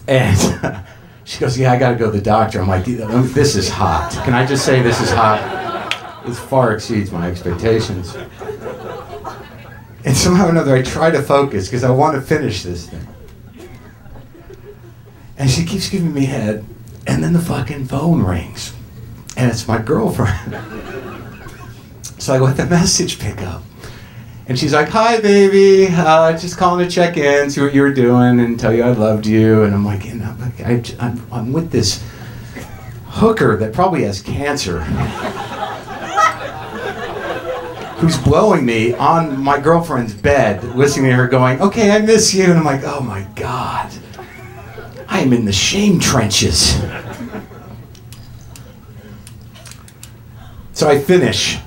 And 0.08 0.84
she 1.24 1.40
goes, 1.40 1.58
yeah, 1.58 1.72
I 1.72 1.78
got 1.78 1.90
to 1.90 1.96
go 1.96 2.04
to 2.04 2.16
the 2.16 2.22
doctor. 2.22 2.60
I'm 2.60 2.68
like, 2.68 2.84
this 2.84 3.56
is 3.56 3.68
hot. 3.68 4.12
Can 4.24 4.34
I 4.34 4.46
just 4.46 4.64
say 4.64 4.80
this 4.82 5.00
is 5.00 5.10
hot? 5.10 6.22
This 6.24 6.38
far 6.38 6.72
exceeds 6.74 7.10
my 7.10 7.28
expectations. 7.28 8.16
And 10.04 10.16
somehow 10.16 10.46
or 10.46 10.50
another, 10.50 10.76
I 10.76 10.82
try 10.82 11.10
to 11.10 11.20
focus 11.20 11.66
because 11.66 11.82
I 11.82 11.90
want 11.90 12.14
to 12.14 12.20
finish 12.20 12.62
this 12.62 12.88
thing. 12.88 13.04
And 15.36 15.50
she 15.50 15.64
keeps 15.64 15.90
giving 15.90 16.14
me 16.14 16.26
head, 16.26 16.64
and 17.08 17.24
then 17.24 17.32
the 17.32 17.40
fucking 17.40 17.86
phone 17.86 18.22
rings. 18.22 18.72
And 19.36 19.50
it's 19.50 19.66
my 19.66 19.78
girlfriend. 19.78 20.54
so 22.26 22.34
I 22.34 22.38
let 22.38 22.56
the 22.56 22.66
message 22.66 23.20
pick 23.20 23.40
up. 23.42 23.62
And 24.48 24.58
she's 24.58 24.72
like, 24.72 24.88
Hi, 24.88 25.20
baby. 25.20 25.86
Uh, 25.88 26.36
just 26.36 26.58
calling 26.58 26.84
to 26.84 26.90
check 26.92 27.16
in, 27.16 27.48
see 27.48 27.60
what 27.60 27.72
you 27.72 27.82
were 27.82 27.94
doing, 27.94 28.40
and 28.40 28.58
tell 28.58 28.74
you 28.74 28.82
I 28.82 28.90
loved 28.90 29.26
you. 29.26 29.62
And 29.62 29.72
I'm 29.72 29.84
like, 29.84 30.04
and 30.06 30.24
I'm, 30.24 30.40
like 30.40 30.60
I, 30.60 30.82
I'm, 30.98 31.24
I'm 31.30 31.52
with 31.52 31.70
this 31.70 32.04
hooker 33.06 33.56
that 33.58 33.72
probably 33.72 34.02
has 34.02 34.20
cancer 34.20 34.80
who's 38.00 38.18
blowing 38.18 38.66
me 38.66 38.92
on 38.94 39.40
my 39.40 39.60
girlfriend's 39.60 40.12
bed, 40.12 40.64
listening 40.74 41.10
to 41.10 41.16
her 41.16 41.28
going, 41.28 41.60
Okay, 41.62 41.92
I 41.92 42.00
miss 42.00 42.34
you. 42.34 42.46
And 42.46 42.54
I'm 42.54 42.64
like, 42.64 42.82
Oh 42.82 43.00
my 43.00 43.22
God. 43.36 43.92
I 45.08 45.20
am 45.20 45.32
in 45.32 45.44
the 45.44 45.52
shame 45.52 46.00
trenches. 46.00 46.74
So 50.72 50.88
I 50.88 50.98
finish. 50.98 51.60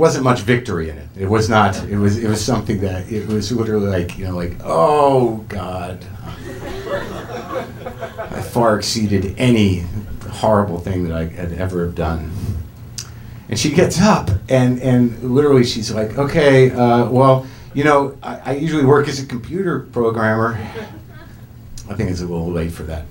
Wasn't 0.00 0.24
much 0.24 0.40
victory 0.40 0.88
in 0.88 0.96
it. 0.96 1.08
It 1.14 1.28
was 1.28 1.50
not. 1.50 1.76
It 1.84 1.98
was. 1.98 2.16
It 2.16 2.26
was 2.26 2.42
something 2.42 2.80
that. 2.80 3.12
It 3.12 3.28
was 3.28 3.52
literally 3.52 3.90
like 3.90 4.16
you 4.16 4.26
know, 4.26 4.34
like 4.34 4.56
oh 4.64 5.44
God. 5.48 6.02
I 8.16 8.40
far 8.40 8.78
exceeded 8.78 9.34
any 9.36 9.84
horrible 10.26 10.78
thing 10.78 11.06
that 11.06 11.12
I 11.12 11.26
had 11.26 11.52
ever 11.52 11.86
done. 11.88 12.32
And 13.50 13.58
she 13.58 13.72
gets 13.72 14.00
up 14.00 14.30
and 14.48 14.80
and 14.80 15.22
literally 15.22 15.64
she's 15.64 15.92
like, 15.92 16.16
okay, 16.16 16.70
uh, 16.70 17.10
well, 17.10 17.46
you 17.74 17.84
know, 17.84 18.16
I, 18.22 18.38
I 18.38 18.54
usually 18.54 18.86
work 18.86 19.06
as 19.06 19.22
a 19.22 19.26
computer 19.26 19.80
programmer. 19.80 20.54
I 21.90 21.94
think 21.94 22.08
it's 22.08 22.22
a 22.22 22.26
little 22.26 22.50
late 22.50 22.72
for 22.72 22.84
that 22.84 23.04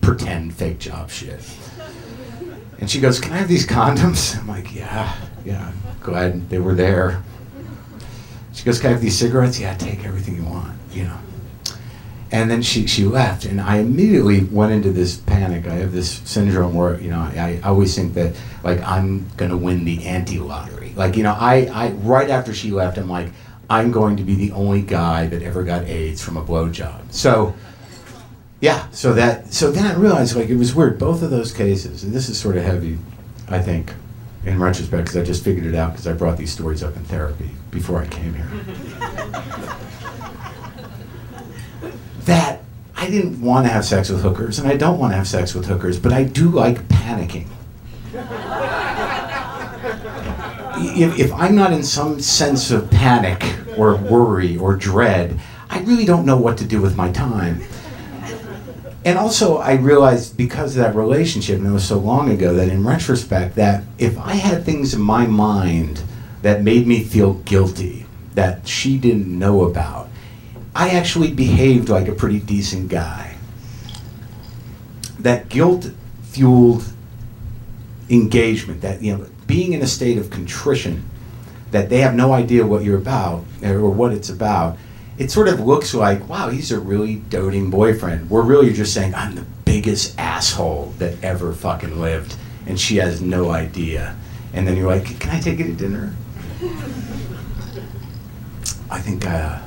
pretend 0.00 0.54
fake 0.54 0.78
job 0.78 1.10
shit. 1.10 1.40
And 2.78 2.88
she 2.88 3.00
goes, 3.00 3.18
Can 3.18 3.32
I 3.32 3.38
have 3.38 3.48
these 3.48 3.66
condoms? 3.66 4.38
I'm 4.38 4.46
like, 4.46 4.72
Yeah, 4.72 5.12
yeah, 5.44 5.72
glad 6.00 6.48
they 6.48 6.58
were 6.58 6.74
there. 6.74 7.22
She 8.52 8.64
goes, 8.64 8.80
Can 8.80 8.90
I 8.90 8.92
have 8.92 9.00
these 9.00 9.18
cigarettes? 9.18 9.58
Yeah, 9.58 9.74
take 9.76 10.04
everything 10.04 10.36
you 10.36 10.44
want, 10.44 10.78
you 10.92 11.04
know. 11.04 11.18
And 12.30 12.50
then 12.50 12.62
she, 12.62 12.86
she 12.86 13.04
left, 13.04 13.44
and 13.44 13.60
I 13.60 13.76
immediately 13.76 14.44
went 14.44 14.72
into 14.72 14.90
this 14.90 15.18
panic. 15.18 15.66
I 15.66 15.74
have 15.74 15.92
this 15.92 16.22
syndrome 16.24 16.74
where, 16.74 16.98
you 16.98 17.10
know, 17.10 17.20
I, 17.20 17.60
I 17.62 17.68
always 17.68 17.94
think 17.94 18.14
that, 18.14 18.34
like, 18.64 18.80
I'm 18.80 19.28
gonna 19.36 19.56
win 19.56 19.84
the 19.84 20.06
anti 20.06 20.38
lottery. 20.38 20.94
Like, 20.96 21.16
you 21.16 21.24
know, 21.24 21.36
I, 21.38 21.66
I, 21.66 21.90
right 21.90 22.30
after 22.30 22.54
she 22.54 22.70
left, 22.70 22.96
I'm 22.96 23.08
like, 23.08 23.28
I'm 23.68 23.90
going 23.90 24.16
to 24.16 24.22
be 24.22 24.34
the 24.34 24.52
only 24.52 24.82
guy 24.82 25.26
that 25.26 25.42
ever 25.42 25.62
got 25.62 25.84
AIDS 25.84 26.22
from 26.22 26.36
a 26.36 26.44
blowjob. 26.44 27.12
So, 27.12 27.54
yeah, 28.60 28.88
so 28.90 29.12
that 29.14 29.52
so 29.52 29.70
then 29.70 29.86
I 29.86 29.94
realized 29.94 30.36
like 30.36 30.48
it 30.48 30.56
was 30.56 30.74
weird. 30.74 30.98
Both 30.98 31.22
of 31.22 31.30
those 31.30 31.52
cases, 31.52 32.04
and 32.04 32.12
this 32.12 32.28
is 32.28 32.38
sort 32.38 32.56
of 32.56 32.64
heavy, 32.64 32.98
I 33.48 33.58
think, 33.60 33.92
in 34.44 34.58
retrospect, 34.60 35.04
because 35.04 35.16
I 35.16 35.24
just 35.24 35.44
figured 35.44 35.66
it 35.66 35.74
out 35.74 35.92
because 35.92 36.06
I 36.06 36.12
brought 36.12 36.36
these 36.36 36.52
stories 36.52 36.82
up 36.82 36.96
in 36.96 37.04
therapy 37.04 37.50
before 37.70 38.00
I 38.00 38.06
came 38.06 38.34
here. 38.34 38.46
that 42.24 42.60
I 42.96 43.10
didn't 43.10 43.40
want 43.40 43.66
to 43.66 43.72
have 43.72 43.84
sex 43.84 44.08
with 44.08 44.22
hookers, 44.22 44.58
and 44.58 44.68
I 44.68 44.76
don't 44.76 44.98
want 44.98 45.12
to 45.12 45.16
have 45.16 45.28
sex 45.28 45.54
with 45.54 45.66
hookers, 45.66 45.98
but 45.98 46.12
I 46.12 46.24
do 46.24 46.48
like 46.48 46.86
panicking. 46.88 47.46
if, 50.96 51.18
if 51.18 51.32
I'm 51.32 51.54
not 51.54 51.72
in 51.72 51.82
some 51.82 52.20
sense 52.20 52.70
of 52.70 52.90
panic 52.90 53.42
or 53.76 53.96
worry 53.96 54.56
or 54.56 54.76
dread, 54.76 55.40
I 55.70 55.80
really 55.80 56.04
don't 56.04 56.26
know 56.26 56.36
what 56.36 56.58
to 56.58 56.64
do 56.64 56.80
with 56.80 56.96
my 56.96 57.10
time. 57.10 57.62
And 59.04 59.18
also 59.18 59.56
I 59.58 59.74
realized 59.74 60.36
because 60.36 60.76
of 60.76 60.82
that 60.82 60.94
relationship, 60.94 61.58
and 61.58 61.66
it 61.66 61.72
was 61.72 61.86
so 61.86 61.98
long 61.98 62.30
ago, 62.30 62.54
that 62.54 62.68
in 62.68 62.86
retrospect, 62.86 63.56
that 63.56 63.84
if 63.98 64.18
I 64.18 64.34
had 64.34 64.64
things 64.64 64.94
in 64.94 65.00
my 65.00 65.26
mind 65.26 66.02
that 66.42 66.62
made 66.62 66.86
me 66.86 67.02
feel 67.02 67.34
guilty 67.34 68.06
that 68.34 68.66
she 68.66 68.98
didn't 68.98 69.26
know 69.26 69.64
about, 69.64 70.08
I 70.74 70.90
actually 70.90 71.32
behaved 71.32 71.88
like 71.88 72.08
a 72.08 72.12
pretty 72.12 72.40
decent 72.40 72.88
guy. 72.88 73.36
That 75.18 75.48
guilt 75.48 75.90
fueled 76.22 76.84
engagement, 78.08 78.80
that 78.82 79.02
you 79.02 79.16
know, 79.16 79.26
being 79.46 79.72
in 79.72 79.82
a 79.82 79.86
state 79.86 80.18
of 80.18 80.30
contrition, 80.30 81.08
that 81.72 81.88
they 81.88 81.98
have 81.98 82.14
no 82.14 82.32
idea 82.32 82.66
what 82.66 82.84
you're 82.84 82.98
about 82.98 83.44
or 83.62 83.90
what 83.90 84.12
it's 84.12 84.30
about. 84.30 84.78
It 85.18 85.30
sort 85.30 85.48
of 85.48 85.60
looks 85.60 85.94
like, 85.94 86.26
wow, 86.28 86.48
he's 86.48 86.72
a 86.72 86.80
really 86.80 87.16
doting 87.16 87.70
boyfriend. 87.70 88.30
We're 88.30 88.42
really 88.42 88.72
just 88.72 88.94
saying, 88.94 89.14
I'm 89.14 89.34
the 89.34 89.44
biggest 89.64 90.18
asshole 90.18 90.94
that 90.98 91.22
ever 91.22 91.52
fucking 91.52 92.00
lived, 92.00 92.34
and 92.66 92.80
she 92.80 92.96
has 92.96 93.20
no 93.20 93.50
idea. 93.50 94.16
And 94.54 94.66
then 94.66 94.76
you're 94.76 94.86
like, 94.86 95.18
can 95.20 95.30
I 95.30 95.40
take 95.40 95.58
you 95.58 95.66
to 95.66 95.72
dinner? 95.72 96.14
I 98.90 98.98
think 99.00 99.26
uh, 99.26 99.58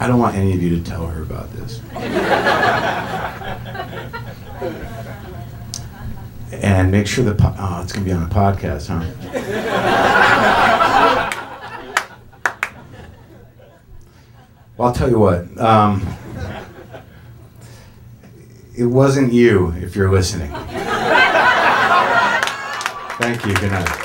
I 0.00 0.06
don't 0.06 0.18
want 0.18 0.34
any 0.36 0.52
of 0.54 0.62
you 0.62 0.70
to 0.78 0.82
tell 0.84 1.06
her 1.06 1.22
about 1.22 1.52
this. 1.52 1.80
and 6.52 6.90
make 6.90 7.06
sure 7.06 7.24
the 7.24 7.34
po- 7.34 7.54
oh, 7.58 7.80
it's 7.82 7.92
gonna 7.92 8.04
be 8.04 8.12
on 8.12 8.22
a 8.22 8.26
podcast, 8.26 8.88
huh? 8.88 10.28
Well, 14.76 14.88
I'll 14.88 14.94
tell 14.94 15.08
you 15.10 15.18
what. 15.18 15.58
Um, 15.60 16.06
it 18.76 18.86
wasn't 18.86 19.32
you, 19.32 19.72
if 19.72 19.94
you're 19.94 20.10
listening. 20.10 20.50
Thank 23.18 23.44
you. 23.46 23.54
Good 23.54 23.72
night. 23.72 24.01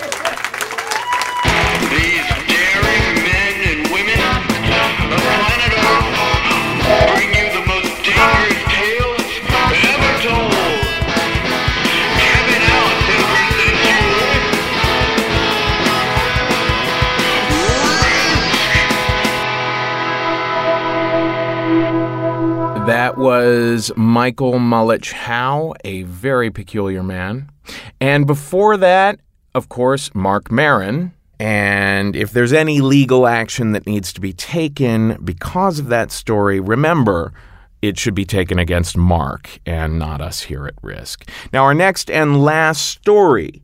Was 23.28 23.92
Michael 23.98 24.54
Mullich 24.54 25.12
Howe, 25.12 25.74
a 25.84 26.04
very 26.04 26.50
peculiar 26.50 27.04
man. 27.04 27.50
And 28.00 28.26
before 28.26 28.78
that, 28.78 29.20
of 29.54 29.68
course, 29.68 30.16
Marc 30.16 30.50
Maron. 30.50 31.12
And 31.38 32.16
if 32.16 32.32
there's 32.32 32.54
any 32.54 32.80
legal 32.80 33.28
action 33.28 33.74
that 33.74 33.86
needs 33.86 34.14
to 34.14 34.22
be 34.22 34.32
taken 34.32 35.22
because 35.22 35.78
of 35.78 35.90
that 35.90 36.10
story, 36.10 36.62
remember, 36.62 37.34
it 37.82 38.00
should 38.00 38.16
be 38.16 38.24
taken 38.24 38.60
against 38.60 38.96
Marc 38.96 39.60
and 39.66 40.00
not 40.00 40.22
us 40.22 40.44
here 40.44 40.66
at 40.66 40.76
risk. 40.82 41.30
Now, 41.52 41.66
our 41.66 41.74
next 41.74 42.10
and 42.10 42.42
last 42.42 42.88
story 42.88 43.62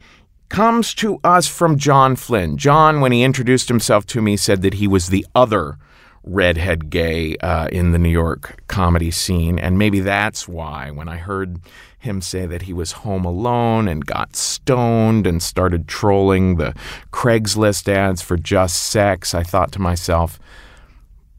comes 0.49 0.93
to 0.95 1.21
us 1.23 1.47
from 1.47 1.77
John 1.77 2.17
Flynn. 2.17 2.57
John, 2.57 2.99
when 2.99 3.13
he 3.13 3.23
introduced 3.23 3.69
himself 3.69 4.05
to 4.07 4.21
me, 4.21 4.35
said 4.35 4.61
that 4.63 4.73
he 4.73 4.89
was 4.89 5.07
the 5.07 5.25
other 5.33 5.77
redhead 6.23 6.89
gay 6.89 7.35
uh, 7.37 7.67
in 7.67 7.91
the 7.91 7.99
New 7.99 8.09
York 8.09 8.63
comedy 8.67 9.11
scene. 9.11 9.59
And 9.59 9.77
maybe 9.77 9.99
that's 9.99 10.47
why 10.47 10.89
when 10.91 11.07
I 11.07 11.17
heard 11.17 11.59
him 11.99 12.21
say 12.21 12.45
that 12.45 12.63
he 12.63 12.73
was 12.73 12.91
home 12.91 13.25
alone 13.25 13.87
and 13.87 14.05
got 14.05 14.35
stoned 14.35 15.27
and 15.27 15.41
started 15.41 15.87
trolling 15.87 16.55
the 16.55 16.73
Craigslist 17.11 17.87
ads 17.87 18.21
for 18.21 18.37
just 18.37 18.83
sex, 18.83 19.33
I 19.33 19.43
thought 19.43 19.71
to 19.73 19.79
myself, 19.79 20.39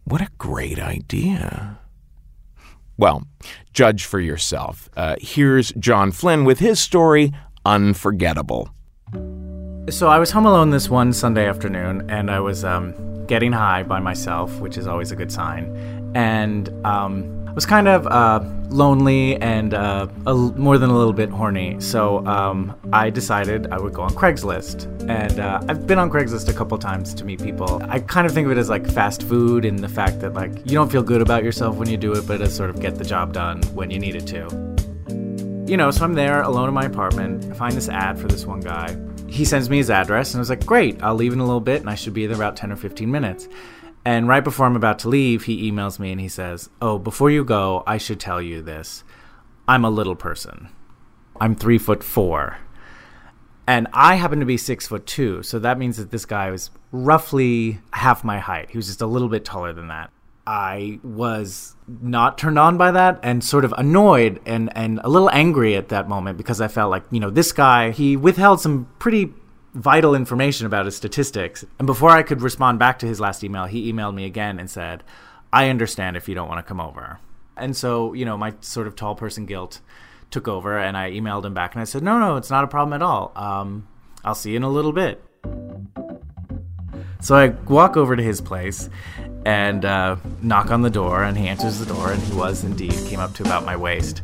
what 0.04 0.20
a 0.20 0.28
great 0.38 0.78
idea. 0.78 1.78
Well, 2.96 3.26
judge 3.72 4.04
for 4.04 4.20
yourself. 4.20 4.88
Uh, 4.96 5.16
here's 5.20 5.72
John 5.72 6.12
Flynn 6.12 6.44
with 6.44 6.60
his 6.60 6.80
story, 6.80 7.32
Unforgettable. 7.66 8.68
So 9.90 10.08
I 10.08 10.18
was 10.18 10.30
home 10.30 10.46
alone 10.46 10.70
this 10.70 10.88
one 10.88 11.12
Sunday 11.12 11.46
afternoon, 11.46 12.10
and 12.10 12.30
I 12.30 12.40
was 12.40 12.64
um, 12.64 13.26
getting 13.26 13.52
high 13.52 13.82
by 13.82 14.00
myself, 14.00 14.58
which 14.58 14.78
is 14.78 14.86
always 14.86 15.12
a 15.12 15.16
good 15.16 15.30
sign. 15.30 16.10
And 16.14 16.70
um, 16.86 17.44
I 17.46 17.52
was 17.52 17.66
kind 17.66 17.86
of 17.86 18.06
uh, 18.06 18.40
lonely 18.70 19.36
and 19.36 19.74
uh, 19.74 20.06
a 20.26 20.34
more 20.34 20.78
than 20.78 20.88
a 20.88 20.96
little 20.96 21.12
bit 21.12 21.28
horny. 21.28 21.78
So 21.82 22.26
um, 22.26 22.74
I 22.94 23.10
decided 23.10 23.66
I 23.72 23.78
would 23.78 23.92
go 23.92 24.00
on 24.00 24.14
Craigslist. 24.14 24.90
And 25.06 25.38
uh, 25.38 25.60
I've 25.68 25.86
been 25.86 25.98
on 25.98 26.08
Craigslist 26.08 26.48
a 26.48 26.54
couple 26.54 26.78
times 26.78 27.12
to 27.12 27.24
meet 27.26 27.42
people. 27.42 27.82
I 27.86 28.00
kind 28.00 28.26
of 28.26 28.32
think 28.32 28.46
of 28.46 28.52
it 28.52 28.58
as 28.58 28.70
like 28.70 28.90
fast 28.90 29.22
food 29.22 29.66
in 29.66 29.76
the 29.76 29.88
fact 29.88 30.20
that 30.20 30.32
like 30.32 30.50
you 30.64 30.72
don't 30.72 30.90
feel 30.90 31.02
good 31.02 31.20
about 31.20 31.44
yourself 31.44 31.76
when 31.76 31.90
you 31.90 31.98
do 31.98 32.14
it, 32.14 32.26
but 32.26 32.40
it 32.40 32.50
sort 32.50 32.70
of 32.70 32.80
get 32.80 32.94
the 32.94 33.04
job 33.04 33.34
done 33.34 33.62
when 33.74 33.90
you 33.90 33.98
need 33.98 34.16
it 34.16 34.26
to. 34.28 34.48
You 35.70 35.76
know, 35.76 35.90
so 35.90 36.04
I'm 36.04 36.14
there 36.14 36.40
alone 36.40 36.68
in 36.68 36.74
my 36.74 36.84
apartment. 36.84 37.50
I 37.50 37.54
find 37.54 37.74
this 37.74 37.90
ad 37.90 38.18
for 38.18 38.28
this 38.28 38.46
one 38.46 38.60
guy 38.60 38.96
he 39.28 39.44
sends 39.44 39.70
me 39.70 39.78
his 39.78 39.90
address 39.90 40.32
and 40.32 40.38
I 40.38 40.42
was 40.42 40.50
like, 40.50 40.66
great, 40.66 41.02
I'll 41.02 41.14
leave 41.14 41.32
in 41.32 41.40
a 41.40 41.44
little 41.44 41.60
bit 41.60 41.80
and 41.80 41.90
I 41.90 41.94
should 41.94 42.14
be 42.14 42.26
there 42.26 42.36
about 42.36 42.56
10 42.56 42.72
or 42.72 42.76
15 42.76 43.10
minutes. 43.10 43.48
And 44.04 44.28
right 44.28 44.44
before 44.44 44.66
I'm 44.66 44.76
about 44.76 44.98
to 45.00 45.08
leave, 45.08 45.44
he 45.44 45.70
emails 45.70 45.98
me 45.98 46.12
and 46.12 46.20
he 46.20 46.28
says, 46.28 46.68
Oh, 46.82 46.98
before 46.98 47.30
you 47.30 47.42
go, 47.42 47.82
I 47.86 47.96
should 47.96 48.20
tell 48.20 48.40
you 48.40 48.60
this. 48.60 49.02
I'm 49.66 49.84
a 49.84 49.90
little 49.90 50.14
person. 50.14 50.68
I'm 51.40 51.54
three 51.54 51.78
foot 51.78 52.04
four. 52.04 52.58
And 53.66 53.88
I 53.94 54.16
happen 54.16 54.40
to 54.40 54.46
be 54.46 54.58
six 54.58 54.86
foot 54.86 55.06
two. 55.06 55.42
So 55.42 55.58
that 55.58 55.78
means 55.78 55.96
that 55.96 56.10
this 56.10 56.26
guy 56.26 56.50
was 56.50 56.70
roughly 56.92 57.80
half 57.94 58.22
my 58.22 58.38
height. 58.38 58.70
He 58.70 58.76
was 58.76 58.86
just 58.86 59.00
a 59.00 59.06
little 59.06 59.30
bit 59.30 59.44
taller 59.44 59.72
than 59.72 59.88
that. 59.88 60.10
I 60.46 61.00
was 61.02 61.74
not 61.86 62.36
turned 62.36 62.58
on 62.58 62.76
by 62.76 62.90
that 62.90 63.20
and 63.22 63.42
sort 63.42 63.64
of 63.64 63.72
annoyed 63.78 64.40
and, 64.44 64.70
and 64.76 65.00
a 65.02 65.08
little 65.08 65.30
angry 65.30 65.74
at 65.74 65.88
that 65.88 66.08
moment 66.08 66.36
because 66.36 66.60
I 66.60 66.68
felt 66.68 66.90
like, 66.90 67.04
you 67.10 67.20
know, 67.20 67.30
this 67.30 67.52
guy, 67.52 67.90
he 67.90 68.16
withheld 68.16 68.60
some 68.60 68.88
pretty 68.98 69.32
vital 69.72 70.14
information 70.14 70.66
about 70.66 70.84
his 70.84 70.96
statistics. 70.96 71.64
And 71.78 71.86
before 71.86 72.10
I 72.10 72.22
could 72.22 72.42
respond 72.42 72.78
back 72.78 72.98
to 73.00 73.06
his 73.06 73.20
last 73.20 73.42
email, 73.42 73.64
he 73.64 73.92
emailed 73.92 74.14
me 74.14 74.24
again 74.24 74.58
and 74.58 74.70
said, 74.70 75.02
I 75.52 75.68
understand 75.68 76.16
if 76.16 76.28
you 76.28 76.34
don't 76.34 76.48
want 76.48 76.64
to 76.64 76.68
come 76.68 76.80
over. 76.80 77.20
And 77.56 77.76
so, 77.76 78.12
you 78.12 78.24
know, 78.24 78.36
my 78.36 78.54
sort 78.60 78.86
of 78.86 78.96
tall 78.96 79.14
person 79.14 79.46
guilt 79.46 79.80
took 80.30 80.48
over 80.48 80.78
and 80.78 80.96
I 80.96 81.12
emailed 81.12 81.44
him 81.44 81.54
back 81.54 81.74
and 81.74 81.80
I 81.80 81.84
said, 81.84 82.02
no, 82.02 82.18
no, 82.18 82.36
it's 82.36 82.50
not 82.50 82.64
a 82.64 82.68
problem 82.68 82.92
at 82.92 83.02
all. 83.02 83.32
Um, 83.36 83.88
I'll 84.24 84.34
see 84.34 84.50
you 84.50 84.56
in 84.56 84.62
a 84.62 84.68
little 84.68 84.92
bit. 84.92 85.22
So 87.20 87.34
I 87.34 87.48
walk 87.48 87.96
over 87.96 88.16
to 88.16 88.22
his 88.22 88.40
place 88.42 88.90
and 89.44 89.84
uh, 89.84 90.16
knock 90.42 90.70
on 90.70 90.82
the 90.82 90.90
door, 90.90 91.24
and 91.24 91.36
he 91.36 91.48
answers 91.48 91.78
the 91.78 91.86
door, 91.86 92.12
and 92.12 92.22
he 92.22 92.34
was 92.34 92.64
indeed 92.64 92.94
came 93.06 93.20
up 93.20 93.34
to 93.34 93.42
about 93.42 93.64
my 93.64 93.76
waist, 93.76 94.22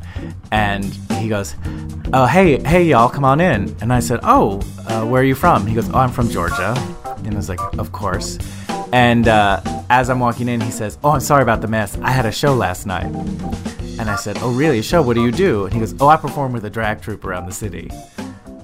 and 0.50 0.84
he 1.18 1.28
goes, 1.28 1.54
"Oh, 2.12 2.26
hey, 2.26 2.60
hey, 2.62 2.84
y'all, 2.84 3.08
come 3.08 3.24
on 3.24 3.40
in." 3.40 3.74
And 3.80 3.92
I 3.92 4.00
said, 4.00 4.20
"Oh, 4.22 4.60
uh, 4.86 5.04
where 5.04 5.22
are 5.22 5.24
you 5.24 5.34
from?" 5.34 5.66
He 5.66 5.74
goes, 5.74 5.88
"Oh, 5.90 5.98
I'm 5.98 6.10
from 6.10 6.28
Georgia," 6.28 6.74
and 7.18 7.34
I 7.34 7.36
was 7.36 7.48
like, 7.48 7.60
"Of 7.78 7.92
course." 7.92 8.38
And 8.92 9.28
uh, 9.28 9.60
as 9.88 10.10
I'm 10.10 10.20
walking 10.20 10.48
in, 10.48 10.60
he 10.60 10.70
says, 10.70 10.98
"Oh, 11.04 11.10
I'm 11.10 11.20
sorry 11.20 11.42
about 11.42 11.60
the 11.60 11.68
mess. 11.68 11.98
I 11.98 12.10
had 12.10 12.26
a 12.26 12.32
show 12.32 12.54
last 12.54 12.86
night." 12.86 13.12
And 13.98 14.08
I 14.08 14.16
said, 14.16 14.38
"Oh, 14.40 14.52
really? 14.52 14.78
A 14.78 14.82
show? 14.82 15.02
What 15.02 15.14
do 15.14 15.22
you 15.22 15.32
do?" 15.32 15.64
And 15.64 15.74
he 15.74 15.80
goes, 15.80 15.94
"Oh, 16.00 16.08
I 16.08 16.16
perform 16.16 16.52
with 16.52 16.64
a 16.64 16.70
drag 16.70 17.02
troupe 17.02 17.24
around 17.24 17.46
the 17.46 17.52
city." 17.52 17.90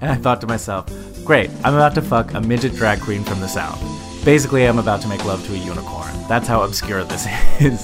And 0.00 0.10
I 0.10 0.14
thought 0.14 0.40
to 0.40 0.46
myself, 0.46 0.90
"Great, 1.24 1.50
I'm 1.64 1.74
about 1.74 1.94
to 1.96 2.02
fuck 2.02 2.32
a 2.32 2.40
midget 2.40 2.74
drag 2.74 3.00
queen 3.00 3.24
from 3.24 3.40
the 3.40 3.48
south." 3.48 4.05
Basically, 4.26 4.64
I'm 4.64 4.80
about 4.80 5.00
to 5.02 5.08
make 5.08 5.24
love 5.24 5.46
to 5.46 5.54
a 5.54 5.56
unicorn. 5.56 6.10
That's 6.26 6.48
how 6.48 6.62
obscure 6.62 7.04
this 7.04 7.28
is. 7.60 7.82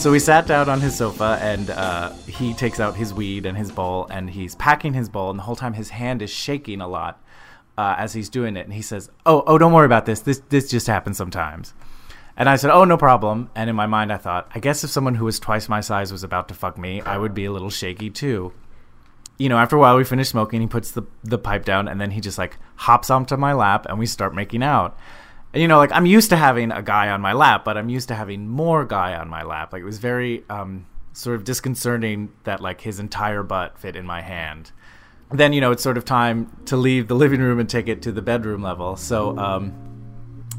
So 0.00 0.10
we 0.10 0.18
sat 0.18 0.46
down 0.46 0.70
on 0.70 0.80
his 0.80 0.96
sofa, 0.96 1.38
and 1.42 1.68
uh, 1.68 2.14
he 2.26 2.54
takes 2.54 2.80
out 2.80 2.96
his 2.96 3.12
weed 3.12 3.44
and 3.44 3.54
his 3.54 3.70
bowl, 3.70 4.06
and 4.10 4.30
he's 4.30 4.54
packing 4.54 4.94
his 4.94 5.10
bowl, 5.10 5.28
and 5.28 5.38
the 5.38 5.42
whole 5.42 5.56
time 5.56 5.74
his 5.74 5.90
hand 5.90 6.22
is 6.22 6.30
shaking 6.30 6.80
a 6.80 6.88
lot 6.88 7.22
uh, 7.76 7.96
as 7.98 8.14
he's 8.14 8.30
doing 8.30 8.56
it. 8.56 8.64
And 8.64 8.72
he 8.72 8.80
says, 8.80 9.10
"Oh, 9.26 9.44
oh, 9.46 9.58
don't 9.58 9.74
worry 9.74 9.84
about 9.84 10.06
this. 10.06 10.20
This, 10.20 10.40
this 10.48 10.70
just 10.70 10.86
happens 10.86 11.18
sometimes." 11.18 11.74
And 12.34 12.48
I 12.48 12.56
said, 12.56 12.70
"Oh, 12.70 12.84
no 12.84 12.96
problem." 12.96 13.50
And 13.54 13.68
in 13.68 13.76
my 13.76 13.86
mind, 13.86 14.10
I 14.10 14.16
thought, 14.16 14.50
I 14.54 14.58
guess 14.58 14.84
if 14.84 14.90
someone 14.90 15.16
who 15.16 15.26
was 15.26 15.38
twice 15.38 15.68
my 15.68 15.82
size 15.82 16.10
was 16.12 16.24
about 16.24 16.48
to 16.48 16.54
fuck 16.54 16.78
me, 16.78 17.02
I 17.02 17.18
would 17.18 17.34
be 17.34 17.44
a 17.44 17.52
little 17.52 17.68
shaky 17.68 18.08
too 18.08 18.54
you 19.38 19.48
know, 19.48 19.56
after 19.56 19.76
a 19.76 19.78
while 19.78 19.96
we 19.96 20.02
finish 20.02 20.28
smoking, 20.28 20.60
he 20.60 20.66
puts 20.66 20.90
the 20.90 21.04
the 21.22 21.38
pipe 21.38 21.64
down 21.64 21.86
and 21.86 22.00
then 22.00 22.10
he 22.10 22.20
just 22.20 22.38
like 22.38 22.56
hops 22.78 23.10
onto 23.10 23.36
my 23.36 23.52
lap 23.52 23.86
and 23.88 23.98
we 23.98 24.06
start 24.06 24.34
making 24.34 24.62
out. 24.62 24.96
And 25.52 25.60
you 25.60 25.68
know, 25.68 25.78
like 25.78 25.92
I'm 25.92 26.06
used 26.06 26.30
to 26.30 26.36
having 26.36 26.70
a 26.70 26.82
guy 26.82 27.08
on 27.10 27.20
my 27.20 27.32
lap, 27.32 27.64
but 27.64 27.76
I'm 27.76 27.88
used 27.88 28.08
to 28.08 28.14
having 28.14 28.48
more 28.48 28.84
guy 28.84 29.14
on 29.14 29.28
my 29.28 29.42
lap. 29.42 29.72
Like 29.72 29.82
it 29.82 29.86
was 29.86 29.98
very 29.98 30.44
um 30.48 30.86
sort 31.12 31.34
of 31.36 31.44
disconcerting 31.44 32.30
that 32.44 32.60
like 32.60 32.80
his 32.82 33.00
entire 33.00 33.42
butt 33.42 33.78
fit 33.78 33.96
in 33.96 34.06
my 34.06 34.20
hand. 34.20 34.72
Then, 35.30 35.52
you 35.52 35.60
know, 35.60 35.72
it's 35.72 35.82
sort 35.82 35.98
of 35.98 36.04
time 36.04 36.56
to 36.66 36.76
leave 36.76 37.08
the 37.08 37.14
living 37.14 37.40
room 37.40 37.58
and 37.58 37.68
take 37.68 37.88
it 37.88 38.00
to 38.02 38.12
the 38.12 38.22
bedroom 38.22 38.62
level. 38.62 38.96
So, 38.96 39.36
um 39.38 39.87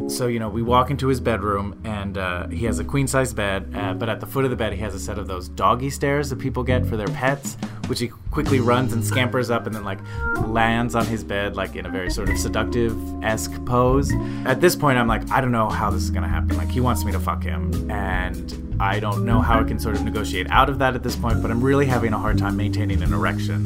So, 0.08 0.28
you 0.28 0.40
know, 0.40 0.50
we 0.50 0.62
walk 0.62 0.90
into 0.90 1.08
his 1.08 1.20
bedroom 1.20 1.80
and 1.84 2.18
uh, 2.18 2.48
he 2.48 2.66
has 2.66 2.80
a 2.80 2.84
queen 2.84 3.06
size 3.06 3.34
bed, 3.34 3.72
uh, 3.76 3.94
but 3.94 4.10
at 4.10 4.20
the 4.20 4.26
foot 4.26 4.46
of 4.46 4.50
the 4.50 4.56
bed, 4.56 4.74
he 4.74 4.80
has 4.80 4.96
a 4.96 5.00
set 5.00 5.20
of 5.20 5.28
those 5.28 5.50
doggy 5.50 5.90
stairs 5.90 6.30
that 6.30 6.40
people 6.40 6.64
get 6.64 6.86
for 6.86 6.98
their 6.98 7.08
pets, 7.08 7.58
which 7.88 8.00
he 8.00 8.08
quickly 8.32 8.60
runs 8.60 8.94
and 8.94 9.06
scampers 9.06 9.50
up 9.50 9.68
and 9.68 9.76
then, 9.76 9.84
like, 9.84 10.00
lands 10.48 10.96
on 10.96 11.06
his 11.06 11.24
bed, 11.24 11.56
like, 11.56 11.76
in 11.76 11.86
a 11.86 11.90
very 11.90 12.10
sort 12.10 12.30
of 12.30 12.38
seductive 12.38 12.96
esque 13.24 13.54
pose. 13.66 14.12
At 14.46 14.62
this 14.62 14.76
point, 14.76 14.98
I'm 14.98 15.08
like, 15.08 15.30
I 15.32 15.42
don't 15.42 15.52
know 15.52 15.70
how 15.70 15.90
this 15.92 16.04
is 16.04 16.12
to 16.12 16.22
happen. 16.22 16.56
Like, 16.58 16.70
he 16.70 16.80
wants 16.80 17.04
me 17.04 17.12
to 17.12 17.20
fuck 17.20 17.44
him. 17.44 17.92
And 17.92 18.78
I 18.80 19.00
don't 19.00 19.26
know 19.26 19.42
how 19.42 19.60
I 19.60 19.64
can 19.64 19.80
sort 19.80 19.96
of 19.96 20.04
negotiate 20.04 20.50
out 20.50 20.70
of 20.70 20.80
that 20.80 20.96
at 20.96 21.04
this 21.04 21.16
point, 21.16 21.42
but 21.42 21.52
I'm 21.52 21.62
really 21.62 21.86
having 21.86 22.14
a 22.14 22.18
hard 22.18 22.38
time 22.38 22.56
maintaining 22.56 23.04
an 23.04 23.14
erection. 23.14 23.66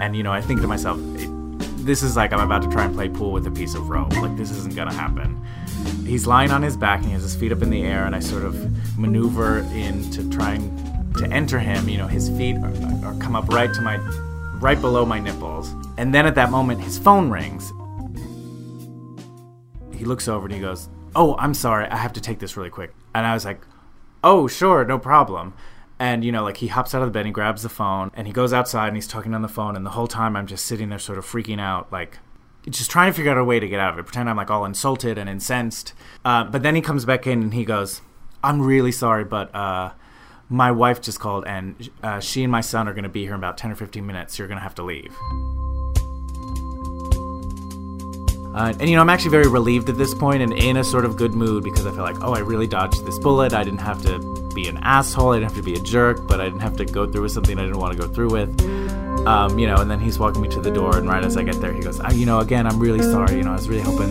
And, 0.00 0.16
you 0.16 0.24
know, 0.24 0.32
I 0.32 0.40
think 0.40 0.60
to 0.62 0.66
myself, 0.66 0.98
this 1.84 2.02
is 2.02 2.16
like 2.16 2.32
I'm 2.32 2.40
about 2.40 2.62
to 2.62 2.68
try 2.68 2.84
and 2.84 2.94
play 2.94 3.08
pool 3.08 3.32
with 3.32 3.46
a 3.46 3.50
piece 3.50 3.74
of 3.74 3.88
rope. 3.88 4.14
Like 4.16 4.36
this 4.36 4.50
isn't 4.50 4.74
gonna 4.74 4.92
happen. 4.92 5.44
He's 6.04 6.26
lying 6.26 6.50
on 6.50 6.62
his 6.62 6.76
back 6.76 6.98
and 6.98 7.06
he 7.06 7.12
has 7.12 7.22
his 7.22 7.34
feet 7.34 7.52
up 7.52 7.62
in 7.62 7.70
the 7.70 7.82
air, 7.82 8.04
and 8.04 8.14
I 8.14 8.20
sort 8.20 8.44
of 8.44 8.98
maneuver 8.98 9.58
into 9.74 10.28
trying 10.30 11.12
to 11.14 11.26
enter 11.32 11.58
him. 11.58 11.88
You 11.88 11.98
know, 11.98 12.06
his 12.06 12.28
feet 12.30 12.56
are, 12.56 13.06
are 13.06 13.14
come 13.18 13.34
up 13.34 13.48
right 13.48 13.72
to 13.72 13.80
my, 13.80 13.96
right 14.60 14.80
below 14.80 15.04
my 15.04 15.18
nipples, 15.18 15.72
and 15.96 16.14
then 16.14 16.26
at 16.26 16.34
that 16.34 16.50
moment 16.50 16.80
his 16.80 16.98
phone 16.98 17.30
rings. 17.30 17.72
He 19.96 20.04
looks 20.04 20.28
over 20.28 20.46
and 20.46 20.54
he 20.54 20.60
goes, 20.60 20.88
"Oh, 21.14 21.36
I'm 21.36 21.54
sorry, 21.54 21.86
I 21.86 21.96
have 21.96 22.12
to 22.14 22.20
take 22.20 22.38
this 22.38 22.56
really 22.56 22.70
quick." 22.70 22.94
And 23.14 23.26
I 23.26 23.34
was 23.34 23.44
like, 23.44 23.60
"Oh, 24.24 24.48
sure, 24.48 24.84
no 24.84 24.98
problem." 24.98 25.54
And, 26.00 26.24
you 26.24 26.32
know, 26.32 26.42
like 26.42 26.56
he 26.56 26.68
hops 26.68 26.94
out 26.94 27.02
of 27.02 27.08
the 27.08 27.12
bed 27.12 27.26
and 27.26 27.34
grabs 27.34 27.62
the 27.62 27.68
phone 27.68 28.10
and 28.14 28.26
he 28.26 28.32
goes 28.32 28.54
outside 28.54 28.88
and 28.88 28.96
he's 28.96 29.06
talking 29.06 29.34
on 29.34 29.42
the 29.42 29.48
phone. 29.48 29.76
And 29.76 29.84
the 29.84 29.90
whole 29.90 30.06
time 30.06 30.34
I'm 30.34 30.46
just 30.46 30.64
sitting 30.64 30.88
there 30.88 30.98
sort 30.98 31.18
of 31.18 31.26
freaking 31.26 31.60
out, 31.60 31.92
like 31.92 32.18
just 32.70 32.90
trying 32.90 33.12
to 33.12 33.14
figure 33.14 33.30
out 33.30 33.36
a 33.36 33.44
way 33.44 33.60
to 33.60 33.68
get 33.68 33.78
out 33.78 33.92
of 33.92 33.98
it. 33.98 34.04
Pretend 34.04 34.30
I'm 34.30 34.36
like 34.38 34.50
all 34.50 34.64
insulted 34.64 35.18
and 35.18 35.28
incensed. 35.28 35.92
Uh, 36.24 36.44
but 36.44 36.62
then 36.62 36.74
he 36.74 36.80
comes 36.80 37.04
back 37.04 37.26
in 37.26 37.42
and 37.42 37.52
he 37.52 37.66
goes, 37.66 38.00
I'm 38.42 38.62
really 38.62 38.92
sorry, 38.92 39.24
but 39.24 39.54
uh, 39.54 39.92
my 40.48 40.70
wife 40.72 41.02
just 41.02 41.20
called 41.20 41.44
and 41.46 41.90
uh, 42.02 42.18
she 42.18 42.44
and 42.44 42.50
my 42.50 42.62
son 42.62 42.88
are 42.88 42.94
going 42.94 43.04
to 43.04 43.10
be 43.10 43.24
here 43.24 43.34
in 43.34 43.38
about 43.38 43.58
10 43.58 43.70
or 43.70 43.74
15 43.74 44.06
minutes. 44.06 44.34
So 44.34 44.42
you're 44.42 44.48
going 44.48 44.56
to 44.56 44.62
have 44.62 44.74
to 44.76 44.82
leave. 44.82 45.14
Uh, 48.54 48.72
and 48.80 48.88
you 48.88 48.96
know, 48.96 49.02
I'm 49.02 49.10
actually 49.10 49.32
very 49.32 49.48
relieved 49.48 49.90
at 49.90 49.98
this 49.98 50.14
point 50.14 50.42
and 50.42 50.54
in 50.54 50.78
a 50.78 50.82
sort 50.82 51.04
of 51.04 51.18
good 51.18 51.34
mood 51.34 51.62
because 51.62 51.84
I 51.84 51.90
feel 51.90 52.04
like, 52.04 52.22
oh, 52.22 52.32
I 52.32 52.38
really 52.38 52.66
dodged 52.66 53.04
this 53.04 53.18
bullet. 53.18 53.52
I 53.52 53.64
didn't 53.64 53.80
have 53.80 54.00
to 54.04 54.39
be 54.54 54.68
an 54.68 54.78
asshole. 54.78 55.30
I 55.30 55.36
didn't 55.36 55.50
have 55.50 55.58
to 55.58 55.62
be 55.62 55.74
a 55.74 55.80
jerk, 55.80 56.26
but 56.26 56.40
I 56.40 56.44
didn't 56.44 56.60
have 56.60 56.76
to 56.76 56.84
go 56.84 57.10
through 57.10 57.22
with 57.22 57.32
something 57.32 57.58
I 57.58 57.62
didn't 57.62 57.78
want 57.78 57.96
to 57.96 57.98
go 57.98 58.12
through 58.12 58.30
with. 58.30 58.60
Um, 59.26 59.58
you 59.58 59.66
know, 59.66 59.76
and 59.76 59.90
then 59.90 60.00
he's 60.00 60.18
walking 60.18 60.40
me 60.40 60.48
to 60.48 60.60
the 60.60 60.70
door, 60.70 60.96
and 60.96 61.08
right 61.08 61.22
as 61.22 61.36
I 61.36 61.42
get 61.42 61.60
there, 61.60 61.72
he 61.72 61.80
goes, 61.80 62.00
oh, 62.00 62.10
you 62.10 62.26
know, 62.26 62.40
again, 62.40 62.66
I'm 62.66 62.78
really 62.78 63.02
sorry. 63.02 63.36
You 63.36 63.42
know, 63.42 63.50
I 63.50 63.54
was 63.54 63.68
really 63.68 63.82
hoping, 63.82 64.08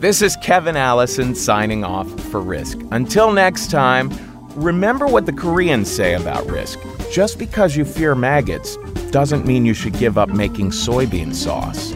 This 0.00 0.22
is 0.22 0.34
Kevin 0.36 0.78
Allison 0.78 1.34
signing 1.34 1.84
off 1.84 2.08
for 2.30 2.40
Risk. 2.40 2.78
Until 2.90 3.32
next 3.32 3.70
time, 3.70 4.10
remember 4.54 5.06
what 5.06 5.26
the 5.26 5.32
Koreans 5.34 5.90
say 5.94 6.14
about 6.14 6.46
Risk. 6.46 6.78
Just 7.12 7.38
because 7.38 7.76
you 7.76 7.84
fear 7.84 8.14
maggots 8.14 8.78
doesn't 9.10 9.44
mean 9.44 9.66
you 9.66 9.74
should 9.74 9.92
give 9.92 10.16
up 10.16 10.30
making 10.30 10.70
soybean 10.70 11.34
sauce. 11.34 11.92